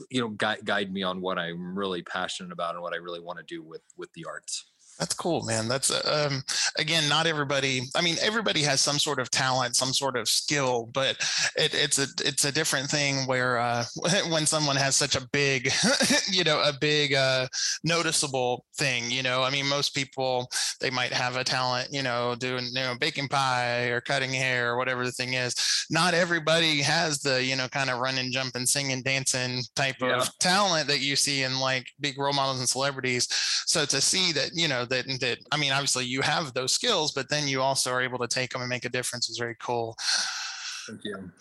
you 0.10 0.22
know 0.22 0.30
guide, 0.30 0.64
guide 0.64 0.94
me 0.94 1.04
on 1.04 1.20
what 1.22 1.38
I'm 1.38 1.78
really 1.78 2.02
passionate 2.02 2.52
about 2.52 2.76
and 2.76 2.82
what 2.82 2.94
I 2.94 2.98
really 2.98 3.20
want 3.20 3.40
to 3.40 3.46
do 3.46 3.62
with 3.62 3.82
with 3.98 4.12
the 4.14 4.26
arts. 4.26 4.66
That's 5.00 5.14
cool, 5.14 5.44
man. 5.44 5.68
That's 5.68 5.92
um, 6.08 6.44
again, 6.80 7.08
not 7.08 7.28
everybody. 7.28 7.82
I 7.96 8.02
mean, 8.02 8.16
everybody 8.20 8.62
has 8.64 8.82
some 8.82 8.98
sort 8.98 9.20
of 9.20 9.30
talent, 9.30 9.76
some 9.76 9.94
sort 9.94 10.18
of 10.18 10.28
skill, 10.28 10.90
but 10.92 11.18
it, 11.56 11.76
it's 11.76 12.00
a 12.00 12.08
it's 12.26 12.46
a 12.46 12.52
different 12.52 12.90
thing 12.90 13.28
where 13.28 13.60
uh, 13.60 13.86
when 14.30 14.48
someone 14.48 14.76
has 14.76 14.96
such 14.96 15.16
a 15.16 15.28
big, 15.32 15.72
you 16.32 16.44
know, 16.44 16.60
a 16.62 16.74
big 16.74 17.14
uh, 17.14 17.48
noticeable 17.84 18.66
thing. 18.78 19.12
You 19.12 19.22
know, 19.22 19.44
I 19.44 19.52
mean, 19.52 19.68
most 19.68 19.94
people 19.94 20.50
they 20.82 20.90
might 20.90 21.14
have 21.14 21.36
a 21.36 21.44
talent, 21.44 21.90
you 21.92 22.02
know, 22.02 22.34
doing 22.34 22.66
you 22.66 22.82
know 22.82 22.96
baking 23.00 23.28
pie 23.28 23.90
or 23.90 24.02
cutting 24.02 24.34
hair 24.34 24.74
or 24.74 24.78
whatever 24.78 25.06
the 25.06 25.12
thing 25.12 25.34
is. 25.34 25.86
Not 25.92 26.16
everybody 26.16 26.82
has 26.82 27.20
the 27.20 27.44
you 27.44 27.56
know 27.56 27.68
kind 27.68 27.92
of 27.92 28.00
running, 28.00 28.32
jumping, 28.32 28.66
singing, 28.66 29.04
dancing 29.04 29.62
type 29.76 29.98
yeah. 30.02 30.18
of 30.18 30.38
talent 30.40 30.88
that 30.88 31.02
you 31.02 31.16
see 31.16 31.44
in 31.44 31.60
like 31.60 31.86
big 32.00 32.18
role 32.18 32.34
models 32.34 32.60
and 32.60 32.68
celebrities. 32.68 33.28
So 33.68 33.86
to 33.86 34.02
see 34.02 34.32
that, 34.32 34.52
you 34.56 34.68
know 34.68 34.87
that 34.90 35.06
that 35.22 35.40
I 35.52 35.58
mean, 35.58 35.72
obviously 35.72 36.06
you 36.06 36.22
have 36.22 36.54
those 36.54 36.74
skills, 36.74 37.12
but 37.12 37.30
then 37.30 37.48
you 37.48 37.62
also 37.62 37.92
are 37.92 38.02
able 38.02 38.20
to 38.20 38.28
take 38.28 38.52
them 38.52 38.62
and 38.62 38.70
make 38.70 38.86
a 38.86 38.90
difference 38.90 39.30
is 39.30 39.38
very 39.38 39.56
cool. 39.60 39.96
Thank 40.88 41.04
you. 41.04 41.32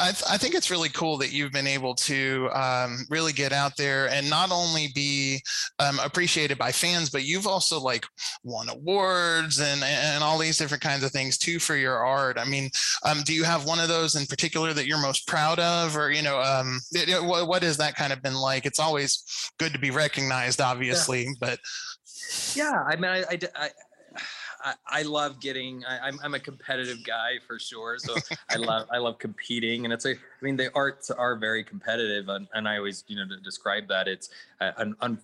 I, 0.00 0.12
th- 0.12 0.24
I, 0.30 0.38
think 0.38 0.54
it's 0.54 0.70
really 0.70 0.88
cool 0.88 1.18
that 1.18 1.32
you've 1.32 1.52
been 1.52 1.66
able 1.66 1.94
to 1.96 2.48
um, 2.54 3.04
really 3.10 3.32
get 3.32 3.52
out 3.52 3.76
there 3.76 4.08
and 4.08 4.30
not 4.30 4.52
only 4.52 4.88
be 4.94 5.42
um, 5.78 5.98
appreciated 5.98 6.58
by 6.58 6.70
fans, 6.70 7.10
but 7.10 7.24
you've 7.24 7.46
also 7.46 7.80
like 7.80 8.06
won 8.44 8.68
awards 8.68 9.60
and 9.60 9.82
and 9.82 10.22
all 10.22 10.38
these 10.38 10.58
different 10.58 10.82
kinds 10.82 11.02
of 11.02 11.10
things 11.10 11.36
too 11.36 11.58
for 11.58 11.76
your 11.76 11.98
art. 11.98 12.38
I 12.38 12.44
mean, 12.44 12.70
um, 13.04 13.22
do 13.24 13.34
you 13.34 13.44
have 13.44 13.66
one 13.66 13.80
of 13.80 13.88
those 13.88 14.14
in 14.14 14.26
particular 14.26 14.72
that 14.72 14.86
you're 14.86 15.02
most 15.02 15.26
proud 15.26 15.58
of, 15.58 15.96
or 15.96 16.10
you 16.10 16.22
know, 16.22 16.40
um, 16.40 16.80
it, 16.92 17.22
what, 17.22 17.48
what 17.48 17.62
has 17.62 17.76
that 17.78 17.96
kind 17.96 18.12
of 18.12 18.22
been 18.22 18.36
like? 18.36 18.66
It's 18.66 18.80
always 18.80 19.50
good 19.58 19.72
to 19.72 19.78
be 19.78 19.90
recognized, 19.90 20.60
obviously, 20.60 21.24
yeah. 21.24 21.32
but 21.40 21.58
yeah, 22.54 22.84
I 22.86 22.96
mean, 22.96 23.10
I, 23.10 23.22
I, 23.22 23.38
I 23.56 23.70
I, 24.64 24.74
I 24.86 25.02
love 25.02 25.40
getting. 25.40 25.84
I, 25.84 26.08
am 26.08 26.14
I'm, 26.14 26.20
I'm 26.24 26.34
a 26.34 26.40
competitive 26.40 27.04
guy 27.04 27.38
for 27.46 27.58
sure. 27.58 27.98
So 27.98 28.14
I 28.50 28.56
love 28.56 28.88
I 28.90 28.98
love 28.98 29.18
competing, 29.18 29.84
and 29.84 29.92
it's 29.92 30.06
a. 30.06 30.12
I 30.12 30.16
mean, 30.40 30.56
the 30.56 30.70
arts 30.74 31.10
are 31.10 31.36
very 31.36 31.62
competitive, 31.62 32.28
and, 32.28 32.48
and 32.54 32.66
I 32.66 32.78
always 32.78 33.04
you 33.06 33.16
know 33.16 33.28
to 33.28 33.40
describe 33.40 33.86
that 33.88 34.08
it's 34.08 34.30
uh, 34.60 34.72
un, 34.78 34.96
un, 35.00 35.18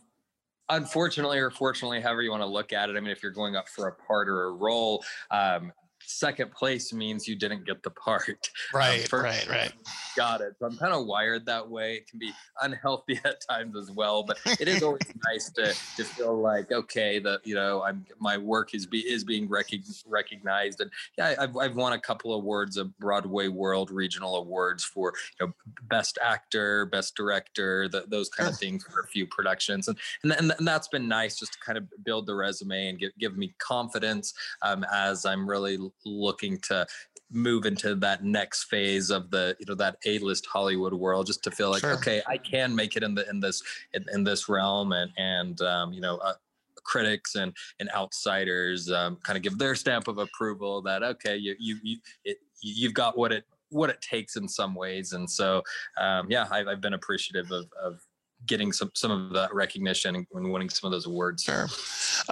unfortunately 0.68 1.38
or 1.38 1.50
fortunately, 1.50 2.00
however 2.00 2.22
you 2.22 2.30
want 2.30 2.42
to 2.42 2.46
look 2.46 2.72
at 2.72 2.90
it. 2.90 2.96
I 2.96 3.00
mean, 3.00 3.10
if 3.10 3.22
you're 3.22 3.32
going 3.32 3.56
up 3.56 3.68
for 3.68 3.88
a 3.88 3.92
part 3.92 4.28
or 4.28 4.44
a 4.44 4.52
role, 4.52 5.02
um, 5.30 5.72
second 6.10 6.52
place 6.52 6.92
means 6.92 7.28
you 7.28 7.36
didn't 7.36 7.64
get 7.64 7.82
the 7.82 7.90
part. 7.90 8.50
Right, 8.72 9.12
um, 9.12 9.22
right, 9.22 9.48
right. 9.48 9.72
Got 10.16 10.40
it. 10.42 10.54
So 10.58 10.66
I'm 10.66 10.76
kind 10.76 10.92
of 10.92 11.06
wired 11.06 11.44
that 11.46 11.68
way. 11.68 11.96
It 11.96 12.08
can 12.08 12.18
be 12.18 12.32
unhealthy 12.62 13.18
at 13.24 13.40
times 13.48 13.76
as 13.76 13.90
well, 13.90 14.22
but 14.22 14.38
it 14.60 14.68
is 14.68 14.82
always 14.82 15.02
nice 15.24 15.50
to 15.52 15.74
to 15.96 16.04
feel 16.04 16.38
like 16.38 16.70
okay, 16.70 17.18
that 17.20 17.40
you 17.44 17.54
know, 17.54 17.82
I'm 17.82 18.06
my 18.18 18.36
work 18.36 18.74
is 18.74 18.86
be 18.86 19.00
is 19.00 19.24
being 19.24 19.48
rec- 19.48 19.70
recognized, 20.06 20.80
and 20.80 20.90
yeah, 21.18 21.34
I've 21.38 21.56
I've 21.56 21.76
won 21.76 21.94
a 21.94 22.00
couple 22.00 22.34
awards 22.34 22.76
of 22.76 22.96
Broadway 22.98 23.48
World 23.48 23.90
Regional 23.90 24.36
Awards 24.36 24.84
for 24.84 25.14
you 25.40 25.46
know 25.46 25.52
best 25.88 26.18
actor, 26.22 26.86
best 26.86 27.16
director, 27.16 27.88
the, 27.88 28.04
those 28.08 28.28
kind 28.28 28.48
of 28.48 28.56
things 28.56 28.84
for 28.84 29.00
a 29.00 29.06
few 29.08 29.26
productions, 29.26 29.88
and, 29.88 29.98
and 30.22 30.32
and 30.32 30.66
that's 30.66 30.88
been 30.88 31.08
nice 31.08 31.38
just 31.38 31.54
to 31.54 31.58
kind 31.60 31.78
of 31.78 31.84
build 32.04 32.26
the 32.26 32.34
resume 32.34 32.88
and 32.88 32.98
give 32.98 33.12
give 33.18 33.36
me 33.36 33.54
confidence 33.58 34.34
um, 34.62 34.84
as 34.92 35.24
I'm 35.24 35.48
really 35.48 35.78
looking 36.04 36.58
to 36.58 36.86
move 37.32 37.64
into 37.64 37.94
that 37.94 38.24
next 38.24 38.64
phase 38.64 39.10
of 39.10 39.30
the 39.30 39.56
you 39.60 39.66
know 39.66 39.74
that 39.74 39.96
a-list 40.04 40.46
hollywood 40.46 40.92
world 40.92 41.26
just 41.26 41.44
to 41.44 41.50
feel 41.50 41.70
like 41.70 41.80
sure. 41.80 41.92
okay 41.92 42.20
i 42.26 42.36
can 42.36 42.74
make 42.74 42.96
it 42.96 43.04
in 43.04 43.14
the 43.14 43.28
in 43.30 43.38
this 43.38 43.62
in, 43.94 44.04
in 44.12 44.24
this 44.24 44.48
realm 44.48 44.92
and 44.92 45.12
and 45.16 45.60
um, 45.62 45.92
you 45.92 46.00
know 46.00 46.16
uh, 46.18 46.32
critics 46.82 47.36
and 47.36 47.54
and 47.78 47.88
outsiders 47.94 48.90
um, 48.90 49.16
kind 49.22 49.36
of 49.36 49.42
give 49.42 49.58
their 49.58 49.76
stamp 49.76 50.08
of 50.08 50.18
approval 50.18 50.82
that 50.82 51.02
okay 51.02 51.36
you 51.36 51.54
you, 51.58 51.76
you 51.82 51.98
it, 52.24 52.38
you've 52.62 52.94
got 52.94 53.16
what 53.16 53.32
it 53.32 53.44
what 53.70 53.90
it 53.90 54.00
takes 54.00 54.36
in 54.36 54.48
some 54.48 54.74
ways. 54.74 55.12
And 55.12 55.28
so, 55.28 55.62
um, 55.98 56.26
yeah, 56.28 56.46
I've, 56.50 56.68
I've 56.68 56.80
been 56.80 56.94
appreciative 56.94 57.50
of, 57.50 57.66
of 57.82 58.00
getting 58.46 58.72
some 58.72 58.90
some 58.94 59.10
of 59.10 59.32
that 59.32 59.52
recognition 59.54 60.14
and 60.16 60.52
winning 60.52 60.68
some 60.68 60.88
of 60.88 60.92
those 60.92 61.06
awards. 61.06 61.44
Sure. 61.44 61.68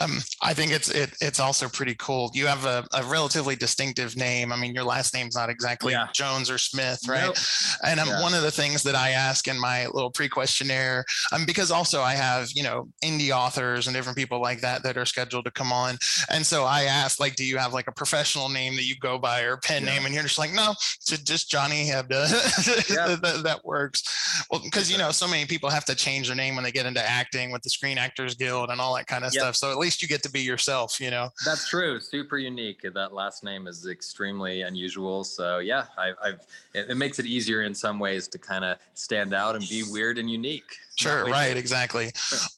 Um, 0.00 0.18
I 0.42 0.54
think 0.54 0.72
it's 0.72 0.88
it, 0.88 1.10
it's 1.20 1.40
also 1.40 1.68
pretty 1.68 1.94
cool. 1.96 2.30
You 2.34 2.46
have 2.46 2.64
a, 2.64 2.86
a, 2.94 3.04
relatively 3.04 3.56
distinctive 3.56 4.16
name. 4.16 4.52
I 4.52 4.56
mean, 4.56 4.74
your 4.74 4.84
last 4.84 5.14
name's 5.14 5.34
not 5.34 5.50
exactly 5.50 5.92
yeah. 5.92 6.08
Jones 6.12 6.50
or 6.50 6.58
Smith, 6.58 7.00
right? 7.08 7.26
Nope. 7.26 7.36
And 7.84 8.00
um, 8.00 8.08
yeah. 8.08 8.22
one 8.22 8.34
of 8.34 8.42
the 8.42 8.50
things 8.50 8.82
that 8.82 8.94
I 8.94 9.10
ask 9.10 9.48
in 9.48 9.58
my 9.58 9.86
little 9.86 10.10
pre-questionnaire, 10.10 11.04
um, 11.32 11.46
because 11.46 11.70
also 11.70 12.02
I 12.02 12.14
have 12.14 12.48
you 12.54 12.62
know 12.62 12.88
indie 13.04 13.30
authors 13.30 13.86
and 13.86 13.94
different 13.94 14.18
people 14.18 14.40
like 14.40 14.60
that 14.60 14.82
that 14.82 14.96
are 14.96 15.06
scheduled 15.06 15.44
to 15.44 15.50
come 15.50 15.72
on, 15.72 15.98
and 16.30 16.44
so 16.44 16.64
I 16.64 16.84
ask 16.84 17.20
like, 17.20 17.36
do 17.36 17.44
you 17.44 17.58
have 17.58 17.72
like 17.72 17.88
a 17.88 17.92
professional 17.92 18.48
name 18.48 18.76
that 18.76 18.84
you 18.84 18.96
go 19.00 19.18
by 19.18 19.42
or 19.42 19.56
pen 19.56 19.84
yeah. 19.84 19.94
name? 19.94 20.06
And 20.06 20.14
you're 20.14 20.24
just 20.24 20.38
like, 20.38 20.52
no, 20.52 20.74
just 21.06 21.50
Johnny 21.50 21.86
Hebda. 21.86 22.28
that, 23.22 23.42
that 23.44 23.64
works. 23.64 24.46
Well, 24.50 24.60
because 24.62 24.90
you 24.90 24.98
know 24.98 25.10
so 25.10 25.28
many 25.28 25.46
people 25.46 25.70
have 25.70 25.84
to 25.86 25.94
change 25.98 26.28
their 26.28 26.36
name 26.36 26.54
when 26.54 26.64
they 26.64 26.72
get 26.72 26.86
into 26.86 27.06
acting 27.08 27.50
with 27.50 27.62
the 27.62 27.70
Screen 27.70 27.98
Actors 27.98 28.34
Guild 28.34 28.70
and 28.70 28.80
all 28.80 28.94
that 28.96 29.06
kind 29.06 29.24
of 29.24 29.34
yep. 29.34 29.42
stuff. 29.42 29.56
So 29.56 29.70
at 29.70 29.78
least 29.78 30.02
you 30.02 30.08
get 30.08 30.22
to 30.22 30.30
be 30.30 30.40
yourself, 30.40 31.00
you 31.00 31.10
know. 31.10 31.30
That's 31.44 31.68
true. 31.68 32.00
Super 32.00 32.38
unique. 32.38 32.82
That 32.94 33.12
last 33.12 33.44
name 33.44 33.66
is 33.66 33.86
extremely 33.86 34.62
unusual. 34.62 35.24
So 35.24 35.58
yeah, 35.58 35.84
I, 35.96 36.12
have 36.24 36.40
it, 36.74 36.90
it 36.90 36.96
makes 36.96 37.18
it 37.18 37.26
easier 37.26 37.62
in 37.62 37.74
some 37.74 37.98
ways 37.98 38.28
to 38.28 38.38
kind 38.38 38.64
of 38.64 38.78
stand 38.94 39.34
out 39.34 39.56
and 39.56 39.68
be 39.68 39.82
weird 39.90 40.18
and 40.18 40.30
unique. 40.30 40.76
Sure, 40.98 41.26
right, 41.26 41.56
exactly. 41.56 42.10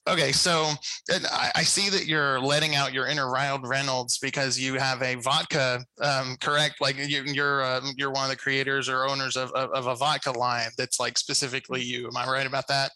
Okay, 0.09 0.33
so 0.33 0.71
I, 1.11 1.53
I, 1.57 1.63
see 1.63 1.91
that 1.91 2.07
you're 2.07 2.41
letting 2.41 2.75
out 2.75 2.95
your 2.95 3.07
inner 3.07 3.31
Ryan 3.31 3.61
Reynolds 3.61 4.17
because 4.17 4.59
you 4.59 4.75
have 4.79 5.03
a 5.03 5.17
vodka, 5.17 5.85
um, 6.01 6.39
correct? 6.41 6.81
Like 6.81 6.97
you, 6.97 7.23
you're 7.27 7.63
uh, 7.63 7.83
you're 7.99 8.11
one 8.11 8.25
of 8.25 8.31
the 8.31 8.37
creators 8.37 8.89
or 8.89 9.07
owners 9.07 9.37
of, 9.37 9.53
of, 9.53 9.71
of 9.73 9.87
a 9.89 9.95
vodka 9.95 10.31
line 10.31 10.71
that's 10.79 10.99
like 10.99 11.19
specifically 11.19 11.83
you. 11.83 12.07
Am 12.07 12.17
I 12.17 12.27
right 12.31 12.47
about 12.47 12.67
that? 12.69 12.93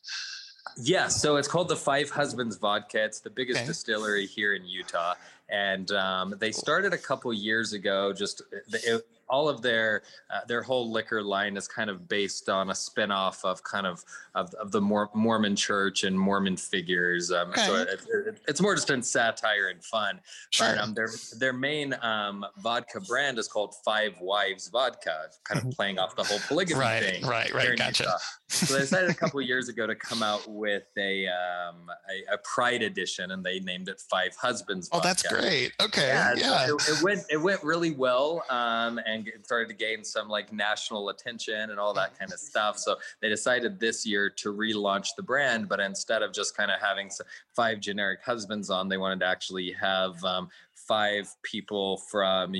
Yeah, 0.77 1.09
so 1.09 1.37
it's 1.37 1.49
called 1.49 1.69
the 1.69 1.77
Five 1.77 2.11
Husbands 2.11 2.57
Vodka. 2.57 3.05
It's 3.05 3.21
the 3.21 3.31
biggest 3.31 3.61
okay. 3.61 3.67
distillery 3.67 4.27
here 4.27 4.55
in 4.55 4.65
Utah, 4.65 5.15
and 5.49 5.91
um, 5.93 6.35
they 6.39 6.53
started 6.53 6.93
a 6.93 6.99
couple 6.99 7.33
years 7.33 7.73
ago. 7.73 8.13
Just 8.13 8.43
it, 8.73 9.07
all 9.35 9.49
of 9.49 9.63
their 9.63 10.03
uh, 10.33 10.41
their 10.47 10.63
whole 10.63 10.93
liquor 10.93 11.23
line 11.23 11.57
is 11.57 11.67
kind 11.67 11.91
of 11.91 12.09
based 12.09 12.49
on 12.49 12.71
a 12.71 12.73
spinoff 12.73 13.45
of 13.45 13.65
kind 13.65 13.87
of 13.87 14.05
of, 14.37 14.55
of 14.55 14.71
the 14.71 14.81
Mor- 14.81 15.11
Mormon 15.15 15.57
Church 15.57 16.05
and 16.05 16.19
Mormon 16.19 16.57
figures. 16.57 17.31
Um, 17.33 17.51
okay. 17.51 17.67
So 17.67 17.75
it, 17.75 17.89
it, 17.89 18.41
it's 18.49 18.61
more 18.61 18.75
just 18.75 18.91
in 18.91 19.03
satire 19.03 19.69
and 19.69 19.83
fun. 19.83 20.21
Sure. 20.51 20.75
But 20.75 20.79
um, 20.79 20.95
their 20.95 21.11
their 21.39 21.53
main 21.53 21.95
um, 22.03 22.47
vodka 22.59 23.01
brand 23.01 23.39
is 23.39 23.49
called 23.49 23.75
Five 23.85 24.15
Wives 24.21 24.69
Vodka, 24.69 25.31
kind 25.45 25.59
of 25.59 25.65
mm-hmm. 25.65 25.71
playing 25.71 25.99
off 25.99 26.15
the 26.15 26.25
whole 26.25 26.41
polygamy 26.47 26.81
right, 26.81 27.03
thing. 27.03 27.27
Right, 27.27 27.53
right, 27.53 27.71
right. 27.71 27.79
Gotcha. 27.79 28.05
Utah. 28.05 28.19
So 28.49 28.75
they 28.75 28.81
decided 28.81 29.11
a 29.11 29.15
couple 29.15 29.41
years 29.53 29.69
ago 29.69 29.87
to 29.87 29.95
come 29.97 30.23
out 30.23 30.47
with 30.49 30.85
a, 30.97 31.27
um, 31.27 31.91
a, 32.11 32.35
a 32.35 32.39
Pride 32.45 32.83
edition, 32.83 33.33
and 33.33 33.45
they 33.45 33.59
named 33.61 33.89
it 33.89 34.01
Five 34.01 34.37
Husbands. 34.37 34.89
Vodka. 34.89 35.05
Oh, 35.05 35.09
that's 35.09 35.23
great. 35.23 35.73
Okay, 35.81 36.09
yeah. 36.09 36.35
yeah. 36.37 36.67
So 36.67 36.77
it, 36.77 36.89
it, 36.89 37.03
went 37.03 37.21
it 37.31 37.41
went 37.41 37.63
really 37.65 37.93
well, 37.93 38.45
um, 38.51 39.01
and 39.07 39.24
started 39.43 39.69
to 39.69 39.75
gain 39.75 40.05
some 40.05 40.29
like 40.29 40.53
national 40.53 41.09
attention 41.09 41.71
and 41.71 41.79
all 41.79 41.95
that 41.95 42.19
kind 42.19 42.33
of 42.33 42.39
stuff. 42.39 42.79
So 42.79 42.97
they 43.21 43.29
decided 43.29 43.79
this 43.81 44.07
year 44.07 44.31
to 44.31 44.53
relaunch 44.53 45.09
the 45.17 45.23
brand, 45.23 45.69
but 45.69 45.81
instead 45.81 46.23
of 46.23 46.33
just 46.33 46.57
kind 46.57 46.71
of 46.71 46.81
having 46.81 47.11
five 47.55 47.81
generic 47.81 48.21
husbands 48.25 48.71
on, 48.71 48.89
they 48.89 48.97
wanted 48.97 49.21
to 49.21 49.27
actually 49.27 49.73
have 49.73 50.23
um, 50.25 50.49
five 50.75 51.29
people 51.43 51.99
from 52.11 52.55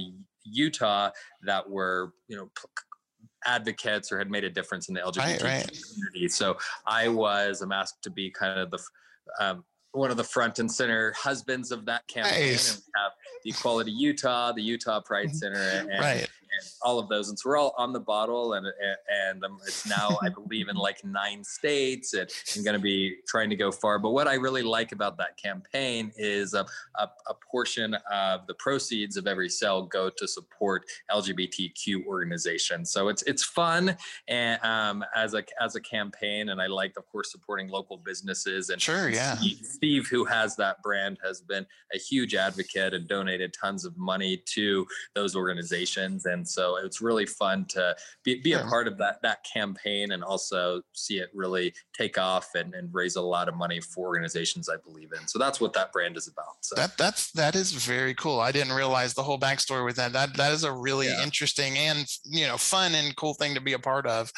Utah 0.45 1.11
that 1.43 1.69
were 1.69 2.13
you 2.29 2.37
know 2.37 2.51
advocates 3.47 4.11
or 4.11 4.19
had 4.19 4.31
made 4.31 4.45
a 4.45 4.51
difference 4.51 4.89
in 4.89 4.95
the 4.95 5.01
LGBT 5.01 5.19
right, 5.19 5.43
right. 5.43 5.81
community. 5.93 6.29
So 6.29 6.57
I 6.87 7.09
was 7.09 7.61
I'm 7.61 7.73
asked 7.73 8.03
to 8.03 8.11
be 8.11 8.31
kind 8.31 8.59
of 8.59 8.71
the 8.71 8.79
um, 9.41 9.65
one 9.93 10.11
of 10.11 10.17
the 10.17 10.25
front 10.25 10.59
and 10.59 10.71
center 10.71 11.13
husbands 11.13 11.71
of 11.71 11.87
that 11.87 12.07
campaign. 12.09 12.51
Nice. 12.51 12.75
And 12.75 12.83
we 12.85 13.01
have 13.03 13.13
the 13.45 13.51
Equality 13.51 13.93
Utah, 13.93 14.53
the 14.53 14.63
Utah 14.63 15.01
Pride 15.01 15.29
mm-hmm. 15.29 15.37
Center, 15.37 15.61
and, 15.61 15.89
right 16.01 16.29
and 16.61 16.71
all 16.83 16.99
of 16.99 17.09
those. 17.09 17.29
And 17.29 17.39
so 17.39 17.51
we're 17.51 17.57
all 17.57 17.75
on 17.79 17.93
the 17.93 18.01
bottle, 18.01 18.55
and 18.55 18.67
and 19.09 19.45
um, 19.45 19.59
it's 19.67 19.87
now 19.87 20.19
I 20.23 20.29
believe 20.49 20.69
in 20.69 20.77
like 20.77 21.05
nine 21.05 21.45
states, 21.45 22.15
and 22.15 22.29
I'm 22.57 22.65
going 22.65 22.77
to 22.77 22.83
be 22.83 23.17
trying 23.27 23.51
to 23.51 23.57
go 23.57 23.71
far. 23.71 23.99
But 23.99 24.11
what 24.11 24.29
I 24.29 24.35
really 24.35 24.63
like 24.63 24.93
about 24.93 25.17
that 25.19 25.37
campaign 25.37 26.13
is 26.17 26.55
a, 26.55 26.67
a, 26.97 27.09
a 27.29 27.35
portion 27.51 27.95
of 28.11 28.47
the 28.47 28.55
proceeds 28.55 29.17
of 29.17 29.27
every 29.27 29.49
sale 29.49 29.83
go 29.83 30.11
to 30.11 30.29
support 30.29 30.85
LGBTQ 31.11 32.07
organizations. 32.07 32.91
So 32.91 33.09
it's 33.09 33.23
it's 33.23 33.45
fun 33.45 33.97
and 34.29 34.63
um, 34.63 35.05
as 35.15 35.35
a 35.35 35.45
as 35.61 35.77
a 35.77 35.81
campaign, 35.81 36.49
and 36.51 36.61
I 36.61 36.67
like 36.67 36.95
of 36.97 37.07
course 37.11 37.31
supporting 37.31 37.69
local 37.69 37.97
businesses. 37.97 38.71
And 38.71 38.81
sure, 38.81 39.09
yeah, 39.09 39.37
Steve, 39.63 40.09
who 40.09 40.25
has 40.25 40.57
that 40.57 40.83
brand, 40.83 41.19
has 41.25 41.41
been 41.41 41.67
a 41.95 41.99
huge 41.99 42.35
advocate 42.35 42.95
and 42.95 43.07
donated 43.09 43.55
tons 43.55 43.85
of 43.85 43.97
money 43.97 44.43
to 44.47 44.87
those 45.15 45.37
organizations 45.37 46.27
and 46.27 46.44
so 46.47 46.77
it's 46.77 47.01
really 47.01 47.27
fun 47.27 47.65
to 47.67 47.95
be, 48.23 48.41
be 48.41 48.53
a 48.53 48.61
part 48.65 48.89
of 48.89 48.99
that 48.99 49.21
that 49.23 49.45
campaign 49.45 50.13
and 50.13 50.23
also 50.23 50.83
see 50.93 51.19
it 51.19 51.31
really 51.35 51.73
take 51.97 52.19
off 52.19 52.55
and, 52.55 52.75
and 52.75 52.93
raise 52.93 53.17
a 53.17 53.21
lot 53.21 53.49
of 53.49 53.55
money 53.55 53.81
for 53.81 54.07
organizations 54.07 54.69
I 54.69 54.77
believe 54.85 55.13
in. 55.19 55.27
So 55.27 55.39
that's 55.39 55.61
what 55.61 55.73
that 55.75 55.93
brand 55.93 56.17
is 56.17 56.29
about. 56.29 56.57
So 56.61 56.75
that 56.77 56.97
that's 56.97 57.31
that 57.33 57.55
is 57.55 57.73
very 57.73 58.15
cool. 58.15 58.41
I 58.41 58.53
didn't 58.53 58.73
realize 58.73 59.15
the 59.15 59.23
whole 59.23 59.39
backstory 59.39 59.85
with 59.85 59.97
that. 59.97 60.13
That 60.13 60.37
that 60.37 60.53
is 60.53 60.65
a 60.65 60.73
really 60.73 61.07
yeah. 61.07 61.23
interesting 61.23 61.77
and 61.79 62.07
you 62.25 62.47
know 62.47 62.57
fun 62.57 62.95
and 62.95 63.15
cool 63.17 63.35
thing 63.35 63.55
to 63.55 63.61
be 63.61 63.73
a 63.73 63.79
part 63.79 64.07
of. 64.07 64.33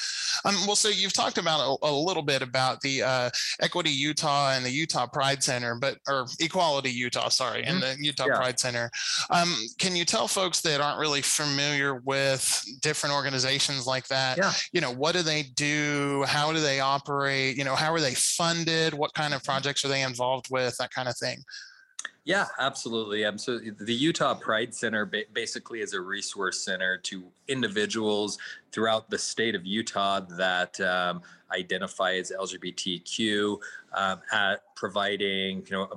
Um, 0.45 0.55
well, 0.67 0.77
so 0.77 0.89
you've 0.89 1.13
talked 1.13 1.39
about 1.39 1.61
a, 1.61 1.87
a 1.87 1.93
little 1.93 2.23
bit 2.23 2.43
about 2.43 2.81
the 2.81 3.03
uh, 3.03 3.31
Equity 3.61 3.91
Utah 3.91 4.53
and 4.53 4.65
the 4.65 4.71
Utah 4.71 5.07
Pride 5.07 5.43
Center, 5.43 5.77
but 5.77 5.99
or 6.09 6.27
Equality 6.41 6.91
Utah, 6.91 7.29
sorry, 7.29 7.63
mm-hmm. 7.63 7.83
and 7.83 7.83
the 7.83 7.97
Utah 8.05 8.27
yeah. 8.27 8.37
Pride 8.37 8.59
Center. 8.59 8.91
Um, 9.31 9.55
can 9.79 9.97
you 9.97 10.05
tell 10.05 10.29
folks 10.29 10.61
that 10.63 10.81
aren't 10.81 10.99
really 10.99 11.23
familiar 11.23 11.96
with 12.05 12.65
different 12.81 13.15
organizations 13.15 13.87
like 13.87 14.07
that. 14.09 14.39
Yeah. 14.39 14.53
you 14.73 14.81
know 14.81 14.93
what 14.93 15.15
do 15.15 15.23
they 15.23 15.43
do? 15.43 16.25
How 16.27 16.53
do 16.53 16.61
they 16.61 16.81
operate? 16.81 17.57
You 17.57 17.65
know 17.65 17.75
how 17.75 17.93
are 17.93 18.01
they 18.01 18.15
funded? 18.15 18.95
What 18.95 19.15
kind 19.15 19.35
of 19.35 19.43
projects 19.45 19.85
are 19.85 19.89
they 19.89 20.03
involved 20.03 20.47
with? 20.51 20.77
That 20.79 20.91
kind 20.91 21.09
of 21.09 21.17
thing. 21.17 21.39
Yeah, 22.27 22.47
absolutely. 22.59 23.25
Um, 23.25 23.39
so 23.39 23.59
the 23.59 23.95
Utah 23.95 24.35
Pride 24.35 24.75
Center 24.75 25.09
basically 25.33 25.81
is 25.81 25.95
a 25.95 26.01
resource 26.01 26.61
center 26.61 26.99
to 27.05 27.25
individuals 27.47 28.37
throughout 28.73 29.09
the 29.09 29.17
state 29.17 29.55
of 29.55 29.65
Utah 29.65 30.21
that 30.37 30.81
um, 30.81 31.23
identify 31.53 32.15
as 32.15 32.33
LGBTQ, 32.37 33.59
um, 33.95 34.21
at 34.33 34.75
providing 34.75 35.59
you 35.67 35.71
know 35.71 35.89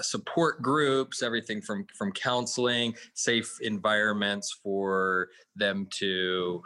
support 0.00 0.62
groups, 0.62 1.22
everything 1.22 1.60
from 1.60 1.86
from 1.96 2.12
counseling, 2.12 2.94
safe 3.14 3.58
environments 3.60 4.58
for 4.62 5.28
them 5.56 5.86
to, 5.90 6.62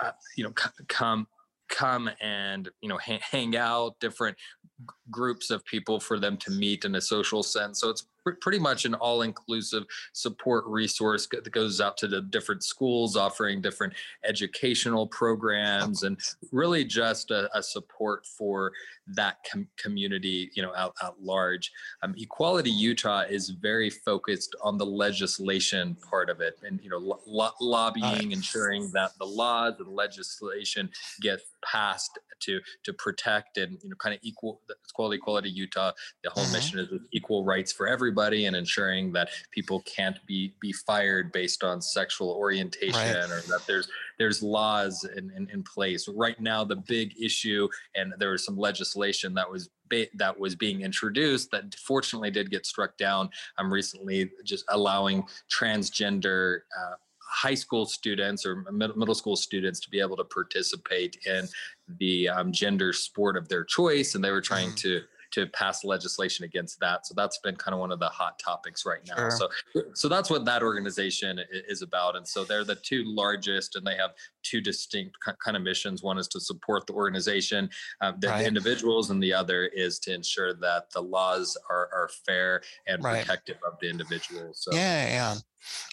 uh, 0.00 0.10
you 0.36 0.44
know, 0.44 0.52
come 0.88 1.26
come 1.68 2.10
and 2.20 2.68
you 2.80 2.88
know 2.88 2.98
hang, 2.98 3.20
hang 3.22 3.56
out 3.56 3.98
different 4.00 4.36
g- 4.36 4.86
groups 5.10 5.50
of 5.50 5.64
people 5.64 6.00
for 6.00 6.18
them 6.18 6.36
to 6.36 6.50
meet 6.50 6.84
in 6.84 6.94
a 6.94 7.00
social 7.00 7.42
sense. 7.42 7.80
So 7.80 7.90
it's 7.90 8.06
pretty 8.34 8.58
much 8.58 8.84
an 8.84 8.94
all-inclusive 8.94 9.84
support 10.12 10.64
resource 10.66 11.26
that 11.30 11.50
goes 11.50 11.80
out 11.80 11.96
to 11.98 12.08
the 12.08 12.22
different 12.22 12.62
schools 12.62 13.16
offering 13.16 13.60
different 13.60 13.92
educational 14.24 15.06
programs 15.06 16.02
and 16.02 16.18
really 16.52 16.84
just 16.84 17.30
a, 17.30 17.48
a 17.56 17.62
support 17.62 18.26
for 18.26 18.72
that 19.06 19.36
com- 19.50 19.68
community 19.76 20.50
you 20.54 20.62
know 20.62 20.74
out, 20.76 20.94
out 21.02 21.20
large. 21.20 21.72
Um, 22.02 22.14
equality 22.16 22.70
utah 22.70 23.22
is 23.28 23.50
very 23.50 23.90
focused 23.90 24.56
on 24.62 24.78
the 24.78 24.86
legislation 24.86 25.96
part 26.08 26.30
of 26.30 26.40
it 26.40 26.58
and 26.62 26.80
you 26.82 26.90
know 26.90 26.98
lo- 27.26 27.50
lobbying 27.60 28.32
ensuring 28.32 28.90
that 28.92 29.12
the 29.18 29.26
laws 29.26 29.74
and 29.78 29.88
legislation 29.88 30.90
get 31.20 31.40
passed 31.64 32.18
to 32.40 32.60
to 32.84 32.92
protect 32.92 33.58
and 33.58 33.78
you 33.82 33.90
know 33.90 33.96
kind 33.96 34.14
of 34.14 34.20
equal 34.22 34.60
equality 34.88 35.16
equality 35.16 35.50
utah. 35.50 35.92
The 36.22 36.30
whole 36.30 36.44
mm-hmm. 36.44 36.52
mission 36.52 36.78
is 36.78 36.88
equal 37.12 37.44
rights 37.44 37.72
for 37.72 37.86
everybody 37.86 38.15
and 38.16 38.56
ensuring 38.56 39.12
that 39.12 39.28
people 39.50 39.80
can't 39.82 40.18
be 40.26 40.54
be 40.60 40.72
fired 40.72 41.32
based 41.32 41.62
on 41.62 41.80
sexual 41.80 42.30
orientation 42.30 42.94
right. 42.94 43.30
or 43.30 43.40
that 43.42 43.62
there's 43.66 43.88
there's 44.18 44.42
laws 44.42 45.06
in, 45.16 45.30
in, 45.36 45.48
in 45.50 45.62
place 45.62 46.08
right 46.08 46.40
now 46.40 46.64
the 46.64 46.76
big 46.76 47.12
issue 47.20 47.68
and 47.94 48.12
there 48.18 48.30
was 48.30 48.44
some 48.44 48.56
legislation 48.56 49.34
that 49.34 49.50
was 49.50 49.70
that 50.14 50.38
was 50.38 50.54
being 50.56 50.80
introduced 50.80 51.50
that 51.50 51.74
fortunately 51.76 52.30
did 52.30 52.50
get 52.50 52.66
struck 52.66 52.96
down 52.96 53.28
um, 53.58 53.72
recently 53.72 54.30
just 54.44 54.64
allowing 54.70 55.22
transgender 55.50 56.60
uh, 56.78 56.94
high 57.28 57.54
school 57.54 57.86
students 57.86 58.46
or 58.46 58.64
middle 58.72 59.14
school 59.14 59.36
students 59.36 59.80
to 59.80 59.90
be 59.90 60.00
able 60.00 60.16
to 60.16 60.24
participate 60.24 61.18
in 61.26 61.46
the 61.98 62.28
um, 62.28 62.52
gender 62.52 62.92
sport 62.92 63.36
of 63.36 63.48
their 63.48 63.64
choice 63.64 64.14
and 64.14 64.24
they 64.24 64.30
were 64.30 64.40
trying 64.40 64.68
mm-hmm. 64.68 65.00
to 65.00 65.02
to 65.36 65.46
pass 65.48 65.84
legislation 65.84 66.46
against 66.46 66.80
that. 66.80 67.06
So 67.06 67.12
that's 67.14 67.36
been 67.38 67.56
kind 67.56 67.74
of 67.74 67.80
one 67.80 67.92
of 67.92 68.00
the 68.00 68.08
hot 68.08 68.38
topics 68.38 68.86
right 68.86 69.00
now. 69.06 69.28
Sure. 69.28 69.30
So 69.30 69.82
so 69.92 70.08
that's 70.08 70.30
what 70.30 70.46
that 70.46 70.62
organization 70.62 71.38
is 71.68 71.82
about. 71.82 72.16
And 72.16 72.26
so 72.26 72.42
they're 72.42 72.64
the 72.64 72.76
two 72.76 73.04
largest, 73.04 73.76
and 73.76 73.86
they 73.86 73.96
have 73.96 74.12
two 74.48 74.60
distinct 74.60 75.16
kind 75.44 75.56
of 75.56 75.62
missions. 75.62 76.02
One 76.02 76.18
is 76.18 76.28
to 76.28 76.40
support 76.40 76.86
the 76.86 76.92
organization, 76.92 77.68
um, 78.00 78.16
the, 78.20 78.28
right. 78.28 78.42
the, 78.42 78.46
individuals, 78.46 79.10
and 79.10 79.22
the 79.22 79.32
other 79.32 79.66
is 79.66 79.98
to 80.00 80.14
ensure 80.14 80.54
that 80.54 80.90
the 80.92 81.00
laws 81.00 81.56
are, 81.70 81.88
are 81.92 82.10
fair 82.26 82.62
and 82.86 83.02
right. 83.02 83.20
protective 83.20 83.56
of 83.66 83.78
the 83.80 83.88
individuals. 83.88 84.60
So. 84.62 84.74
Yeah, 84.74 85.06
yeah. 85.06 85.34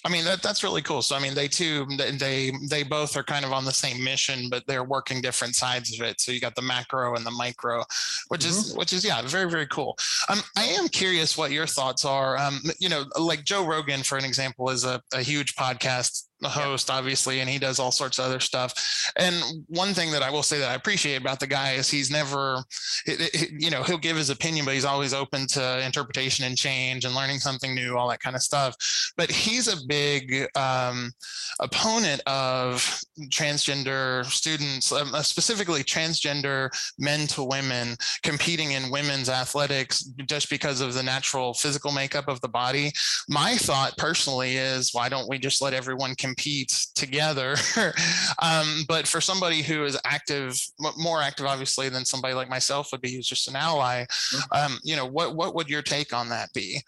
I 0.06 0.10
mean 0.10 0.26
that 0.26 0.42
that's 0.42 0.64
really 0.64 0.82
cool. 0.82 1.02
So 1.02 1.16
I 1.16 1.20
mean 1.20 1.34
they 1.34 1.48
too 1.48 1.88
they 2.20 2.52
they 2.70 2.84
both 2.84 3.16
are 3.18 3.24
kind 3.24 3.46
of 3.46 3.54
on 3.54 3.66
the 3.66 3.72
same 3.72 4.04
mission, 4.04 4.50
but 4.50 4.64
they're 4.68 4.84
working 4.84 5.22
different 5.22 5.56
sides 5.56 5.94
of 5.94 6.06
it. 6.06 6.20
So 6.22 6.32
you 6.32 6.40
got 6.40 6.56
the 6.56 6.62
macro 6.62 7.16
and 7.16 7.26
the 7.26 7.32
micro, 7.32 7.84
which 8.28 8.42
mm-hmm. 8.42 8.50
is 8.50 8.76
which 8.76 8.94
is 8.94 9.04
yeah 9.06 9.22
very 9.24 9.50
very 9.50 9.68
cool. 9.68 9.98
Um, 10.30 10.42
I 10.58 10.66
am 10.66 10.88
curious 10.88 11.38
what 11.38 11.52
your 11.52 11.68
thoughts 11.68 12.06
are. 12.06 12.38
Um, 12.38 12.62
you 12.80 12.90
know, 12.90 13.06
like 13.20 13.46
Joe 13.46 13.66
Rogan 13.66 14.04
for 14.04 14.18
an 14.18 14.26
example 14.26 14.70
is 14.70 14.84
a, 14.84 15.02
a 15.14 15.22
huge 15.22 15.56
podcast 15.56 16.26
the 16.44 16.50
host, 16.50 16.90
yeah. 16.90 16.96
obviously, 16.96 17.40
and 17.40 17.50
he 17.50 17.58
does 17.58 17.80
all 17.80 17.92
sorts 17.92 18.20
of 18.20 18.26
other 18.26 18.40
stuff. 18.40 18.74
And 19.16 19.36
one 19.68 19.94
thing 19.94 20.12
that 20.12 20.22
I 20.22 20.30
will 20.30 20.44
say 20.44 20.60
that 20.60 20.70
I 20.70 20.76
appreciate 20.76 21.16
about 21.16 21.40
the 21.40 21.48
guy 21.48 21.74
is 21.74 21.90
he's 21.90 22.12
never, 22.12 22.64
it, 23.06 23.34
it, 23.34 23.50
you 23.58 23.70
know, 23.70 23.84
he'll 23.84 23.98
give 23.98 24.18
his 24.18 24.30
opinion, 24.30 24.66
but 24.66 24.74
he's 24.74 24.86
always 24.86 25.14
open 25.14 25.48
to 25.48 25.84
interpretation 25.86 26.46
and 26.46 26.58
change 26.58 27.06
and 27.06 27.16
learning 27.16 27.40
something 27.40 27.74
new, 27.74 27.98
all 27.98 28.10
that 28.10 28.20
kind 28.20 28.36
of 28.36 28.42
stuff. 28.42 28.76
But 29.18 29.32
he's 29.32 29.68
a 29.68 29.86
big 29.88 30.48
um, 30.56 31.12
opponent 31.60 32.22
of 32.28 32.82
transgender 33.30 34.26
students, 34.26 34.92
um, 34.92 35.16
uh, 35.16 35.22
specifically 35.22 35.84
transgender 35.84 36.70
men 37.00 37.28
to 37.28 37.44
women 37.44 37.96
competing 38.24 38.72
in 38.72 38.92
women's 38.92 39.30
athletics 39.30 40.04
just 40.26 40.50
because 40.50 40.82
of 40.82 40.94
the 40.94 41.04
natural 41.04 41.54
physical 41.54 41.92
makeup 41.92 42.28
of 42.28 42.42
the 42.42 42.50
body. 42.50 42.92
My 43.30 43.56
thought 43.56 43.98
personally 43.98 44.58
is 44.58 44.94
why 44.94 45.10
don't 45.10 45.30
we 45.30 45.38
just 45.38 45.62
let 45.62 45.74
everyone 45.74 46.16
compete? 46.16 46.33
Compete 46.34 46.88
together. 46.96 47.56
um, 48.42 48.84
but 48.88 49.08
for 49.08 49.22
somebody 49.22 49.62
who 49.62 49.86
is 49.86 49.98
active, 50.04 50.60
more 50.98 51.22
active, 51.22 51.46
obviously, 51.46 51.90
than 51.90 52.06
somebody 52.06 52.34
like 52.34 52.50
myself 52.50 52.90
would 52.92 53.02
be, 53.02 53.14
who's 53.14 53.28
just 53.28 53.48
an 53.48 53.56
ally, 53.56 54.06
mm-hmm. 54.06 54.74
um, 54.74 54.80
you 54.84 54.96
know, 54.96 55.06
what 55.06 55.36
what 55.36 55.54
would 55.56 55.70
your 55.70 55.82
take 55.82 56.14
on 56.14 56.30
that 56.30 56.52
be? 56.54 56.82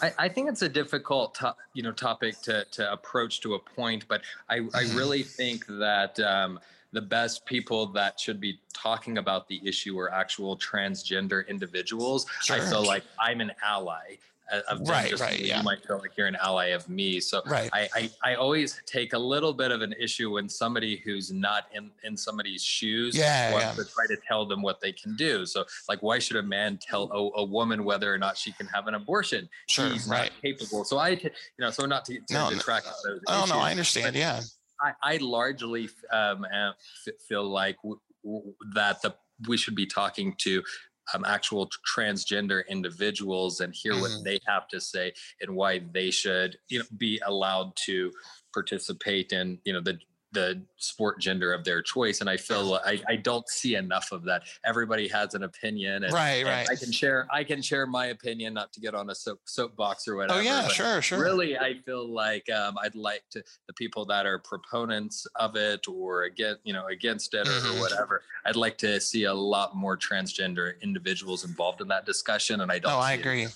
I, 0.00 0.12
I, 0.18 0.28
think 0.28 0.48
it's 0.48 0.62
a 0.62 0.68
difficult, 0.68 1.34
to, 1.36 1.54
you 1.72 1.82
know, 1.82 1.90
topic 1.90 2.40
to 2.42 2.64
to 2.72 2.92
approach 2.92 3.40
to 3.40 3.54
a 3.54 3.58
point, 3.58 4.06
but 4.08 4.22
I, 4.48 4.58
mm-hmm. 4.58 4.76
I 4.76 4.82
really 4.96 5.22
think 5.24 5.66
that 5.66 6.18
um, 6.20 6.60
the 6.92 7.02
best 7.02 7.44
people 7.44 7.86
that 7.86 8.20
should 8.20 8.40
be 8.40 8.60
talking 8.72 9.18
about 9.18 9.48
the 9.48 9.60
issue 9.64 9.98
are 9.98 10.12
actual 10.12 10.56
transgender 10.56 11.46
individuals. 11.48 12.26
Sure. 12.42 12.56
I 12.56 12.60
feel 12.60 12.86
like 12.86 13.02
I'm 13.18 13.40
an 13.40 13.50
ally 13.64 14.18
of 14.50 14.86
right, 14.88 15.08
just 15.08 15.22
right, 15.22 15.38
you 15.38 15.46
yeah. 15.46 15.62
might 15.62 15.84
feel 15.84 15.98
like 15.98 16.16
you're 16.16 16.26
an 16.26 16.36
ally 16.36 16.66
of 16.66 16.88
me. 16.88 17.20
So 17.20 17.42
right. 17.46 17.70
I, 17.72 17.88
I, 17.94 18.10
I 18.22 18.34
always 18.34 18.80
take 18.86 19.12
a 19.12 19.18
little 19.18 19.52
bit 19.52 19.70
of 19.70 19.82
an 19.82 19.94
issue 19.98 20.32
when 20.32 20.48
somebody 20.48 20.96
who's 21.04 21.32
not 21.32 21.64
in, 21.72 21.90
in 22.02 22.16
somebody's 22.16 22.62
shoes 22.62 23.16
yeah, 23.16 23.52
wants 23.52 23.78
yeah. 23.78 23.84
to 23.84 23.90
try 23.90 24.06
to 24.06 24.16
tell 24.28 24.46
them 24.46 24.62
what 24.62 24.80
they 24.80 24.92
can 24.92 25.16
do. 25.16 25.46
So 25.46 25.64
like 25.88 26.02
why 26.02 26.18
should 26.18 26.36
a 26.36 26.42
man 26.42 26.78
tell 26.80 27.10
a, 27.12 27.40
a 27.40 27.44
woman 27.44 27.84
whether 27.84 28.12
or 28.12 28.18
not 28.18 28.36
she 28.36 28.52
can 28.52 28.66
have 28.66 28.86
an 28.86 28.94
abortion? 28.94 29.48
Sure, 29.66 29.88
He's 29.88 30.06
right. 30.06 30.30
not 30.32 30.42
capable. 30.42 30.84
So 30.84 30.98
I 30.98 31.10
you 31.10 31.30
know, 31.58 31.70
so 31.70 31.86
not 31.86 32.04
to, 32.06 32.18
to 32.18 32.34
no, 32.34 32.50
detract 32.50 32.86
no. 32.86 33.12
those 33.12 33.20
Oh 33.26 33.38
issues, 33.38 33.50
no, 33.50 33.58
I 33.58 33.70
understand. 33.70 34.16
Yeah. 34.16 34.40
I, 34.80 34.92
I 35.02 35.16
largely 35.18 35.88
um, 36.12 36.44
feel 37.28 37.44
like 37.44 37.76
w- 37.76 38.00
w- 38.24 38.54
that 38.74 39.00
the 39.02 39.14
we 39.48 39.56
should 39.56 39.74
be 39.74 39.86
talking 39.86 40.34
to 40.38 40.62
um, 41.12 41.24
actual 41.24 41.68
transgender 41.96 42.62
individuals 42.68 43.60
and 43.60 43.74
hear 43.74 43.92
mm-hmm. 43.92 44.02
what 44.02 44.24
they 44.24 44.40
have 44.46 44.68
to 44.68 44.80
say 44.80 45.12
and 45.40 45.54
why 45.54 45.80
they 45.92 46.10
should 46.10 46.56
you 46.68 46.78
know 46.78 46.84
be 46.96 47.20
allowed 47.26 47.74
to 47.76 48.10
participate 48.52 49.32
in 49.32 49.58
you 49.64 49.72
know 49.72 49.80
the 49.80 49.98
the 50.34 50.60
sport 50.76 51.20
gender 51.20 51.52
of 51.52 51.64
their 51.64 51.80
choice 51.80 52.20
and 52.20 52.28
i 52.28 52.36
feel 52.36 52.78
I, 52.84 53.00
I 53.08 53.16
don't 53.16 53.48
see 53.48 53.76
enough 53.76 54.12
of 54.12 54.24
that 54.24 54.42
everybody 54.64 55.08
has 55.08 55.34
an 55.34 55.44
opinion 55.44 56.04
and, 56.04 56.12
right 56.12 56.40
and 56.40 56.48
right 56.48 56.68
i 56.70 56.74
can 56.74 56.92
share 56.92 57.26
i 57.32 57.42
can 57.42 57.62
share 57.62 57.86
my 57.86 58.06
opinion 58.06 58.54
not 58.54 58.72
to 58.74 58.80
get 58.80 58.94
on 58.94 59.10
a 59.10 59.14
soap 59.14 59.40
soapbox 59.44 60.06
or 60.06 60.16
whatever 60.16 60.40
oh 60.40 60.42
yeah 60.42 60.68
sure 60.68 61.00
sure 61.00 61.20
really 61.20 61.58
i 61.58 61.74
feel 61.86 62.06
like 62.06 62.50
um, 62.50 62.76
i'd 62.82 62.94
like 62.94 63.22
to 63.30 63.42
the 63.66 63.72
people 63.72 64.04
that 64.04 64.26
are 64.26 64.38
proponents 64.40 65.26
of 65.36 65.56
it 65.56 65.86
or 65.88 66.24
against 66.24 66.60
you 66.64 66.72
know 66.72 66.86
against 66.88 67.32
it 67.34 67.46
mm-hmm. 67.46 67.78
or 67.78 67.80
whatever 67.80 68.22
i'd 68.46 68.56
like 68.56 68.76
to 68.76 69.00
see 69.00 69.24
a 69.24 69.34
lot 69.34 69.74
more 69.74 69.96
transgender 69.96 70.80
individuals 70.82 71.44
involved 71.44 71.80
in 71.80 71.88
that 71.88 72.04
discussion 72.04 72.60
and 72.60 72.70
i 72.70 72.78
don't 72.78 72.92
oh 72.92 72.98
i 72.98 73.12
agree 73.12 73.44
it. 73.44 73.54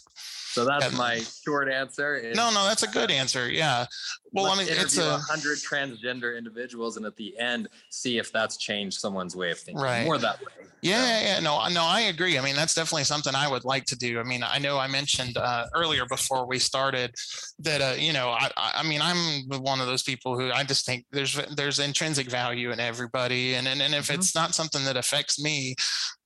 So 0.59 0.65
that's 0.65 0.97
my 0.97 1.21
short 1.45 1.71
answer. 1.71 2.17
Is, 2.17 2.37
no, 2.37 2.51
no, 2.51 2.65
that's 2.65 2.83
a 2.83 2.89
good 2.89 3.11
answer. 3.11 3.51
Yeah. 3.51 3.87
Well, 4.33 4.47
I 4.47 4.59
mean, 4.59 4.67
it's 4.69 4.99
a 4.99 5.19
hundred 5.19 5.59
transgender 5.59 6.37
individuals, 6.37 6.97
and 6.97 7.07
at 7.07 7.17
the 7.17 7.39
end, 7.39 7.69
see 7.91 8.19
if 8.19 8.33
that's 8.33 8.57
changed 8.57 9.01
someone's 9.01 9.35
way 9.35 9.51
of 9.51 9.59
thinking. 9.59 9.83
Right. 9.83 10.05
More 10.05 10.19
that 10.19 10.41
way. 10.41 10.67
Yeah, 10.83 11.03
so. 11.03 11.25
yeah, 11.25 11.41
no, 11.41 11.69
no, 11.69 11.83
I 11.83 12.03
agree. 12.03 12.39
I 12.39 12.43
mean, 12.43 12.55
that's 12.55 12.75
definitely 12.75 13.05
something 13.05 13.35
I 13.35 13.51
would 13.51 13.65
like 13.65 13.85
to 13.87 13.97
do. 13.97 14.21
I 14.21 14.23
mean, 14.23 14.43
I 14.43 14.59
know 14.59 14.79
I 14.79 14.87
mentioned 14.87 15.37
uh, 15.37 15.67
earlier 15.75 16.07
before 16.07 16.47
we 16.47 16.59
started 16.59 17.15
that, 17.61 17.81
uh, 17.81 17.95
you 17.99 18.13
know, 18.13 18.29
I, 18.29 18.51
I 18.57 18.83
mean, 18.83 19.01
I'm 19.03 19.17
one 19.61 19.81
of 19.81 19.87
those 19.87 20.03
people 20.03 20.39
who 20.39 20.53
I 20.53 20.65
just 20.65 20.87
think 20.87 21.05
there's 21.11 21.41
there's 21.57 21.79
intrinsic 21.79 22.31
value 22.31 22.71
in 22.71 22.81
everybody, 22.81 23.55
and 23.55 23.67
and, 23.67 23.83
and 23.83 23.95
if 23.95 24.07
mm-hmm. 24.07 24.15
it's 24.15 24.35
not 24.35 24.55
something 24.55 24.85
that 24.85 24.97
affects 24.97 25.41
me, 25.43 25.75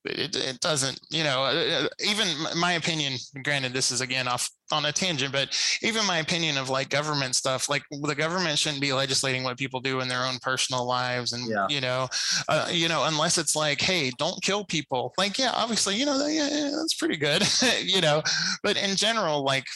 it, 0.04 0.34
it 0.36 0.60
doesn't 0.60 1.00
you 1.10 1.22
know 1.22 1.44
uh, 1.44 1.84
uh, 1.84 1.88
even 2.04 2.26
my 2.56 2.72
opinion 2.72 3.14
granted 3.44 3.72
this 3.72 3.90
is 3.90 4.00
again 4.00 4.26
off 4.26 4.50
on 4.72 4.86
a 4.86 4.92
tangent 4.92 5.32
but 5.32 5.56
even 5.82 6.04
my 6.06 6.18
opinion 6.18 6.56
of 6.56 6.70
like 6.70 6.88
government 6.88 7.36
stuff 7.36 7.68
like 7.68 7.82
the 7.90 8.14
government 8.14 8.58
shouldn't 8.58 8.80
be 8.80 8.92
legislating 8.92 9.44
what 9.44 9.58
people 9.58 9.80
do 9.80 10.00
in 10.00 10.08
their 10.08 10.24
own 10.24 10.38
personal 10.40 10.86
lives 10.86 11.34
and 11.34 11.48
yeah. 11.48 11.66
you 11.68 11.80
know 11.80 12.08
uh, 12.48 12.68
you 12.72 12.88
know 12.88 13.04
unless 13.04 13.38
it's 13.38 13.54
like 13.54 13.80
hey 13.80 14.10
don't 14.18 14.42
kill 14.42 14.64
people. 14.64 15.12
Like 15.18 15.38
yeah 15.38 15.52
obviously 15.54 15.96
you 15.96 16.06
know 16.06 16.26
yeah, 16.26 16.48
yeah 16.48 16.70
that's 16.76 16.94
pretty 16.94 17.16
good 17.16 17.46
you 17.82 18.00
know 18.00 18.22
but 18.62 18.76
in 18.76 18.96
general 18.96 19.44
like 19.44 19.66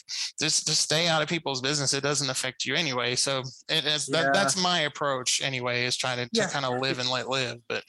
just 0.41 0.67
just 0.67 0.81
stay 0.81 1.09
out 1.09 1.23
of 1.23 1.29
people's 1.29 1.61
business 1.61 1.93
it 1.93 2.03
doesn't 2.03 2.31
affect 2.31 2.65
you 2.65 2.75
anyway 2.75 3.15
so 3.15 3.43
it 3.69 3.85
is 3.85 4.07
that, 4.07 4.33
that's 4.33 4.61
my 4.61 4.81
approach 4.81 5.41
anyway 5.43 5.85
is 5.85 5.97
trying 5.97 6.17
to, 6.17 6.29
to 6.35 6.49
kind 6.49 6.65
of 6.65 6.81
live 6.81 6.99
and 6.99 7.09
let 7.11 7.29
live 7.29 7.59
but 7.69 7.83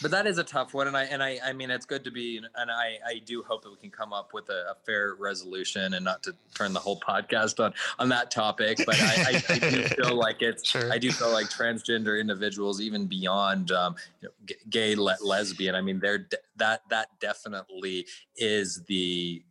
but 0.00 0.10
that 0.10 0.26
is 0.26 0.38
a 0.38 0.44
tough 0.44 0.74
one 0.74 0.86
and 0.88 0.96
i 0.96 1.04
and 1.04 1.22
i 1.22 1.38
i 1.44 1.52
mean 1.52 1.70
it's 1.70 1.86
good 1.86 2.04
to 2.04 2.10
be 2.10 2.40
and 2.56 2.70
i 2.70 2.98
i 3.06 3.20
do 3.24 3.42
hope 3.42 3.62
that 3.62 3.70
we 3.70 3.76
can 3.76 3.90
come 3.90 4.12
up 4.12 4.32
with 4.32 4.48
a, 4.48 4.70
a 4.70 4.74
fair 4.84 5.14
resolution 5.18 5.94
and 5.94 6.04
not 6.04 6.22
to 6.22 6.34
turn 6.54 6.72
the 6.72 6.80
whole 6.80 6.98
podcast 7.00 7.62
on 7.62 7.72
on 7.98 8.08
that 8.08 8.30
topic 8.30 8.78
but 8.84 9.00
i 9.00 9.14
i, 9.28 9.42
I 9.54 9.58
do 9.58 9.82
feel 10.02 10.14
like 10.14 10.42
it's 10.42 10.68
sure. 10.68 10.92
i 10.92 10.98
do 10.98 11.10
feel 11.10 11.32
like 11.32 11.46
transgender 11.46 12.20
individuals 12.20 12.80
even 12.80 13.06
beyond 13.06 13.70
um 13.72 13.94
you 14.20 14.28
know, 14.28 14.34
g- 14.46 14.56
gay 14.70 14.94
le- 14.94 15.16
lesbian 15.22 15.74
i 15.74 15.80
mean 15.80 16.00
they're 16.00 16.18
de- 16.18 16.36
that 16.56 16.82
that 16.90 17.08
definitely 17.20 18.06
is 18.36 18.82
the 18.86 19.42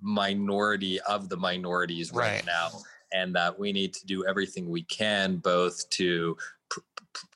minority 0.00 1.00
of 1.02 1.28
the 1.28 1.36
minorities 1.36 2.12
right, 2.12 2.34
right 2.34 2.46
now 2.46 2.70
and 3.14 3.34
that 3.34 3.58
we 3.58 3.72
need 3.72 3.94
to 3.94 4.04
do 4.06 4.26
everything 4.26 4.68
we 4.68 4.82
can 4.82 5.36
both 5.36 5.88
to 5.88 6.36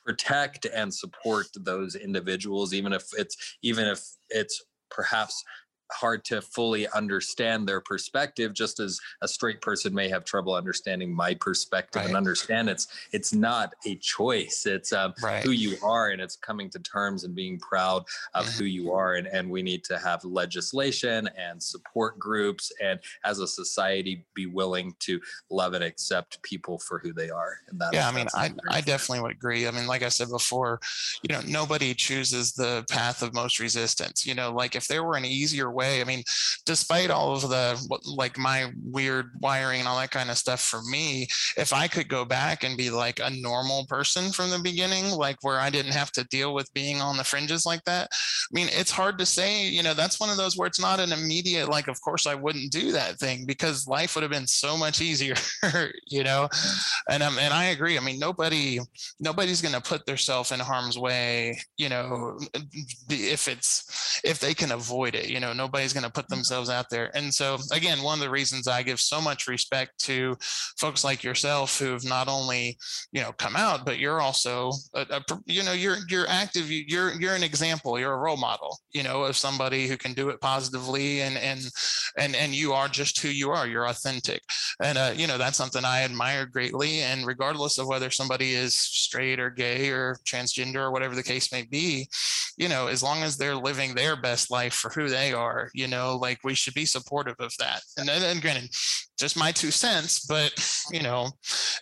protect 0.09 0.65
and 0.65 0.93
support 0.95 1.49
those 1.55 1.95
individuals 1.95 2.73
even 2.73 2.95
if 2.95 3.05
it's 3.19 3.37
even 3.61 3.87
if 3.87 4.01
it's 4.31 4.65
perhaps 4.91 5.45
hard 5.93 6.25
to 6.25 6.41
fully 6.41 6.89
understand 6.89 7.67
their 7.69 7.81
perspective 7.81 8.53
just 8.53 8.81
as 8.81 8.99
a 9.23 9.29
straight 9.29 9.61
person 9.61 9.95
may 9.95 10.09
have 10.09 10.25
trouble 10.25 10.55
understanding 10.55 11.15
my 11.15 11.35
perspective 11.35 12.03
right. 12.03 12.09
and 12.09 12.17
understand 12.17 12.69
it's 12.69 12.89
it's 13.13 13.33
not 13.33 13.75
a 13.87 13.97
choice. 13.97 14.67
It's 14.67 14.93
um, 14.93 15.15
right. 15.23 15.43
who 15.43 15.51
you 15.51 15.77
are 15.83 16.09
and 16.11 16.21
it's 16.21 16.37
coming 16.37 16.71
to 16.71 16.79
terms 16.79 17.25
and 17.25 17.35
being 17.35 17.59
proud 17.59 18.05
of 18.35 18.47
who 18.47 18.65
you 18.65 18.93
are 18.93 19.15
and, 19.15 19.27
and 19.27 19.51
we 19.51 19.63
need 19.63 19.85
to 19.85 19.99
have 19.99 20.25
legislation 20.25 21.29
and 21.39 21.63
support 21.63 22.19
groups 22.19 22.73
and 22.83 23.01
as 23.25 23.41
a 23.41 23.47
society 23.47 24.25
be 24.35 24.47
willing 24.47 24.95
to 25.01 25.21
love 25.51 25.75
and 25.75 25.85
accept 25.85 26.43
people 26.43 26.79
for 26.79 26.99
who 26.99 27.13
they 27.13 27.31
are 27.31 27.59
and 27.69 27.81
that 27.81 27.93
yeah 27.93 28.09
i 28.09 28.13
mean 28.13 28.27
I, 28.35 28.53
I 28.71 28.81
definitely 28.81 29.23
would 29.23 29.33
agree. 29.33 29.67
I 29.67 29.71
mean 29.71 29.87
like 29.87 30.03
i 30.03 30.09
said 30.09 30.29
before 30.29 30.81
you 31.23 31.35
know 31.35 31.41
nobody 31.47 31.95
chooses 31.95 32.53
the 32.53 32.85
path 32.91 33.23
of 33.23 33.35
most 33.35 33.59
resistance. 33.59 34.27
You 34.27 34.35
know 34.35 34.53
like 34.53 34.77
if 34.77 34.87
there 34.89 35.05
were 35.05 35.17
an 35.17 35.25
easier 35.25 35.71
way. 35.79 36.01
I 36.01 36.05
mean, 36.05 36.23
despite 36.67 37.11
all 37.11 37.35
of 37.35 37.43
the 37.43 37.65
like 38.05 38.37
my 38.37 38.73
weird 38.85 39.31
wiring 39.41 39.81
and 39.81 39.89
all 39.89 39.99
that 39.99 40.11
kind 40.11 40.31
of 40.31 40.37
stuff 40.37 40.61
for 40.61 40.83
me, 40.83 41.29
if 41.57 41.73
I 41.73 41.89
could 41.89 42.09
go 42.09 42.25
back 42.25 42.65
and 42.65 42.77
be 42.77 42.91
like 42.91 43.21
a 43.21 43.31
normal 43.31 43.87
person 43.87 44.33
from 44.33 44.51
the 44.51 44.59
beginning, 44.59 45.11
like 45.11 45.39
where 45.43 45.61
I 45.61 45.71
didn't 45.71 45.93
have 45.93 46.13
to 46.13 46.25
deal 46.25 46.53
with 46.55 46.75
being 46.75 47.01
on 47.01 47.17
the 47.17 47.25
fringes 47.25 47.65
like 47.65 47.85
that, 47.85 48.09
I 48.13 48.53
mean, 48.53 48.69
it's 48.73 48.91
hard 48.91 49.19
to 49.19 49.27
say, 49.27 49.69
you 49.69 49.83
know, 49.83 49.95
that's 49.95 50.19
one 50.19 50.31
of 50.31 50.37
those 50.37 50.57
where 50.57 50.67
it's 50.67 50.81
not 50.81 51.01
an 51.01 51.13
immediate, 51.13 51.69
like, 51.69 51.89
of 51.89 52.01
course 52.01 52.27
I 52.27 52.35
wouldn't 52.35 52.73
do 52.73 52.93
that 52.93 53.19
thing 53.19 53.45
because 53.47 53.87
life 53.87 54.15
would 54.15 54.23
have 54.23 54.31
been 54.31 54.47
so 54.47 54.77
much 54.77 55.01
easier, 55.01 55.35
you 56.07 56.25
know? 56.25 56.49
And, 57.11 57.23
um, 57.23 57.39
and 57.39 57.53
I 57.53 57.67
agree. 57.67 57.97
I 57.97 58.01
mean, 58.01 58.19
nobody, 58.19 58.81
nobody's 59.21 59.63
going 59.63 59.75
to 59.75 59.81
put 59.81 60.07
themselves 60.07 60.53
in 60.53 60.61
harm's 60.61 60.99
way, 60.99 61.59
you 61.77 61.89
know, 61.89 62.39
if 63.11 63.49
it's, 63.49 64.21
if 64.25 64.41
they 64.41 64.55
can 64.55 64.73
avoid 64.73 65.15
it, 65.15 65.29
you 65.29 65.41
know, 65.41 65.53
nobody's 65.69 65.93
going 65.93 66.05
to 66.05 66.11
put 66.11 66.29
themselves 66.29 66.71
out 66.71 66.89
there. 66.89 67.15
And 67.15 67.33
so 67.33 67.59
again, 67.73 68.03
one 68.03 68.19
of 68.19 68.25
the 68.25 68.31
reasons 68.31 68.67
I 68.67 68.83
give 68.83 69.01
so 69.01 69.21
much 69.21 69.47
respect 69.47 69.99
to 70.05 70.35
folks 70.79 71.05
like 71.05 71.23
yourself 71.23 71.79
who've 71.79 72.05
not 72.05 72.27
only, 72.27 72.79
you 73.13 73.21
know, 73.21 73.33
come 73.33 73.55
out, 73.55 73.85
but 73.85 73.99
you're 73.99 74.23
also, 74.23 74.73
a, 74.95 75.03
a, 75.11 75.23
you 75.45 75.63
know, 75.63 75.73
you're, 75.73 75.99
you're 76.09 76.29
active, 76.29 76.71
you're, 76.71 77.13
you're 77.21 77.35
an 77.35 77.43
example, 77.43 77.99
you're 77.99 78.15
a 78.15 78.19
role 78.19 78.39
model, 78.39 78.79
you 78.93 79.03
know, 79.03 79.25
of 79.25 79.37
somebody 79.37 79.87
who 79.87 79.99
can 79.99 80.15
do 80.15 80.31
it 80.31 80.41
positively 80.41 81.21
and, 81.21 81.37
and, 81.37 81.61
and, 82.17 82.35
and 82.35 82.55
you 82.55 82.73
are 82.73 82.89
just 82.89 83.21
who 83.21 83.29
you 83.29 83.51
are, 83.51 83.67
you're 83.67 83.89
authentic. 83.89 84.41
And, 84.83 84.97
uh, 84.97 85.13
you 85.15 85.27
know, 85.27 85.37
that's 85.37 85.59
something 85.59 85.85
I 85.85 86.03
admire 86.03 86.47
greatly. 86.47 87.01
And 87.01 87.27
regardless 87.27 87.79
of 87.79 87.89
whether 87.89 88.11
somebody 88.11 88.53
is 88.53 88.75
straight 88.75 89.39
or 89.39 89.51
gay 89.51 89.91
or 89.91 90.17
transgender 90.27 90.77
or 90.77 90.93
whatever 90.93 91.15
the 91.15 91.23
case 91.23 91.53
may 91.53 91.63
be, 91.63 92.09
you 92.57 92.69
know, 92.69 92.87
as 92.87 93.03
long 93.03 93.23
as 93.23 93.37
they're 93.37 93.55
living 93.55 93.95
their 93.95 94.17
best 94.17 94.51
life 94.51 94.75
for 94.75 94.91
who 94.91 95.09
they 95.09 95.33
are, 95.33 95.58
you 95.75 95.89
know, 95.89 96.17
like 96.17 96.39
we 96.45 96.55
should 96.55 96.75
be 96.75 96.85
supportive 96.85 97.37
of 97.39 97.53
that. 97.59 97.81
And 97.97 98.09
then, 98.09 98.23
and 98.23 98.41
granted, 98.41 98.71
just 99.19 99.37
my 99.37 99.51
two 99.51 99.71
cents, 99.71 100.25
but 100.27 100.53
you 100.93 101.03
know, 101.03 101.27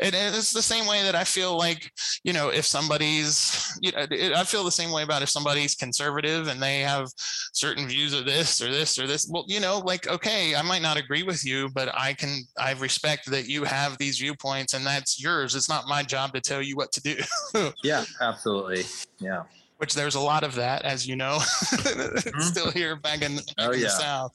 it, 0.00 0.14
it's 0.14 0.52
the 0.52 0.62
same 0.62 0.86
way 0.86 1.02
that 1.02 1.14
I 1.14 1.24
feel 1.24 1.56
like, 1.56 1.90
you 2.24 2.32
know, 2.32 2.48
if 2.48 2.64
somebody's, 2.64 3.78
you 3.80 3.92
know, 3.92 4.06
it, 4.10 4.32
I 4.32 4.44
feel 4.44 4.64
the 4.64 4.70
same 4.70 4.90
way 4.90 5.02
about 5.02 5.22
if 5.22 5.28
somebody's 5.28 5.74
conservative 5.74 6.48
and 6.48 6.62
they 6.62 6.80
have 6.80 7.08
certain 7.52 7.86
views 7.86 8.14
of 8.14 8.24
this 8.24 8.62
or 8.62 8.70
this 8.70 8.98
or 8.98 9.06
this. 9.06 9.28
Well, 9.30 9.44
you 9.48 9.60
know, 9.60 9.78
like, 9.78 10.08
okay, 10.08 10.54
I 10.54 10.62
might 10.62 10.82
not 10.82 10.96
agree 10.96 11.22
with 11.22 11.44
you, 11.44 11.68
but 11.74 11.90
I 11.94 12.14
can, 12.14 12.40
I 12.58 12.72
respect 12.72 13.30
that 13.30 13.48
you 13.48 13.64
have 13.64 13.98
these 13.98 14.18
viewpoints 14.18 14.74
and 14.74 14.86
that's 14.86 15.22
yours. 15.22 15.54
It's 15.54 15.68
not 15.68 15.88
my 15.88 16.02
job 16.02 16.32
to 16.32 16.40
tell 16.40 16.62
you 16.62 16.76
what 16.76 16.92
to 16.92 17.02
do. 17.02 17.72
yeah, 17.82 18.04
absolutely. 18.20 18.84
Yeah 19.18 19.42
which 19.78 19.94
there's 19.94 20.14
a 20.14 20.20
lot 20.20 20.42
of 20.42 20.54
that, 20.54 20.82
as 20.82 21.06
you 21.06 21.16
know, 21.16 21.38
mm-hmm. 21.40 22.40
still 22.40 22.70
here 22.70 22.96
back 22.96 23.22
in, 23.22 23.38
oh, 23.58 23.72
in 23.72 23.80
yeah. 23.80 23.86
the 23.86 23.90
South. 23.90 24.32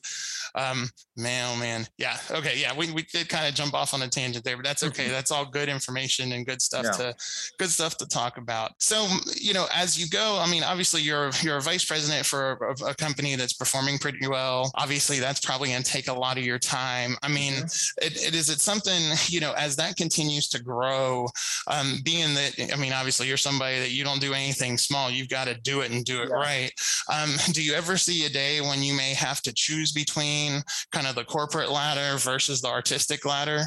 Um, 0.54 0.90
man, 1.18 1.56
oh 1.56 1.60
man, 1.60 1.88
yeah, 1.98 2.18
okay, 2.30 2.58
yeah, 2.58 2.76
we, 2.76 2.92
we 2.92 3.04
did 3.04 3.30
kind 3.30 3.48
of 3.48 3.54
jump 3.54 3.74
off 3.74 3.94
on 3.94 4.02
a 4.02 4.08
tangent 4.08 4.44
there, 4.44 4.58
but 4.58 4.66
that's 4.66 4.84
okay. 4.84 5.06
Mm-hmm. 5.06 5.14
That's 5.14 5.32
all 5.32 5.46
good 5.46 5.70
information 5.70 6.34
and 6.34 6.46
good 6.46 6.62
stuff 6.62 6.86
yeah. 6.86 6.92
to 6.92 7.16
good 7.58 7.70
stuff 7.70 7.98
to 7.98 8.08
talk 8.08 8.38
about. 8.38 8.72
So, 8.80 9.08
you 9.36 9.54
know, 9.54 9.68
as 9.74 10.00
you 10.00 10.10
go, 10.10 10.40
I 10.40 10.50
mean, 10.50 10.64
obviously 10.64 11.02
you're 11.02 11.32
you're 11.42 11.58
a 11.58 11.62
vice 11.62 11.86
president 11.86 12.26
for 12.26 12.76
a, 12.82 12.90
a 12.90 12.96
company 12.96 13.36
that's 13.36 13.54
performing 13.54 13.98
pretty 13.98 14.28
well. 14.28 14.72
Obviously, 14.76 15.20
that's 15.20 15.40
probably 15.40 15.70
going 15.70 15.84
to 15.84 15.92
take 15.92 16.08
a 16.08 16.14
lot 16.14 16.38
of 16.38 16.44
your 16.44 16.60
time. 16.60 17.16
I 17.24 17.30
mean, 17.30 17.54
mm-hmm. 17.54 18.06
it, 18.06 18.28
it 18.28 18.36
is 18.36 18.50
it 18.50 18.60
something 18.60 19.02
you 19.28 19.40
know 19.40 19.54
as 19.54 19.76
that 19.78 19.96
continues 19.96 20.50
to 20.50 20.62
grow, 20.62 21.28
um, 21.68 22.00
being 22.04 22.34
that 22.36 22.74
I 22.74 22.76
mean, 22.76 22.94
obviously 22.94 23.28
you're 23.28 23.38
somebody 23.38 23.80
that 23.80 23.92
you 23.92 24.04
don't 24.04 24.22
do 24.22 24.34
anything 24.34 24.78
small. 24.78 25.10
You've 25.10 25.30
got 25.32 25.48
to 25.48 25.56
do 25.56 25.82
it 25.82 25.92
and 25.92 26.06
do 26.06 26.22
it 26.22 26.30
yeah. 26.30 26.36
right. 26.36 26.72
Um, 27.12 27.36
do 27.54 27.64
you 27.64 27.74
ever 27.74 27.98
see 27.98 28.26
a 28.26 28.30
day 28.30 28.62
when 28.62 28.84
you 28.84 28.94
may 28.94 29.14
have 29.14 29.42
to 29.42 29.54
choose 29.54 29.92
between 29.92 30.62
kind 30.92 31.08
of 31.08 31.16
the 31.16 31.24
corporate 31.24 31.72
ladder 31.72 32.18
versus 32.20 32.62
the 32.62 32.68
artistic 32.68 33.26
ladder? 33.26 33.64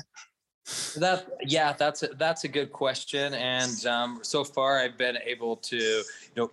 That 0.97 1.27
yeah, 1.43 1.73
that's 1.75 2.05
a, 2.05 2.09
that's 2.09 2.45
a 2.45 2.49
good 2.49 2.73
question, 2.73 3.35
and 3.35 3.85
um, 3.85 4.21
so 4.23 4.45
far 4.45 4.79
I've 4.79 4.97
been 4.97 5.19
able 5.27 5.57
to 5.57 5.77
you 5.77 6.05
know 6.37 6.51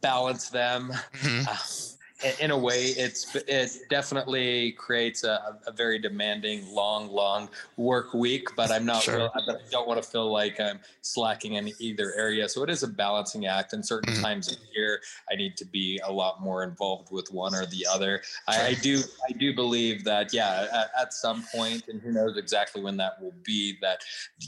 balance 0.00 0.48
them. 0.48 0.92
Mm-hmm. 1.18 1.48
Uh, 1.48 1.93
in 2.40 2.50
a 2.50 2.58
way, 2.58 2.86
it's 2.96 3.34
it 3.34 3.88
definitely 3.90 4.72
creates 4.72 5.24
a, 5.24 5.58
a 5.66 5.72
very 5.72 5.98
demanding, 5.98 6.66
long, 6.72 7.08
long 7.08 7.48
work 7.76 8.14
week. 8.14 8.48
But 8.56 8.70
I'm 8.70 8.84
not, 8.84 9.02
sure. 9.02 9.16
real, 9.16 9.32
I 9.34 9.56
don't 9.70 9.86
want 9.86 10.02
to 10.02 10.08
feel 10.08 10.30
like 10.30 10.60
I'm 10.60 10.80
slacking 11.02 11.54
in 11.54 11.72
either 11.78 12.14
area. 12.16 12.48
So 12.48 12.62
it 12.62 12.70
is 12.70 12.82
a 12.82 12.88
balancing 12.88 13.46
act. 13.46 13.72
And 13.72 13.84
certain 13.84 14.14
mm-hmm. 14.14 14.22
times 14.22 14.52
of 14.52 14.58
year, 14.74 15.00
I 15.30 15.36
need 15.36 15.56
to 15.58 15.64
be 15.64 16.00
a 16.04 16.12
lot 16.12 16.42
more 16.42 16.62
involved 16.64 17.10
with 17.10 17.32
one 17.32 17.54
or 17.54 17.66
the 17.66 17.86
other. 17.90 18.22
I, 18.48 18.68
I, 18.68 18.74
do, 18.74 19.00
I 19.28 19.32
do 19.32 19.54
believe 19.54 20.04
that, 20.04 20.32
yeah, 20.32 20.66
at, 20.72 20.90
at 21.00 21.12
some 21.12 21.44
point, 21.54 21.88
and 21.88 22.00
who 22.00 22.12
knows 22.12 22.36
exactly 22.36 22.82
when 22.82 22.96
that 22.98 23.20
will 23.20 23.34
be, 23.44 23.76
that 23.82 24.00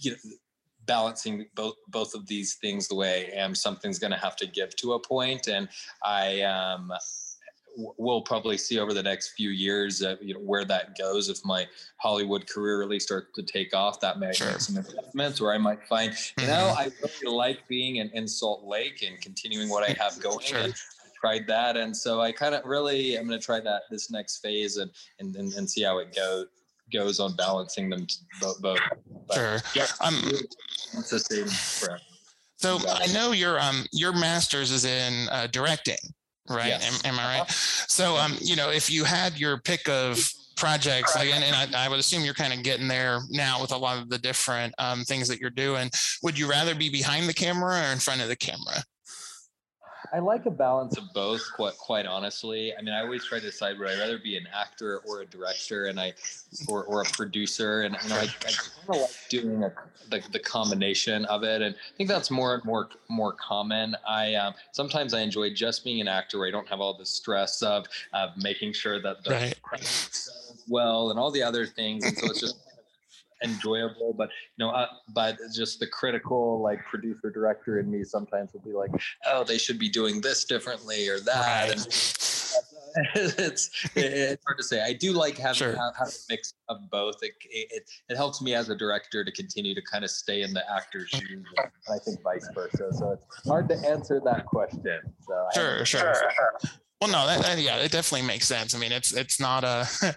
you 0.03 0.13
know, 0.13 0.17
balancing 0.87 1.45
both 1.57 1.75
both 1.89 2.15
of 2.15 2.27
these 2.29 2.55
things 2.55 2.87
the 2.87 2.95
way 2.95 3.33
I 3.33 3.41
am 3.41 3.57
something's 3.57 3.99
going 3.99 4.13
to 4.13 4.17
have 4.19 4.37
to 4.37 4.47
give 4.47 4.77
to 4.77 4.93
a 4.93 5.01
point 5.01 5.49
and 5.49 5.69
i 6.05 6.43
um 6.43 6.93
we'll 7.77 8.23
probably 8.23 8.57
see 8.57 8.79
over 8.79 8.95
the 8.95 9.03
next 9.03 9.31
few 9.31 9.51
years 9.51 10.03
uh, 10.03 10.17
you 10.21 10.35
know 10.35 10.41
where 10.41 10.65
that 10.65 10.97
goes 10.99 11.29
if 11.29 11.45
my 11.45 11.67
hollywood 11.99 12.49
career 12.49 12.79
really 12.79 12.99
starts 12.99 13.29
to 13.35 13.43
take 13.43 13.75
off 13.75 14.01
that 14.01 14.19
may 14.19 14.33
sure. 14.33 14.49
make 14.49 14.61
some 14.61 14.77
investments 14.77 15.41
or 15.41 15.53
i 15.53 15.59
might 15.59 15.83
find 15.87 16.11
you 16.11 16.45
mm-hmm. 16.45 16.47
know 16.47 16.75
i 16.79 16.91
really 17.23 17.37
like 17.37 17.69
being 17.69 17.97
in, 17.97 18.11
in 18.15 18.27
salt 18.27 18.65
lake 18.65 19.05
and 19.07 19.21
continuing 19.21 19.69
what 19.69 19.89
i 19.89 19.93
have 20.03 20.19
going 20.21 20.41
sure. 20.41 20.59
I 20.59 20.73
tried 21.21 21.47
that 21.49 21.77
and 21.77 21.97
so 21.97 22.21
i 22.21 22.33
kind 22.33 22.55
of 22.55 22.65
really 22.65 23.17
i'm 23.17 23.27
going 23.27 23.39
to 23.39 23.45
try 23.45 23.61
that 23.61 23.83
this 23.91 24.11
next 24.11 24.39
phase 24.39 24.77
and, 24.77 24.91
and 25.19 25.35
and, 25.37 25.53
and 25.55 25.69
see 25.69 25.83
how 25.83 25.99
it 25.99 26.15
goes 26.15 26.47
goes 26.93 27.19
on 27.19 27.35
balancing 27.35 27.91
them 27.91 28.07
both, 28.41 28.63
both. 28.63 28.79
But, 29.27 29.35
sure 29.35 29.59
yeah 29.75 29.87
um, 30.01 30.23
it's 30.95 31.11
the 31.11 31.19
same 31.19 31.99
so 32.59 32.79
I 32.89 33.07
know 33.13 33.33
your 33.33 33.61
um 33.61 33.85
your 33.93 34.13
master's 34.13 34.71
is 34.71 34.87
in 34.87 35.29
uh, 35.29 35.47
directing 35.49 35.99
right? 36.49 36.69
Yes. 36.69 37.05
Am, 37.05 37.15
am, 37.15 37.21
I 37.21 37.39
right? 37.39 37.51
So, 37.51 38.17
um, 38.17 38.37
you 38.41 38.57
know, 38.57 38.71
if 38.71 38.91
you 38.91 39.05
had 39.05 39.39
your 39.39 39.59
pick 39.59 39.89
of 39.89 40.19
projects, 40.57 41.15
like, 41.15 41.33
and, 41.33 41.45
and 41.45 41.75
I, 41.75 41.87
I, 41.87 41.89
would 41.89 41.99
assume 41.99 42.25
you're 42.25 42.35
kind 42.35 42.53
of 42.53 42.63
getting 42.63 42.89
there 42.89 43.21
now 43.31 43.61
with 43.61 43.73
a 43.73 43.77
lot 43.77 43.99
of 43.99 44.09
the 44.09 44.19
different 44.19 44.75
um, 44.79 45.05
things 45.05 45.29
that 45.29 45.39
you're 45.39 45.51
doing. 45.51 45.91
Would 46.23 46.39
you 46.39 46.49
rather 46.49 46.75
be 46.75 46.89
behind 46.89 47.29
the 47.29 47.35
camera 47.35 47.81
or 47.81 47.93
in 47.93 47.99
front 47.99 48.23
of 48.23 48.29
the 48.29 48.37
camera? 48.37 48.83
I 50.13 50.19
like 50.19 50.47
a 50.47 50.51
balance 50.51 50.97
of 50.97 51.13
both, 51.13 51.43
quite 51.55 51.77
quite 51.79 52.07
honestly. 52.07 52.73
I 52.77 52.83
mean, 52.83 52.95
I 52.95 53.01
always 53.01 53.25
try 53.25 53.39
to 53.39 53.45
decide 53.45 53.79
would 53.79 53.89
I 53.89 53.99
rather 53.99 54.19
be 54.19 54.37
an 54.37 54.47
actor 54.55 54.99
or 55.07 55.21
a 55.21 55.27
director, 55.27 55.87
and 55.87 55.99
I 56.01 56.15
or, 56.69 56.85
or 56.85 57.03
a 57.03 57.05
producer, 57.05 57.83
and 57.83 57.97
you 58.03 58.09
know, 58.09 58.17
I, 58.17 58.23
I 58.23 58.25
kind 58.25 58.71
of 58.89 58.97
like 58.97 59.11
doing 59.29 59.65
a, 59.65 59.73
the 60.11 60.23
the 60.33 60.39
combination 60.39 61.25
of 61.27 61.43
it, 61.43 61.63
and 61.63 61.75
I 61.75 61.97
think 61.97 62.09
that's 62.09 62.31
more 62.31 62.61
more 62.65 62.89
more 63.09 63.33
common. 63.35 63.97
I 64.07 64.35
um, 64.35 64.55
sometimes 64.73 65.15
I 65.15 65.21
enjoy 65.21 65.53
just 65.53 65.85
being 65.85 66.01
an 66.01 66.09
actor 66.09 66.39
where 66.39 66.49
I 66.49 66.51
don't 66.51 66.69
have 66.69 66.81
all 66.81 66.97
the 66.97 67.07
stress 67.07 67.63
of 67.63 67.87
of 68.13 68.31
making 68.37 68.73
sure 68.73 69.01
that 69.01 69.25
the 69.25 69.31
right. 69.31 70.29
well 70.69 71.11
and 71.11 71.19
all 71.19 71.31
the 71.31 71.43
other 71.43 71.67
things, 71.67 72.05
and 72.05 72.17
so 72.17 72.27
it's 72.27 72.41
just 72.41 72.57
enjoyable 73.45 74.15
but 74.17 74.29
you 74.57 74.65
know 74.65 74.71
uh, 74.71 74.87
but 75.15 75.39
just 75.55 75.79
the 75.79 75.87
critical 75.87 76.61
like 76.63 76.85
producer 76.85 77.31
director 77.31 77.79
in 77.79 77.91
me 77.91 78.03
sometimes 78.03 78.53
will 78.53 78.61
be 78.61 78.73
like 78.73 78.91
oh 79.27 79.45
they 79.45 79.59
should 79.59 79.79
be 79.79 79.89
doing 79.89 80.21
this 80.21 80.45
differently 80.45 81.09
or 81.09 81.21
that 81.21 81.69
right. 81.69 81.87
it's 83.15 83.91
it's 83.95 84.45
hard 84.47 84.57
to 84.57 84.65
say 84.65 84.83
i 84.83 84.93
do 84.93 85.13
like 85.13 85.37
having 85.37 85.55
sure. 85.55 85.77
have, 85.77 85.95
have 85.97 86.09
a 86.09 86.19
mix 86.31 86.55
of 86.69 86.79
both 86.91 87.17
it, 87.23 87.33
it 87.51 87.83
it 88.09 88.17
helps 88.17 88.41
me 88.41 88.55
as 88.55 88.71
a 88.71 88.77
director 88.77 89.23
to 89.23 89.33
continue 89.33 89.75
to 89.75 89.83
kind 89.83 90.03
of 90.05 90.11
stay 90.11 90.43
in 90.43 90.55
the 90.55 90.63
actor's 90.73 91.09
shoes 91.11 91.45
and 91.59 91.71
i 91.91 91.99
think 91.99 92.23
vice 92.23 92.49
versa 92.55 92.89
so 92.93 93.11
it's 93.11 93.47
hard 93.47 93.69
to 93.69 93.77
answer 93.87 94.21
that 94.25 94.47
question 94.47 95.01
so 95.27 95.47
sure 95.53 95.85
sure, 95.85 96.15
sure. 96.15 96.71
Well, 97.01 97.11
no, 97.11 97.27
that, 97.27 97.43
that, 97.43 97.59
yeah, 97.59 97.77
it 97.77 97.93
definitely 97.93 98.27
makes 98.27 98.47
sense. 98.47 98.75
I 98.75 98.79
mean, 98.79 98.91
it's 98.91 99.13
it's 99.13 99.39
not 99.39 99.65
a, 99.65 99.87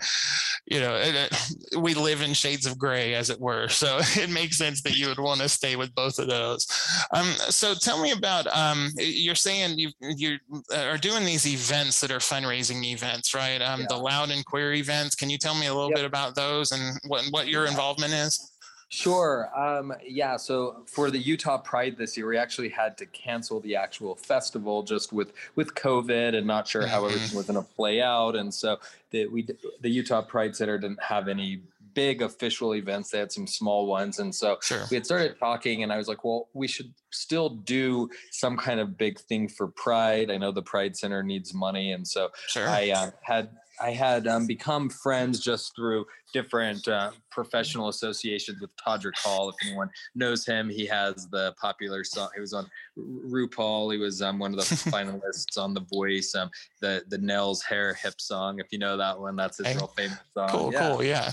you 0.66 0.80
know, 0.80 0.96
it, 0.96 1.14
it, 1.14 1.78
we 1.78 1.94
live 1.94 2.22
in 2.22 2.34
shades 2.34 2.66
of 2.66 2.78
gray, 2.78 3.16
as 3.16 3.30
it 3.30 3.40
were. 3.40 3.68
So 3.68 4.00
it 4.16 4.30
makes 4.30 4.58
sense 4.58 4.82
that 4.84 4.96
you 4.96 5.08
would 5.08 5.20
want 5.20 5.42
to 5.42 5.50
stay 5.50 5.76
with 5.76 5.94
both 5.94 6.20
of 6.20 6.30
those. 6.30 6.66
Um, 7.14 7.26
so 7.50 7.74
tell 7.74 8.02
me 8.02 8.12
about 8.12 8.48
um, 8.56 8.92
you're 8.98 9.36
saying 9.36 9.78
you 9.78 9.90
you 10.00 10.38
are 10.74 10.98
doing 10.98 11.26
these 11.26 11.46
events 11.46 12.00
that 12.00 12.12
are 12.12 12.20
fundraising 12.20 12.86
events, 12.86 13.34
right? 13.34 13.62
Um, 13.62 13.82
yeah. 13.82 13.88
The 13.90 13.98
Loud 13.98 14.32
and 14.32 14.46
Queer 14.46 14.74
events. 14.74 15.16
Can 15.16 15.30
you 15.30 15.38
tell 15.38 15.56
me 15.56 15.68
a 15.68 15.74
little 15.74 15.90
yep. 15.90 15.98
bit 15.98 16.06
about 16.06 16.36
those 16.36 16.72
and 16.72 16.98
what 17.08 17.26
what 17.32 17.50
your 17.50 17.66
involvement 17.66 18.14
is? 18.14 18.54
Sure. 18.92 19.52
Um, 19.56 19.94
yeah. 20.04 20.36
So 20.36 20.84
for 20.88 21.12
the 21.12 21.20
Utah 21.20 21.60
Pride 21.60 21.96
this 21.96 22.18
year, 22.18 22.28
we 22.28 22.38
actually 22.38 22.70
had 22.70 22.98
to 22.98 23.06
cancel 23.06 23.60
the 23.60 23.76
actual 23.76 24.16
festival 24.16 24.82
just 24.82 25.14
with 25.14 25.32
with 25.56 25.76
COVID 25.76 26.36
and 26.36 26.48
not 26.48 26.68
sure 26.68 26.88
how 26.88 27.06
everything 27.06 27.28
mm-hmm. 27.28 27.38
was 27.38 27.46
going 27.46 27.64
to 27.64 27.74
play 27.76 28.02
out. 28.02 28.36
And 28.36 28.52
so 28.52 28.80
the 29.12 29.28
we 29.28 29.48
the 29.82 29.90
Utah 29.90 30.24
Pride 30.24 30.56
Center 30.56 30.80
didn't 30.80 31.04
have 31.04 31.28
any 31.28 31.62
big 31.94 32.24
official 32.24 32.76
events. 32.76 33.12
They 33.12 33.20
had 33.20 33.32
some 33.32 33.46
small 33.46 33.86
ones, 33.86 34.18
and 34.18 34.34
so 34.34 34.58
sure. 34.62 34.86
we 34.90 34.96
had 34.96 35.06
started 35.06 35.38
talking. 35.40 35.84
And 35.84 35.94
I 35.94 35.98
was 35.98 36.08
like, 36.08 36.24
well, 36.24 36.48
we 36.54 36.68
should 36.68 36.92
still 37.12 37.50
do 37.50 38.10
some 38.32 38.58
kind 38.58 38.80
of 38.80 38.98
big 38.98 39.20
thing 39.20 39.48
for 39.48 39.68
Pride. 39.68 40.32
I 40.32 40.38
know 40.38 40.52
the 40.52 40.64
Pride 40.64 40.98
Center 40.98 41.22
needs 41.22 41.54
money, 41.54 41.92
and 41.92 42.08
so 42.08 42.30
sure. 42.48 42.68
I 42.68 42.90
uh, 42.90 43.12
had 43.22 43.50
I 43.82 43.92
had 43.92 44.28
um, 44.28 44.46
become 44.46 44.90
friends 44.90 45.40
just 45.40 45.76
through 45.76 46.06
different 46.34 46.88
uh, 46.88 47.12
professional 47.32 47.90
associations 47.90 48.62
with 48.62 48.70
Todrick 48.76 49.18
Hall. 49.18 49.50
If 49.50 49.56
anyone 49.66 49.90
knows 50.16 50.46
him, 50.46 50.70
he 50.70 50.86
has 50.86 51.28
the 51.30 51.54
popular 51.60 52.04
song. 52.04 52.30
He 52.36 52.42
was 52.42 52.54
on 52.54 52.70
RuPaul. 52.98 53.94
He 53.94 54.00
was 54.00 54.22
um, 54.22 54.40
one 54.40 54.54
of 54.54 54.58
the 54.58 54.64
finalists 54.92 55.58
on 55.58 55.74
The 55.74 55.86
Voice. 55.92 56.36
Um, 56.36 56.50
the 56.82 57.04
the 57.10 57.18
Nails 57.18 57.64
Hair 57.64 57.96
Hip 57.96 58.20
song. 58.20 58.60
If 58.60 58.68
you 58.72 58.80
know 58.80 58.98
that 58.98 59.20
one, 59.20 59.36
that's 59.36 59.58
his 59.58 59.76
real 59.76 59.88
famous 59.88 60.20
song. 60.34 60.50
Cool, 60.50 60.74
yeah. 60.74 60.90
cool, 60.90 61.04
yeah. 61.04 61.32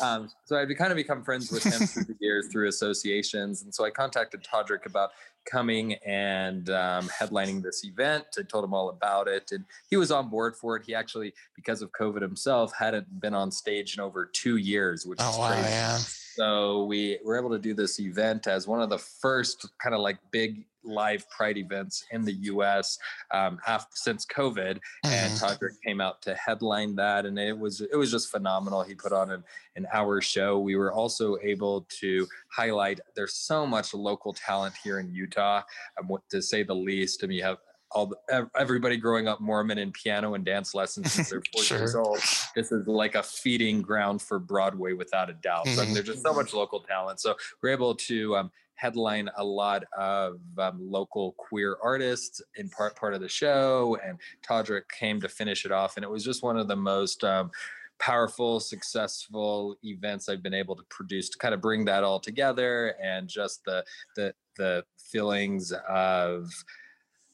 Um, 0.00 0.28
so 0.44 0.56
I've 0.56 0.68
kind 0.76 0.92
of 0.92 0.96
become 0.96 1.22
friends 1.22 1.50
with 1.50 1.64
him 1.64 1.86
through 1.86 2.04
the 2.04 2.16
years 2.20 2.48
through 2.48 2.68
associations, 2.68 3.62
and 3.62 3.74
so 3.74 3.84
I 3.84 3.90
contacted 3.90 4.44
Todrick 4.44 4.86
about 4.86 5.10
coming 5.50 5.94
and 6.06 6.70
um, 6.70 7.08
headlining 7.08 7.62
this 7.62 7.84
event. 7.84 8.24
I 8.38 8.42
told 8.42 8.64
him 8.64 8.74
all 8.74 8.90
about 8.90 9.28
it, 9.28 9.50
and 9.52 9.64
he 9.88 9.96
was 9.96 10.10
on 10.10 10.28
board 10.28 10.56
for 10.56 10.76
it. 10.76 10.84
He 10.86 10.94
actually, 10.94 11.34
because 11.54 11.82
of 11.82 11.90
COVID 11.92 12.22
himself, 12.22 12.72
hadn't 12.76 13.20
been 13.20 13.34
on 13.34 13.50
stage 13.50 13.96
in 13.96 14.00
over 14.02 14.26
two 14.26 14.56
years, 14.56 15.06
which 15.06 15.18
oh, 15.22 15.30
is 15.30 15.38
wow, 15.38 15.48
crazy. 15.52 15.68
Yeah. 15.68 15.98
So 16.38 16.84
we 16.84 17.18
were 17.24 17.36
able 17.36 17.50
to 17.50 17.58
do 17.58 17.74
this 17.74 17.98
event 17.98 18.46
as 18.46 18.68
one 18.68 18.80
of 18.80 18.90
the 18.90 18.98
first 18.98 19.68
kind 19.82 19.92
of 19.92 20.00
like 20.00 20.18
big 20.30 20.64
live 20.84 21.28
pride 21.30 21.58
events 21.58 22.04
in 22.12 22.24
the 22.24 22.32
U.S. 22.32 22.96
Um, 23.32 23.58
after, 23.66 23.90
since 23.94 24.24
COVID, 24.24 24.76
mm-hmm. 24.76 25.08
and 25.08 25.32
Todrick 25.32 25.74
came 25.84 26.00
out 26.00 26.22
to 26.22 26.36
headline 26.36 26.94
that, 26.94 27.26
and 27.26 27.40
it 27.40 27.58
was 27.58 27.80
it 27.80 27.96
was 27.96 28.12
just 28.12 28.30
phenomenal. 28.30 28.84
He 28.84 28.94
put 28.94 29.12
on 29.12 29.32
an, 29.32 29.42
an 29.74 29.88
hour 29.92 30.20
show. 30.20 30.60
We 30.60 30.76
were 30.76 30.92
also 30.92 31.38
able 31.42 31.88
to 31.98 32.24
highlight. 32.52 33.00
There's 33.16 33.34
so 33.34 33.66
much 33.66 33.92
local 33.92 34.32
talent 34.32 34.76
here 34.84 35.00
in 35.00 35.12
Utah, 35.12 35.62
um, 36.00 36.16
to 36.30 36.40
say 36.40 36.62
the 36.62 36.72
least. 36.72 37.24
I 37.24 37.26
mean, 37.26 37.38
you 37.38 37.42
have 37.42 37.58
all 37.90 38.06
the, 38.06 38.50
everybody 38.56 38.96
growing 38.96 39.28
up 39.28 39.40
Mormon 39.40 39.78
in 39.78 39.92
piano 39.92 40.34
and 40.34 40.44
dance 40.44 40.74
lessons 40.74 41.12
since 41.12 41.30
they're 41.30 41.42
four 41.52 41.62
sure. 41.62 41.78
years 41.78 41.94
old. 41.94 42.18
This 42.54 42.70
is 42.72 42.86
like 42.86 43.14
a 43.14 43.22
feeding 43.22 43.80
ground 43.80 44.20
for 44.20 44.38
Broadway 44.38 44.92
without 44.92 45.30
a 45.30 45.34
doubt. 45.34 45.66
Mm-hmm. 45.66 45.76
So 45.76 45.94
there's 45.94 46.06
just 46.06 46.22
so 46.22 46.34
much 46.34 46.52
local 46.52 46.80
talent. 46.80 47.20
So 47.20 47.34
we're 47.62 47.70
able 47.70 47.94
to 47.94 48.36
um, 48.36 48.50
headline 48.78 49.28
a 49.36 49.44
lot 49.44 49.84
of 49.96 50.38
um, 50.58 50.78
local 50.80 51.32
queer 51.32 51.76
artists 51.82 52.40
in 52.56 52.68
part 52.68 52.96
part 52.96 53.14
of 53.14 53.20
the 53.20 53.28
show, 53.28 53.98
and 54.04 54.18
Todrick 54.46 54.88
came 54.88 55.20
to 55.20 55.28
finish 55.28 55.64
it 55.64 55.72
off, 55.72 55.96
and 55.96 56.04
it 56.04 56.10
was 56.10 56.24
just 56.24 56.42
one 56.42 56.56
of 56.56 56.68
the 56.68 56.76
most 56.76 57.24
um, 57.24 57.50
powerful, 57.98 58.60
successful 58.60 59.76
events 59.82 60.28
I've 60.28 60.42
been 60.42 60.54
able 60.54 60.76
to 60.76 60.84
produce 60.88 61.28
to 61.30 61.38
kind 61.38 61.54
of 61.54 61.60
bring 61.60 61.84
that 61.86 62.04
all 62.04 62.20
together, 62.20 62.94
and 63.02 63.28
just 63.28 63.64
the 63.64 63.84
the 64.14 64.32
the 64.56 64.84
feelings 64.96 65.72
of 65.88 66.52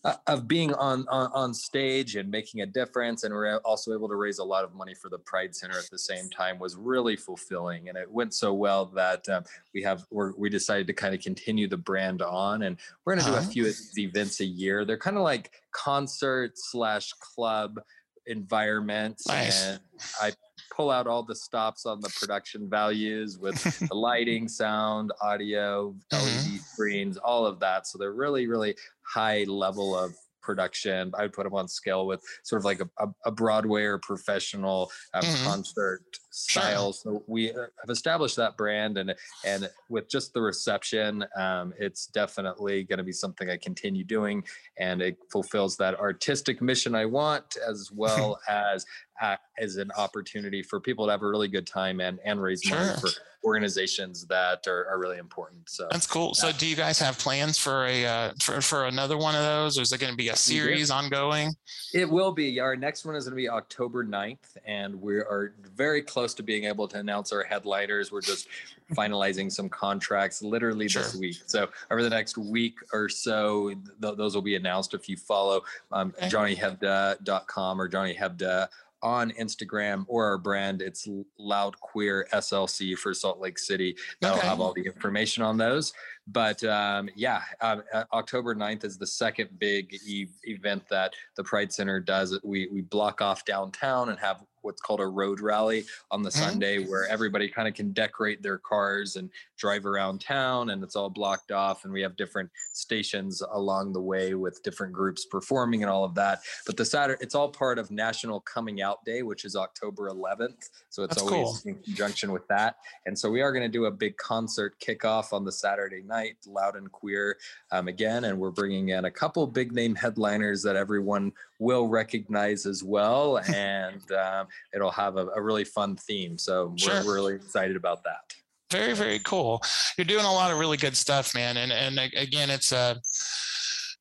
uh, 0.04 0.16
of 0.26 0.46
being 0.46 0.74
on, 0.74 1.06
on, 1.08 1.30
on 1.32 1.54
stage 1.54 2.16
and 2.16 2.30
making 2.30 2.60
a 2.60 2.66
difference 2.66 3.24
and 3.24 3.32
we're 3.32 3.56
also 3.58 3.94
able 3.94 4.08
to 4.08 4.16
raise 4.16 4.38
a 4.38 4.44
lot 4.44 4.62
of 4.62 4.74
money 4.74 4.94
for 4.94 5.08
the 5.08 5.18
pride 5.18 5.54
center 5.54 5.78
at 5.78 5.88
the 5.90 5.98
same 5.98 6.28
time 6.28 6.58
was 6.58 6.76
really 6.76 7.16
fulfilling 7.16 7.88
and 7.88 7.96
it 7.96 8.10
went 8.10 8.34
so 8.34 8.52
well 8.52 8.86
that 8.86 9.26
um, 9.28 9.42
we 9.72 9.82
have 9.82 10.04
we 10.36 10.50
decided 10.50 10.86
to 10.86 10.92
kind 10.92 11.14
of 11.14 11.20
continue 11.20 11.66
the 11.66 11.76
brand 11.76 12.20
on 12.22 12.62
and 12.62 12.76
we're 13.04 13.14
going 13.14 13.24
to 13.24 13.30
do 13.30 13.36
uh-huh. 13.36 13.48
a 13.48 13.50
few 13.50 13.72
events 13.96 14.40
a 14.40 14.44
year 14.44 14.84
they're 14.84 14.98
kind 14.98 15.16
of 15.16 15.22
like 15.22 15.50
concert 15.72 16.52
slash 16.56 17.12
club 17.14 17.80
environment 18.26 19.20
nice. 19.26 19.66
and 19.66 19.80
i 20.20 20.32
pull 20.74 20.90
out 20.90 21.06
all 21.06 21.22
the 21.22 21.34
stops 21.34 21.86
on 21.86 22.00
the 22.00 22.12
production 22.18 22.68
values 22.68 23.38
with 23.38 23.62
the 23.88 23.94
lighting 23.94 24.48
sound 24.48 25.12
audio 25.20 25.94
led 26.12 26.20
mm-hmm. 26.20 26.56
screens 26.56 27.16
all 27.16 27.46
of 27.46 27.60
that 27.60 27.86
so 27.86 27.98
they're 27.98 28.12
really 28.12 28.46
really 28.46 28.74
high 29.02 29.44
level 29.44 29.96
of 29.96 30.14
production. 30.44 31.10
I 31.18 31.22
would 31.22 31.32
put 31.32 31.44
them 31.44 31.54
on 31.54 31.66
scale 31.66 32.06
with 32.06 32.22
sort 32.44 32.60
of 32.60 32.64
like 32.64 32.80
a, 32.80 33.08
a, 33.24 33.30
Broadway 33.32 33.82
or 33.82 33.98
professional 33.98 34.92
um, 35.14 35.24
mm-hmm. 35.24 35.46
concert 35.46 36.04
style. 36.30 36.92
Sure. 36.92 37.14
So 37.14 37.24
we 37.26 37.50
uh, 37.50 37.54
have 37.80 37.90
established 37.90 38.36
that 38.36 38.56
brand, 38.56 38.98
and 38.98 39.14
and 39.44 39.68
with 39.88 40.08
just 40.08 40.34
the 40.34 40.42
reception, 40.42 41.24
um, 41.36 41.72
it's 41.78 42.06
definitely 42.06 42.84
going 42.84 42.98
to 42.98 43.04
be 43.04 43.12
something 43.12 43.50
I 43.50 43.56
continue 43.56 44.04
doing, 44.04 44.44
and 44.78 45.02
it 45.02 45.16
fulfills 45.32 45.76
that 45.78 45.98
artistic 45.98 46.60
mission 46.60 46.94
I 46.94 47.06
want, 47.06 47.56
as 47.66 47.90
well 47.94 48.38
as 48.48 48.84
uh, 49.20 49.36
as 49.58 49.76
an 49.76 49.90
opportunity 49.96 50.62
for 50.62 50.80
people 50.80 51.06
to 51.06 51.12
have 51.12 51.22
a 51.22 51.28
really 51.28 51.48
good 51.48 51.66
time 51.66 52.00
and 52.00 52.18
and 52.24 52.42
raise 52.42 52.62
sure. 52.62 52.78
money 52.78 53.00
for 53.00 53.10
organizations 53.44 54.24
that 54.26 54.66
are, 54.66 54.86
are 54.88 54.98
really 54.98 55.18
important. 55.18 55.68
So 55.68 55.86
that's 55.90 56.06
cool. 56.06 56.34
So 56.34 56.50
do 56.52 56.66
you 56.66 56.76
guys 56.76 56.98
have 56.98 57.18
plans 57.18 57.58
for 57.58 57.84
a 57.86 58.06
uh, 58.06 58.32
for, 58.40 58.60
for 58.60 58.86
another 58.86 59.16
one 59.16 59.34
of 59.34 59.42
those, 59.42 59.78
or 59.78 59.82
is 59.82 59.92
it 59.92 60.00
going 60.00 60.12
to 60.12 60.16
be 60.16 60.30
a 60.30 60.36
series 60.36 60.90
ongoing? 60.90 61.54
It 61.92 62.08
will 62.08 62.32
be. 62.32 62.58
Our 62.60 62.76
next 62.76 63.04
one 63.04 63.14
is 63.14 63.24
going 63.24 63.32
to 63.32 63.36
be 63.36 63.48
October 63.48 64.04
9th, 64.04 64.56
and 64.66 65.00
we 65.00 65.16
are 65.16 65.54
very 65.76 66.02
close 66.02 66.34
to 66.34 66.42
being 66.42 66.64
able 66.64 66.88
to 66.88 66.98
announce 66.98 67.32
our 67.32 67.44
headliners. 67.44 68.10
We're 68.10 68.22
just 68.22 68.48
finalizing 68.92 69.50
some 69.50 69.68
contracts 69.68 70.42
literally 70.42 70.88
sure. 70.88 71.02
this 71.02 71.14
week. 71.14 71.36
So 71.46 71.68
over 71.90 72.02
the 72.02 72.10
next 72.10 72.36
week 72.36 72.76
or 72.92 73.08
so, 73.08 73.72
th- 74.02 74.16
those 74.16 74.34
will 74.34 74.42
be 74.42 74.56
announced. 74.56 74.94
If 74.94 75.08
you 75.08 75.16
follow 75.16 75.62
um, 75.92 76.14
okay. 76.18 76.28
johnnyhebda.com 76.28 77.80
or 77.80 77.88
Johnny 77.88 78.14
Hebda 78.14 78.68
on 79.04 79.30
Instagram 79.32 80.04
or 80.08 80.24
our 80.24 80.38
brand. 80.38 80.80
It's 80.80 81.06
Loud 81.38 81.78
Queer 81.78 82.26
SLC 82.32 82.96
for 82.96 83.12
Salt 83.12 83.38
Lake 83.38 83.58
City. 83.58 83.94
That'll 84.20 84.38
okay. 84.38 84.48
have 84.48 84.60
all 84.60 84.72
the 84.72 84.82
information 84.82 85.44
on 85.44 85.58
those. 85.58 85.92
But 86.26 86.64
um, 86.64 87.10
yeah, 87.14 87.42
uh, 87.60 87.76
uh 87.92 88.04
October 88.14 88.54
9th 88.54 88.84
is 88.84 88.96
the 88.96 89.06
second 89.06 89.50
big 89.58 89.94
e- 90.06 90.28
event 90.44 90.88
that 90.88 91.12
the 91.36 91.44
Pride 91.44 91.70
Center 91.70 92.00
does. 92.00 92.38
We, 92.42 92.66
we 92.72 92.80
block 92.80 93.20
off 93.20 93.44
downtown 93.44 94.08
and 94.08 94.18
have 94.18 94.42
what's 94.62 94.80
called 94.80 95.00
a 95.00 95.06
road 95.06 95.40
rally 95.40 95.84
on 96.10 96.22
the 96.22 96.30
mm-hmm. 96.30 96.50
Sunday 96.50 96.78
where 96.86 97.06
everybody 97.06 97.48
kind 97.48 97.68
of 97.68 97.74
can 97.74 97.92
decorate 97.92 98.42
their 98.42 98.56
cars 98.58 99.16
and 99.16 99.28
drive 99.56 99.86
around 99.86 100.20
town 100.20 100.70
and 100.70 100.82
it's 100.82 100.96
all 100.96 101.10
blocked 101.10 101.52
off 101.52 101.84
and 101.84 101.92
we 101.92 102.02
have 102.02 102.16
different 102.16 102.50
stations 102.72 103.42
along 103.52 103.92
the 103.92 104.00
way 104.00 104.34
with 104.34 104.62
different 104.62 104.92
groups 104.92 105.26
performing 105.26 105.82
and 105.82 105.90
all 105.90 106.04
of 106.04 106.14
that. 106.14 106.40
But 106.66 106.76
the 106.76 106.84
Saturday 106.84 107.22
it's 107.22 107.34
all 107.34 107.48
part 107.48 107.78
of 107.78 107.90
National 107.90 108.40
Coming 108.40 108.82
Out 108.82 109.04
Day, 109.04 109.22
which 109.22 109.44
is 109.44 109.56
October 109.56 110.10
11th. 110.10 110.70
So 110.90 111.02
it's 111.02 111.16
That's 111.16 111.22
always 111.22 111.60
cool. 111.60 111.72
in 111.72 111.82
conjunction 111.82 112.32
with 112.32 112.46
that. 112.48 112.76
And 113.06 113.18
so 113.18 113.30
we 113.30 113.42
are 113.42 113.52
going 113.52 113.62
to 113.62 113.68
do 113.68 113.86
a 113.86 113.90
big 113.90 114.16
concert 114.16 114.78
kickoff 114.80 115.32
on 115.32 115.44
the 115.44 115.52
Saturday 115.52 116.02
night, 116.02 116.36
loud 116.46 116.76
and 116.76 116.90
queer 116.90 117.36
um, 117.72 117.88
again. 117.88 118.24
And 118.24 118.38
we're 118.38 118.50
bringing 118.50 118.90
in 118.90 119.04
a 119.06 119.10
couple 119.10 119.46
big 119.46 119.72
name 119.72 119.94
headliners 119.94 120.62
that 120.62 120.76
everyone 120.76 121.32
will 121.58 121.88
recognize 121.88 122.66
as 122.66 122.82
well. 122.82 123.38
and 123.54 124.10
um, 124.12 124.46
it'll 124.74 124.90
have 124.90 125.16
a, 125.16 125.26
a, 125.28 125.42
really 125.42 125.64
fun 125.64 125.96
theme. 125.96 126.38
So 126.38 126.72
sure. 126.76 127.04
we're 127.04 127.14
really 127.14 127.34
excited 127.34 127.76
about 127.76 128.02
that. 128.04 128.34
Very, 128.74 128.92
very 128.92 129.20
cool. 129.20 129.62
You're 129.96 130.04
doing 130.04 130.24
a 130.24 130.32
lot 130.32 130.50
of 130.50 130.58
really 130.58 130.76
good 130.76 130.96
stuff, 130.96 131.32
man. 131.32 131.56
And 131.56 131.70
and 131.70 131.96
again, 132.16 132.50
it's 132.50 132.72
a 132.72 132.96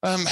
um, 0.01 0.25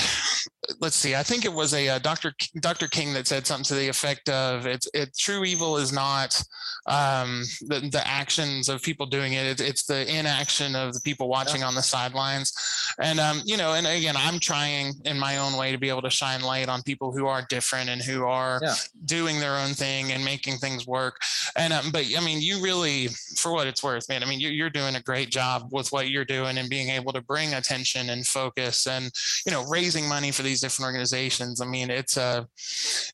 let's 0.79 0.95
see. 0.95 1.15
I 1.15 1.23
think 1.23 1.45
it 1.45 1.53
was 1.53 1.73
a, 1.73 1.89
uh, 1.89 1.99
Dr. 1.99 2.33
Dr. 2.59 2.87
King 2.87 3.13
that 3.13 3.27
said 3.27 3.45
something 3.45 3.65
to 3.65 3.75
the 3.75 3.87
effect 3.87 4.29
of 4.29 4.65
"It's 4.65 4.87
it, 4.93 5.15
true 5.17 5.43
evil 5.43 5.77
is 5.77 5.91
not 5.91 6.41
um, 6.87 7.43
the 7.61 7.89
the 7.91 8.05
actions 8.05 8.69
of 8.69 8.81
people 8.81 9.05
doing 9.05 9.33
it. 9.33 9.45
it. 9.45 9.61
It's 9.61 9.85
the 9.85 10.07
inaction 10.09 10.75
of 10.75 10.93
the 10.93 11.01
people 11.01 11.27
watching 11.27 11.61
yeah. 11.61 11.67
on 11.67 11.75
the 11.75 11.81
sidelines." 11.81 12.53
And 12.99 13.19
um, 13.19 13.41
you 13.45 13.57
know, 13.57 13.73
and 13.73 13.87
again, 13.87 14.15
I'm 14.17 14.39
trying 14.39 14.93
in 15.05 15.17
my 15.19 15.37
own 15.37 15.57
way 15.57 15.71
to 15.71 15.77
be 15.77 15.89
able 15.89 16.01
to 16.03 16.09
shine 16.09 16.41
light 16.41 16.69
on 16.69 16.83
people 16.83 17.11
who 17.11 17.27
are 17.27 17.45
different 17.49 17.89
and 17.89 18.01
who 18.01 18.25
are 18.25 18.59
yeah. 18.61 18.75
doing 19.05 19.39
their 19.39 19.57
own 19.57 19.69
thing 19.69 20.11
and 20.11 20.23
making 20.23 20.57
things 20.57 20.87
work. 20.87 21.21
And 21.55 21.73
um, 21.73 21.91
but 21.91 22.05
I 22.17 22.21
mean, 22.21 22.41
you 22.41 22.61
really, 22.61 23.09
for 23.37 23.51
what 23.51 23.67
it's 23.67 23.83
worth, 23.83 24.07
man. 24.09 24.23
I 24.23 24.25
mean, 24.25 24.39
you, 24.39 24.49
you're 24.49 24.69
doing 24.69 24.95
a 24.95 25.01
great 25.01 25.29
job 25.29 25.69
with 25.71 25.91
what 25.91 26.09
you're 26.09 26.25
doing 26.25 26.57
and 26.57 26.69
being 26.69 26.89
able 26.89 27.13
to 27.13 27.21
bring 27.21 27.53
attention 27.53 28.09
and 28.09 28.25
focus 28.25 28.87
and 28.87 29.11
you 29.45 29.51
know 29.51 29.63
raising 29.67 30.07
money 30.07 30.31
for 30.31 30.43
these 30.43 30.60
different 30.61 30.87
organizations. 30.87 31.61
I 31.61 31.65
mean, 31.65 31.89
it's 31.89 32.17
a, 32.17 32.21
uh, 32.21 32.45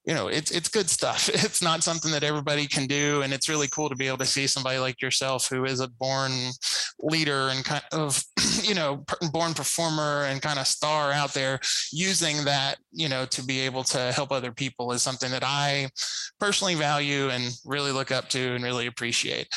you 0.05 0.13
know, 0.13 0.27
it's 0.27 0.51
it's 0.51 0.69
good 0.69 0.89
stuff. 0.89 1.29
It's 1.47 1.61
not 1.61 1.83
something 1.83 2.11
that 2.11 2.23
everybody 2.23 2.67
can 2.67 2.87
do, 2.87 3.21
and 3.21 3.33
it's 3.33 3.47
really 3.49 3.67
cool 3.69 3.89
to 3.89 3.95
be 3.95 4.07
able 4.07 4.17
to 4.17 4.25
see 4.25 4.47
somebody 4.47 4.79
like 4.79 5.01
yourself 5.01 5.47
who 5.47 5.65
is 5.65 5.79
a 5.79 5.87
born 5.87 6.31
leader 6.99 7.49
and 7.49 7.63
kind 7.63 7.83
of, 7.91 8.23
you 8.63 8.73
know, 8.73 9.03
born 9.31 9.53
performer 9.53 10.25
and 10.25 10.41
kind 10.41 10.59
of 10.59 10.67
star 10.67 11.11
out 11.11 11.33
there 11.33 11.59
using 11.91 12.43
that, 12.45 12.77
you 12.91 13.09
know, 13.09 13.25
to 13.25 13.43
be 13.43 13.59
able 13.59 13.83
to 13.83 14.11
help 14.11 14.31
other 14.31 14.51
people 14.51 14.91
is 14.91 15.01
something 15.01 15.31
that 15.31 15.43
I 15.43 15.89
personally 16.39 16.75
value 16.75 17.29
and 17.29 17.53
really 17.65 17.91
look 17.91 18.11
up 18.11 18.29
to 18.29 18.55
and 18.55 18.63
really 18.63 18.87
appreciate. 18.87 19.47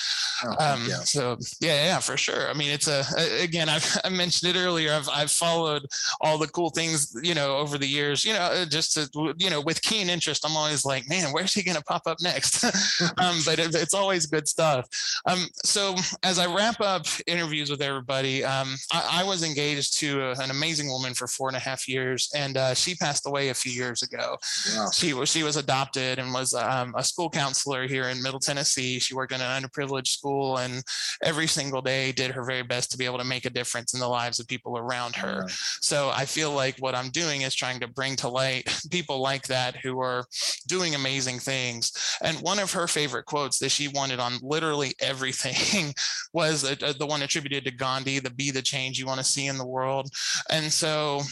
Oh, 0.45 0.51
um, 0.59 0.87
yeah. 0.89 1.01
So 1.01 1.37
yeah, 1.61 1.85
yeah, 1.85 1.99
for 1.99 2.17
sure. 2.17 2.49
I 2.49 2.55
mean, 2.55 2.71
it's 2.71 2.89
a 2.89 3.05
again, 3.43 3.69
I've, 3.69 3.99
I 4.05 4.09
mentioned 4.09 4.55
it 4.55 4.59
earlier. 4.59 4.93
I've 4.93 5.09
I've 5.09 5.31
followed 5.31 5.87
all 6.21 6.39
the 6.39 6.49
cool 6.49 6.71
things, 6.71 7.15
you 7.23 7.35
know, 7.35 7.57
over 7.57 7.79
the 7.79 7.87
years. 7.87 8.25
You 8.25 8.33
know, 8.35 8.41
uh, 8.41 8.65
just 8.65 8.95
to, 8.95 9.35
you 9.39 9.51
know, 9.51 9.61
with 9.61 9.83
keen 9.83 10.09
interest. 10.09 10.45
I'm 10.47 10.57
always 10.57 10.85
like, 10.85 11.09
man, 11.09 11.33
where's 11.33 11.55
he 11.55 11.63
going 11.63 11.77
to 11.77 11.85
pop 11.85 12.03
up 12.07 12.19
next? 12.23 12.65
um, 13.19 13.39
but 13.45 13.59
it, 13.59 13.75
it's 13.75 13.95
always 13.95 14.27
good 14.27 14.49
stuff. 14.49 14.87
Um, 15.27 15.47
so 15.65 15.95
as 16.23 16.39
I 16.39 16.53
wrap 16.53 16.81
up 16.81 17.07
interviews 17.31 17.71
with 17.71 17.81
everybody, 17.81 18.45
um, 18.45 18.77
I, 18.93 19.21
I, 19.21 19.25
was 19.25 19.43
engaged 19.43 19.99
to 19.99 20.23
a, 20.23 20.31
an 20.41 20.51
amazing 20.51 20.89
woman 20.89 21.15
for 21.15 21.27
four 21.27 21.49
and 21.49 21.57
a 21.57 21.61
half 21.61 21.89
years, 21.89 22.31
and 22.35 22.57
uh, 22.57 22.75
she 22.75 22.95
passed 22.95 23.27
away 23.27 23.49
a 23.49 23.55
few 23.55 23.73
years 23.73 24.03
ago. 24.03 24.37
Wow. 24.75 24.91
She 24.93 25.13
was 25.13 25.31
she 25.31 25.43
was 25.43 25.57
adopted 25.57 26.19
and 26.19 26.33
was 26.33 26.55
um, 26.55 26.95
a 26.97 27.05
school 27.05 27.31
counselor 27.31 27.87
here 27.87 28.09
in 28.09 28.23
Middle 28.23 28.41
Tennessee. 28.41 28.99
She 28.99 29.15
worked 29.15 29.33
in 29.33 29.41
an 29.41 29.63
underprivileged 29.63 30.09
school, 30.09 30.59
and 30.59 30.83
every 31.23 31.47
single 31.47 31.81
day 31.81 32.13
did 32.13 32.33
her 32.33 32.45
very 32.45 32.63
best 32.63 32.91
to 32.91 32.99
be 32.99 33.05
able 33.05 33.19
to 33.19 33.25
make 33.25 33.45
a 33.45 33.51
difference 33.51 33.95
in 33.95 34.01
the 34.01 34.09
lives 34.09 34.41
of 34.41 34.49
people 34.49 34.77
around 34.77 35.15
her. 35.17 35.47
So 35.81 36.11
I 36.11 36.25
feel 36.25 36.53
like 36.53 36.77
what 36.79 36.95
I'm 36.95 37.11
doing 37.11 37.43
is 37.43 37.55
trying 37.55 37.81
to 37.81 37.89
bring 37.89 38.17
to 38.17 38.29
light 38.29 38.69
people 38.91 39.21
like 39.21 39.47
that 39.47 39.77
who 39.77 40.01
are 40.01 40.25
doing 40.67 40.95
amazing 40.95 41.39
things. 41.39 41.93
And 42.23 42.37
one 42.39 42.59
of 42.59 42.73
her 42.73 42.87
favorite 42.87 43.27
quotes 43.27 43.59
that 43.59 43.71
she 43.71 43.89
wanted 43.89 44.21
on 44.21 44.39
literally 44.43 44.95
everything 45.01 45.95
was 46.33 46.63
the 46.63 47.07
one 47.07 47.20
attributed 47.23 47.65
to 47.65 47.71
Gandhi, 47.71 48.19
the 48.19 48.31
be 48.31 48.51
the 48.51 48.63
change 48.63 48.99
you 48.99 49.07
want 49.07 49.19
to 49.19 49.25
see 49.25 49.47
in 49.47 49.59
the 49.59 49.67
world. 49.67 50.11
And 50.51 50.73
so 50.73 51.23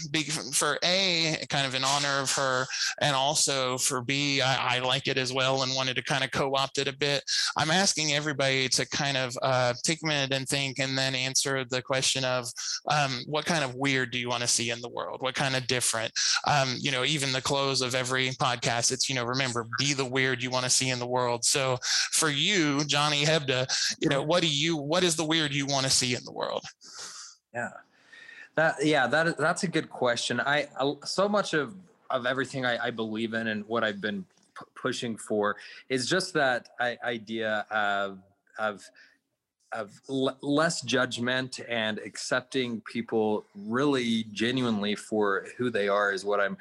for 0.53 0.79
A, 0.85 1.37
kind 1.49 1.67
of 1.67 1.75
in 1.75 1.85
honor 1.85 2.21
of 2.21 2.33
her, 2.33 2.67
and 3.01 3.15
also 3.15 3.79
for 3.79 4.01
B, 4.03 4.41
I, 4.41 4.77
I 4.77 4.79
like 4.81 5.09
it 5.09 5.19
as 5.19 5.33
well 5.33 5.63
and 5.63 5.75
wanted 5.75 5.97
to 5.97 6.03
kind 6.03 6.25
of 6.25 6.31
co-opt 6.31 6.79
it 6.79 6.89
a 6.89 6.97
bit. 6.97 7.23
I'm 7.57 7.71
asking 7.71 8.13
everybody 8.13 8.69
to 8.71 8.89
kind 8.89 9.17
of 9.17 9.37
uh, 9.43 9.75
take 9.85 10.03
a 10.03 10.07
minute 10.07 10.33
and 10.33 10.49
think 10.49 10.79
and 10.79 10.97
then 10.97 11.15
answer 11.15 11.65
the 11.65 11.83
question 11.83 12.25
of 12.25 12.47
um, 12.91 13.23
what 13.27 13.47
kind 13.47 13.65
of 13.65 13.75
weird 13.75 14.11
do 14.11 14.19
you 14.19 14.29
want 14.29 14.43
to 14.43 14.49
see 14.49 14.71
in 14.71 14.81
the 14.81 14.89
world? 14.89 15.21
What 15.21 15.35
kind 15.35 15.57
of 15.57 15.67
different? 15.67 16.13
Um, 16.47 16.77
you 16.79 16.91
know, 16.91 17.05
even 17.05 17.33
the 17.33 17.43
close 17.43 17.81
of 17.81 17.95
every 17.95 18.31
podcast, 18.31 18.93
it's, 18.93 19.09
you 19.09 19.15
know, 19.15 19.25
remember, 19.25 19.67
be 19.79 19.93
the 19.93 20.05
weird 20.05 20.43
you 20.43 20.51
want 20.51 20.65
to 20.65 20.71
see 20.71 20.91
in 20.91 20.99
the 20.99 21.07
world. 21.07 21.45
So 21.45 21.79
for 22.13 22.29
you, 22.29 22.85
Johnny 22.85 23.25
Hebda, 23.25 23.67
you 24.01 24.09
know, 24.09 24.23
what 24.23 24.43
do 24.43 24.49
you, 24.49 24.77
what 24.77 25.05
is 25.05 25.17
the 25.17 25.25
weird 25.25 25.53
you 25.53 25.67
want 25.67 25.78
to 25.85 25.91
see 25.91 26.15
in 26.15 26.25
the 26.25 26.33
world? 26.33 26.65
Yeah. 27.55 27.71
That, 28.57 28.85
yeah, 28.85 29.07
that, 29.07 29.39
that's 29.39 29.63
a 29.63 29.69
good 29.69 29.89
question. 29.89 30.41
I, 30.41 30.67
so 31.05 31.29
much 31.29 31.55
of, 31.55 31.75
of 32.11 32.27
everything 32.27 32.67
I, 32.67 32.87
I 32.87 32.91
believe 32.91 33.35
in 33.35 33.47
and 33.49 33.65
what 33.67 33.85
I've 33.85 34.01
been 34.01 34.25
p- 34.59 34.65
pushing 34.75 35.17
for 35.17 35.57
is 35.89 36.09
just 36.09 36.35
that 36.35 36.69
idea 36.81 37.67
of, 37.71 38.19
of, 38.59 38.83
of 39.73 40.01
l- 40.09 40.37
less 40.41 40.81
judgment 40.83 41.61
and 41.69 41.99
accepting 41.99 42.81
people 42.81 43.45
really 43.55 44.25
genuinely 44.33 44.95
for 44.97 45.47
who 45.57 45.71
they 45.71 45.89
are 45.89 46.13
is 46.13 46.25
what 46.25 46.41
I'm 46.41 46.57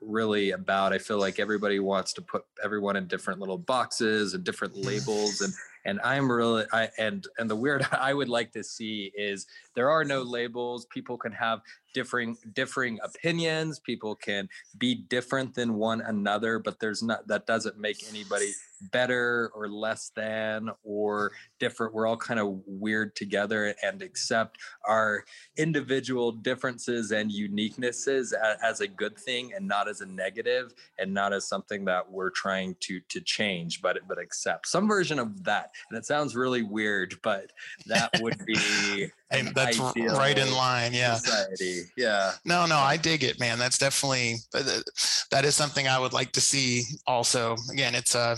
really 0.00 0.52
about. 0.52 0.92
I 0.92 0.98
feel 0.98 1.18
like 1.18 1.38
everybody 1.38 1.80
wants 1.80 2.12
to 2.14 2.22
put 2.22 2.44
everyone 2.62 2.96
in 2.96 3.06
different 3.06 3.40
little 3.40 3.58
boxes 3.58 4.34
and 4.34 4.44
different 4.44 4.76
labels 4.84 5.40
and 5.40 5.52
and 5.84 6.00
I'm 6.02 6.30
really 6.30 6.64
I 6.72 6.88
and 6.98 7.26
and 7.38 7.48
the 7.48 7.56
weird 7.56 7.86
I 7.92 8.14
would 8.14 8.28
like 8.28 8.52
to 8.52 8.64
see 8.64 9.12
is 9.16 9.46
there 9.74 9.90
are 9.90 10.04
no 10.04 10.22
labels. 10.22 10.86
People 10.86 11.16
can 11.16 11.32
have 11.32 11.60
differing 11.92 12.36
differing 12.52 12.98
opinions. 13.02 13.78
People 13.78 14.14
can 14.14 14.48
be 14.78 14.94
different 14.94 15.54
than 15.54 15.74
one 15.74 16.00
another, 16.00 16.58
but 16.58 16.80
there's 16.80 17.02
not 17.02 17.26
that 17.28 17.46
doesn't 17.46 17.78
make 17.78 18.08
anybody 18.08 18.52
better 18.90 19.50
or 19.54 19.68
less 19.68 20.10
than 20.14 20.70
or 20.82 21.32
different. 21.58 21.94
We're 21.94 22.06
all 22.06 22.16
kind 22.16 22.40
of 22.40 22.60
weird 22.66 23.14
together 23.14 23.74
and 23.82 24.02
accept 24.02 24.58
our 24.86 25.24
individual 25.56 26.32
differences 26.32 27.12
and 27.12 27.30
uniquenesses 27.30 28.32
as, 28.32 28.56
as 28.62 28.80
a 28.80 28.88
good 28.88 29.16
thing 29.16 29.52
and 29.54 29.68
not 29.68 29.88
as 29.88 30.00
a 30.00 30.06
negative 30.06 30.74
and 30.98 31.12
not 31.14 31.32
as 31.32 31.46
something 31.46 31.84
that 31.84 32.10
we're 32.10 32.30
trying 32.30 32.76
to 32.80 33.00
to 33.08 33.20
change, 33.20 33.80
but 33.82 33.98
but 34.08 34.18
accept 34.18 34.66
some 34.66 34.88
version 34.88 35.18
of 35.18 35.44
that. 35.44 35.70
And 35.90 35.98
it 35.98 36.04
sounds 36.04 36.34
really 36.34 36.62
weird, 36.62 37.14
but 37.22 37.52
that 37.86 38.10
would 38.20 38.44
be 38.44 39.10
and 39.30 39.48
that's 39.54 39.78
right 39.78 40.38
in 40.38 40.52
line 40.52 40.92
yeah 40.92 41.14
society. 41.14 41.81
Yeah 41.96 42.32
no 42.44 42.66
no 42.66 42.76
i 42.76 42.96
dig 42.96 43.22
it 43.22 43.38
man 43.40 43.58
that's 43.58 43.78
definitely 43.78 44.36
that 44.52 45.44
is 45.44 45.54
something 45.54 45.88
i 45.88 45.98
would 45.98 46.12
like 46.12 46.32
to 46.32 46.40
see 46.40 46.82
also 47.06 47.56
again 47.70 47.94
it's 47.94 48.14
a 48.14 48.36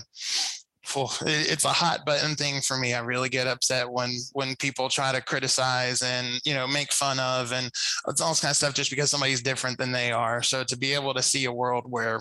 it's 1.27 1.65
a 1.65 1.69
hot 1.69 2.05
button 2.05 2.35
thing 2.35 2.61
for 2.61 2.77
me. 2.77 2.95
I 2.95 3.01
really 3.01 3.29
get 3.29 3.47
upset 3.47 3.91
when 3.91 4.17
when 4.33 4.55
people 4.57 4.89
try 4.89 5.13
to 5.13 5.21
criticize 5.21 6.03
and 6.03 6.41
you 6.45 6.55
know 6.55 6.67
make 6.67 6.93
fun 6.93 7.19
of 7.19 7.53
and 7.53 7.71
it's 8.09 8.21
all 8.21 8.31
this 8.31 8.41
kind 8.41 8.51
of 8.51 8.57
stuff 8.57 8.75
just 8.75 8.91
because 8.91 9.11
somebody's 9.11 9.43
different 9.43 9.79
than 9.79 9.93
they 9.93 10.13
are. 10.13 10.43
So 10.43 10.63
to 10.65 10.77
be 10.77 10.93
able 10.95 11.15
to 11.15 11.23
see 11.23 11.47
a 11.47 11.53
world 11.53 11.85
where 11.89 12.21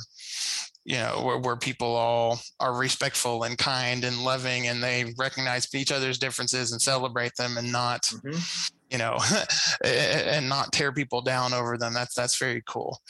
you 0.86 0.96
know 0.96 1.22
where, 1.24 1.38
where 1.38 1.56
people 1.56 1.96
all 1.96 2.40
are 2.60 2.76
respectful 2.76 3.44
and 3.44 3.58
kind 3.58 4.04
and 4.04 4.24
loving 4.24 4.68
and 4.68 4.84
they 4.84 5.14
recognize 5.18 5.74
each 5.74 5.92
other's 5.92 6.18
differences 6.18 6.72
and 6.72 6.82
celebrate 6.82 7.36
them 7.38 7.58
and 7.58 7.72
not 7.72 8.04
mm-hmm. 8.04 8.38
You 8.94 9.00
know 9.00 9.18
and 9.84 10.48
not 10.48 10.72
tear 10.72 10.94
people 10.94 11.22
down 11.22 11.54
over 11.54 11.78
them. 11.78 11.94
That's 11.94 12.16
that's 12.16 12.38
very 12.38 12.64
cool 12.66 13.02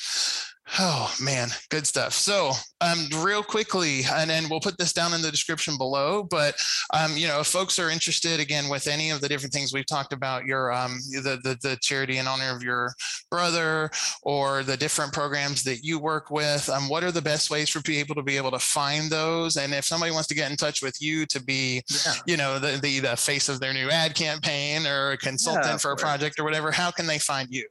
Oh 0.80 1.14
man, 1.22 1.49
good 1.70 1.86
stuff. 1.86 2.14
So, 2.14 2.51
um, 2.80 3.07
real 3.22 3.43
quickly, 3.43 4.03
and 4.11 4.30
then 4.30 4.45
we'll 4.49 4.61
put 4.61 4.78
this 4.78 4.93
down 4.93 5.14
in 5.14 5.22
the 5.22 5.30
description 5.30 5.78
below. 5.78 6.24
But 6.24 6.55
um, 6.93 7.18
you 7.18 7.28
know, 7.28 7.41
if 7.41 7.47
folks 7.47 7.78
are 7.80 7.89
interested 7.89 8.39
again 8.39 8.70
with 8.70 8.88
any 8.88 9.09
of 9.09 9.20
the 9.20 9.28
different 9.28 9.53
things 9.53 9.74
we've 9.74 9.86
talked 9.86 10.14
about, 10.14 10.45
your 10.45 10.72
um, 10.72 10.99
the, 11.11 11.39
the 11.43 11.57
the 11.61 11.78
charity 11.82 12.18
in 12.18 12.28
honor 12.28 12.55
of 12.55 12.64
your 12.64 12.93
brother, 13.30 13.91
or 14.24 14.64
the 14.64 14.78
different 14.78 15.11
programs 15.11 15.64
that 15.64 15.84
you 15.84 15.99
work 15.99 16.32
with, 16.32 16.70
um, 16.70 16.88
what 16.88 17.03
are 17.03 17.11
the 17.11 17.22
best 17.22 17.51
ways 17.51 17.70
for 17.70 17.82
people 17.82 18.16
to 18.16 18.24
be 18.24 18.38
able 18.38 18.51
to 18.51 18.59
find 18.59 19.11
those? 19.11 19.57
And 19.57 19.74
if 19.74 19.84
somebody 19.84 20.14
wants 20.14 20.30
to 20.30 20.36
get 20.36 20.49
in 20.49 20.55
touch 20.55 20.82
with 20.82 20.99
you 21.01 21.26
to 21.26 21.43
be, 21.43 21.84
yeah. 22.05 22.14
you 22.26 22.38
know, 22.38 22.57
the, 22.57 22.80
the 22.82 22.99
the 22.99 23.18
face 23.18 23.49
of 23.49 23.59
their 23.59 23.74
new 23.74 23.89
ad 23.89 24.16
campaign 24.16 24.88
or 24.88 25.11
a 25.11 25.18
consultant 25.18 25.66
yeah, 25.66 25.78
for 25.78 25.91
a 25.91 25.97
project 25.97 26.39
or 26.39 26.45
whatever, 26.45 26.72
how 26.72 26.89
can 26.89 27.05
they 27.05 27.20
find 27.20 27.49
you? 27.51 27.68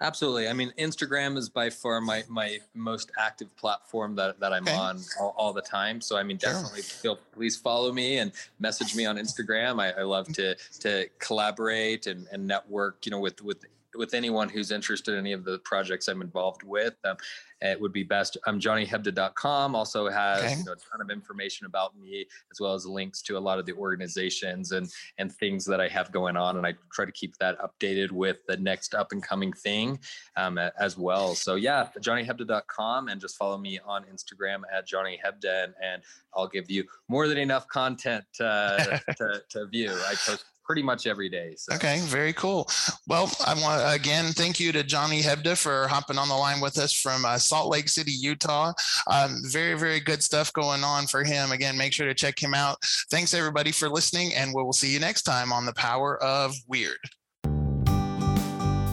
Absolutely. 0.00 0.46
I 0.48 0.52
mean, 0.52 0.72
Instagram 0.78 1.38
is 1.38 1.48
by 1.48 1.70
far 1.70 2.00
my 2.02 2.22
my 2.28 2.58
most 2.74 3.10
active 3.18 3.54
platform 3.56 4.14
that, 4.16 4.38
that 4.40 4.52
I'm 4.52 4.64
okay. 4.64 4.76
on 4.76 5.00
all, 5.18 5.34
all, 5.38 5.52
the 5.54 5.62
time. 5.62 6.02
So 6.02 6.18
I 6.18 6.22
mean, 6.22 6.36
definitely 6.36 6.82
sure. 6.82 6.98
feel 7.00 7.18
please 7.32 7.56
follow 7.56 7.92
me 7.92 8.18
and 8.18 8.32
message 8.58 8.94
me 8.94 9.06
on 9.06 9.16
Instagram. 9.16 9.80
I, 9.80 9.98
I 9.98 10.02
love 10.02 10.28
to 10.34 10.54
to 10.80 11.08
collaborate 11.18 12.06
and, 12.08 12.26
and 12.30 12.46
network, 12.46 13.06
you 13.06 13.10
know, 13.10 13.20
with 13.20 13.40
with 13.40 13.64
with 13.98 14.14
anyone 14.14 14.48
who's 14.48 14.70
interested 14.70 15.12
in 15.14 15.20
any 15.20 15.32
of 15.32 15.44
the 15.44 15.58
projects 15.60 16.08
I'm 16.08 16.20
involved 16.20 16.62
with. 16.62 16.94
Um, 17.04 17.16
it 17.62 17.80
would 17.80 17.92
be 17.92 18.02
best. 18.02 18.36
I'm 18.46 18.60
johnnyhebda.com 18.60 19.74
also 19.74 20.10
has 20.10 20.44
okay. 20.44 20.56
you 20.58 20.64
know, 20.64 20.72
a 20.72 20.76
ton 20.76 21.00
of 21.00 21.10
information 21.10 21.66
about 21.66 21.98
me 21.98 22.26
as 22.52 22.60
well 22.60 22.74
as 22.74 22.84
links 22.84 23.22
to 23.22 23.38
a 23.38 23.40
lot 23.40 23.58
of 23.58 23.64
the 23.64 23.72
organizations 23.72 24.72
and 24.72 24.90
and 25.18 25.32
things 25.32 25.64
that 25.64 25.80
I 25.80 25.88
have 25.88 26.12
going 26.12 26.36
on. 26.36 26.58
And 26.58 26.66
I 26.66 26.74
try 26.92 27.06
to 27.06 27.12
keep 27.12 27.36
that 27.38 27.56
updated 27.58 28.10
with 28.10 28.38
the 28.46 28.58
next 28.58 28.94
up 28.94 29.12
and 29.12 29.22
coming 29.22 29.52
thing 29.52 29.98
um, 30.36 30.58
as 30.58 30.98
well. 30.98 31.34
So 31.34 31.54
yeah, 31.54 31.88
johnnyhebda.com 31.98 33.08
and 33.08 33.20
just 33.20 33.36
follow 33.36 33.56
me 33.56 33.78
on 33.84 34.04
Instagram 34.04 34.62
at 34.72 34.86
johnnyhebda 34.86 35.64
and, 35.64 35.74
and 35.82 36.02
I'll 36.34 36.48
give 36.48 36.70
you 36.70 36.84
more 37.08 37.28
than 37.28 37.38
enough 37.38 37.66
content 37.68 38.24
uh, 38.38 38.98
to, 39.16 39.42
to 39.48 39.66
view. 39.66 39.92
I 39.92 40.14
post 40.26 40.44
pretty 40.66 40.82
much 40.82 41.06
every 41.06 41.28
day. 41.28 41.54
So. 41.56 41.74
Okay, 41.76 42.00
very 42.04 42.32
cool. 42.32 42.68
Well, 43.06 43.30
I 43.46 43.54
want 43.54 43.94
again 43.94 44.32
thank 44.32 44.58
you 44.58 44.72
to 44.72 44.82
Johnny 44.82 45.22
Hebda 45.22 45.56
for 45.56 45.86
hopping 45.88 46.18
on 46.18 46.28
the 46.28 46.34
line 46.34 46.60
with 46.60 46.78
us 46.78 46.92
from 46.92 47.24
uh, 47.24 47.38
Salt 47.38 47.70
Lake 47.70 47.88
City, 47.88 48.12
Utah. 48.12 48.72
Um, 49.10 49.40
very, 49.44 49.78
very 49.78 50.00
good 50.00 50.22
stuff 50.22 50.52
going 50.52 50.84
on 50.84 51.06
for 51.06 51.24
him. 51.24 51.52
Again, 51.52 51.78
make 51.78 51.92
sure 51.92 52.06
to 52.06 52.14
check 52.14 52.42
him 52.42 52.54
out. 52.54 52.78
Thanks 53.10 53.32
everybody 53.34 53.72
for 53.72 53.88
listening, 53.88 54.34
and 54.34 54.52
we 54.54 54.62
will 54.62 54.72
see 54.72 54.92
you 54.92 55.00
next 55.00 55.22
time 55.22 55.52
on 55.52 55.64
the 55.64 55.74
Power 55.74 56.22
of 56.22 56.54
Weird. 56.68 56.98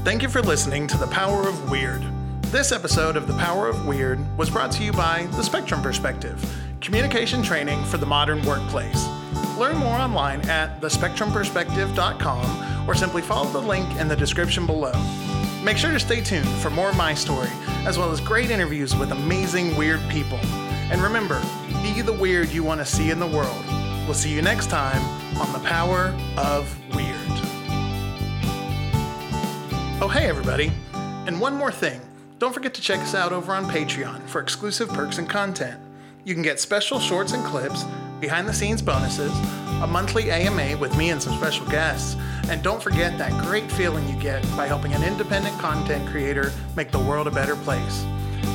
Thank 0.03 0.21
you 0.21 0.29
for 0.29 0.41
listening 0.41 0.85
to 0.87 0.97
the 0.97 1.07
Power 1.07 1.47
of 1.47 1.71
Weird. 1.71 2.03
This 2.53 2.71
episode 2.71 3.15
of 3.15 3.25
The 3.25 3.33
Power 3.33 3.67
of 3.67 3.87
Weird 3.87 4.19
was 4.37 4.49
brought 4.49 4.71
to 4.73 4.83
you 4.83 4.91
by 4.91 5.27
The 5.31 5.41
Spectrum 5.41 5.81
Perspective, 5.81 6.39
communication 6.81 7.41
training 7.41 7.83
for 7.85 7.97
the 7.97 8.05
modern 8.05 8.43
workplace. 8.45 9.07
Learn 9.57 9.77
more 9.77 9.95
online 9.95 10.41
at 10.49 10.81
thespectrumperspective.com 10.81 12.89
or 12.89 12.95
simply 12.95 13.21
follow 13.21 13.49
the 13.51 13.61
link 13.61 13.89
in 13.97 14.07
the 14.07 14.15
description 14.15 14.65
below. 14.65 14.93
Make 15.63 15.77
sure 15.77 15.91
to 15.91 15.99
stay 15.99 16.21
tuned 16.21 16.47
for 16.47 16.69
more 16.69 16.89
of 16.89 16.97
my 16.97 17.13
story, 17.13 17.49
as 17.85 17.97
well 17.97 18.11
as 18.11 18.19
great 18.19 18.51
interviews 18.51 18.95
with 18.95 19.11
amazing 19.11 19.75
weird 19.77 20.01
people. 20.09 20.39
And 20.91 21.01
remember, 21.01 21.41
be 21.81 22.01
the 22.01 22.13
weird 22.13 22.49
you 22.49 22.63
want 22.63 22.81
to 22.81 22.85
see 22.85 23.11
in 23.11 23.19
the 23.19 23.27
world. 23.27 23.63
We'll 24.05 24.13
see 24.13 24.33
you 24.33 24.41
next 24.41 24.69
time 24.69 25.01
on 25.39 25.53
The 25.53 25.59
Power 25.59 26.13
of 26.37 26.77
Weird. 26.93 27.15
Oh, 30.01 30.09
hey, 30.11 30.27
everybody. 30.27 30.73
And 31.25 31.39
one 31.39 31.55
more 31.55 31.71
thing 31.71 32.01
don't 32.39 32.51
forget 32.51 32.73
to 32.73 32.81
check 32.81 32.99
us 32.99 33.15
out 33.15 33.31
over 33.31 33.53
on 33.53 33.65
Patreon 33.65 34.27
for 34.27 34.41
exclusive 34.41 34.89
perks 34.89 35.17
and 35.17 35.29
content. 35.29 35.79
You 36.25 36.33
can 36.33 36.43
get 36.43 36.59
special 36.59 36.99
shorts 36.99 37.31
and 37.31 37.45
clips 37.45 37.85
behind 38.23 38.47
the 38.47 38.53
scenes 38.53 38.81
bonuses, 38.81 39.33
a 39.81 39.85
monthly 39.85 40.31
AMA 40.31 40.77
with 40.77 40.95
me 40.95 41.09
and 41.09 41.21
some 41.21 41.35
special 41.35 41.65
guests, 41.65 42.15
and 42.47 42.63
don't 42.63 42.81
forget 42.81 43.17
that 43.17 43.37
great 43.43 43.69
feeling 43.69 44.07
you 44.07 44.15
get 44.15 44.41
by 44.55 44.65
helping 44.65 44.93
an 44.93 45.03
independent 45.03 45.59
content 45.59 46.07
creator 46.07 46.53
make 46.77 46.89
the 46.89 46.99
world 46.99 47.27
a 47.27 47.31
better 47.31 47.57
place. 47.57 48.05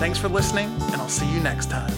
Thanks 0.00 0.18
for 0.18 0.30
listening, 0.30 0.70
and 0.90 0.96
I'll 0.96 1.08
see 1.10 1.30
you 1.30 1.40
next 1.40 1.68
time. 1.68 1.92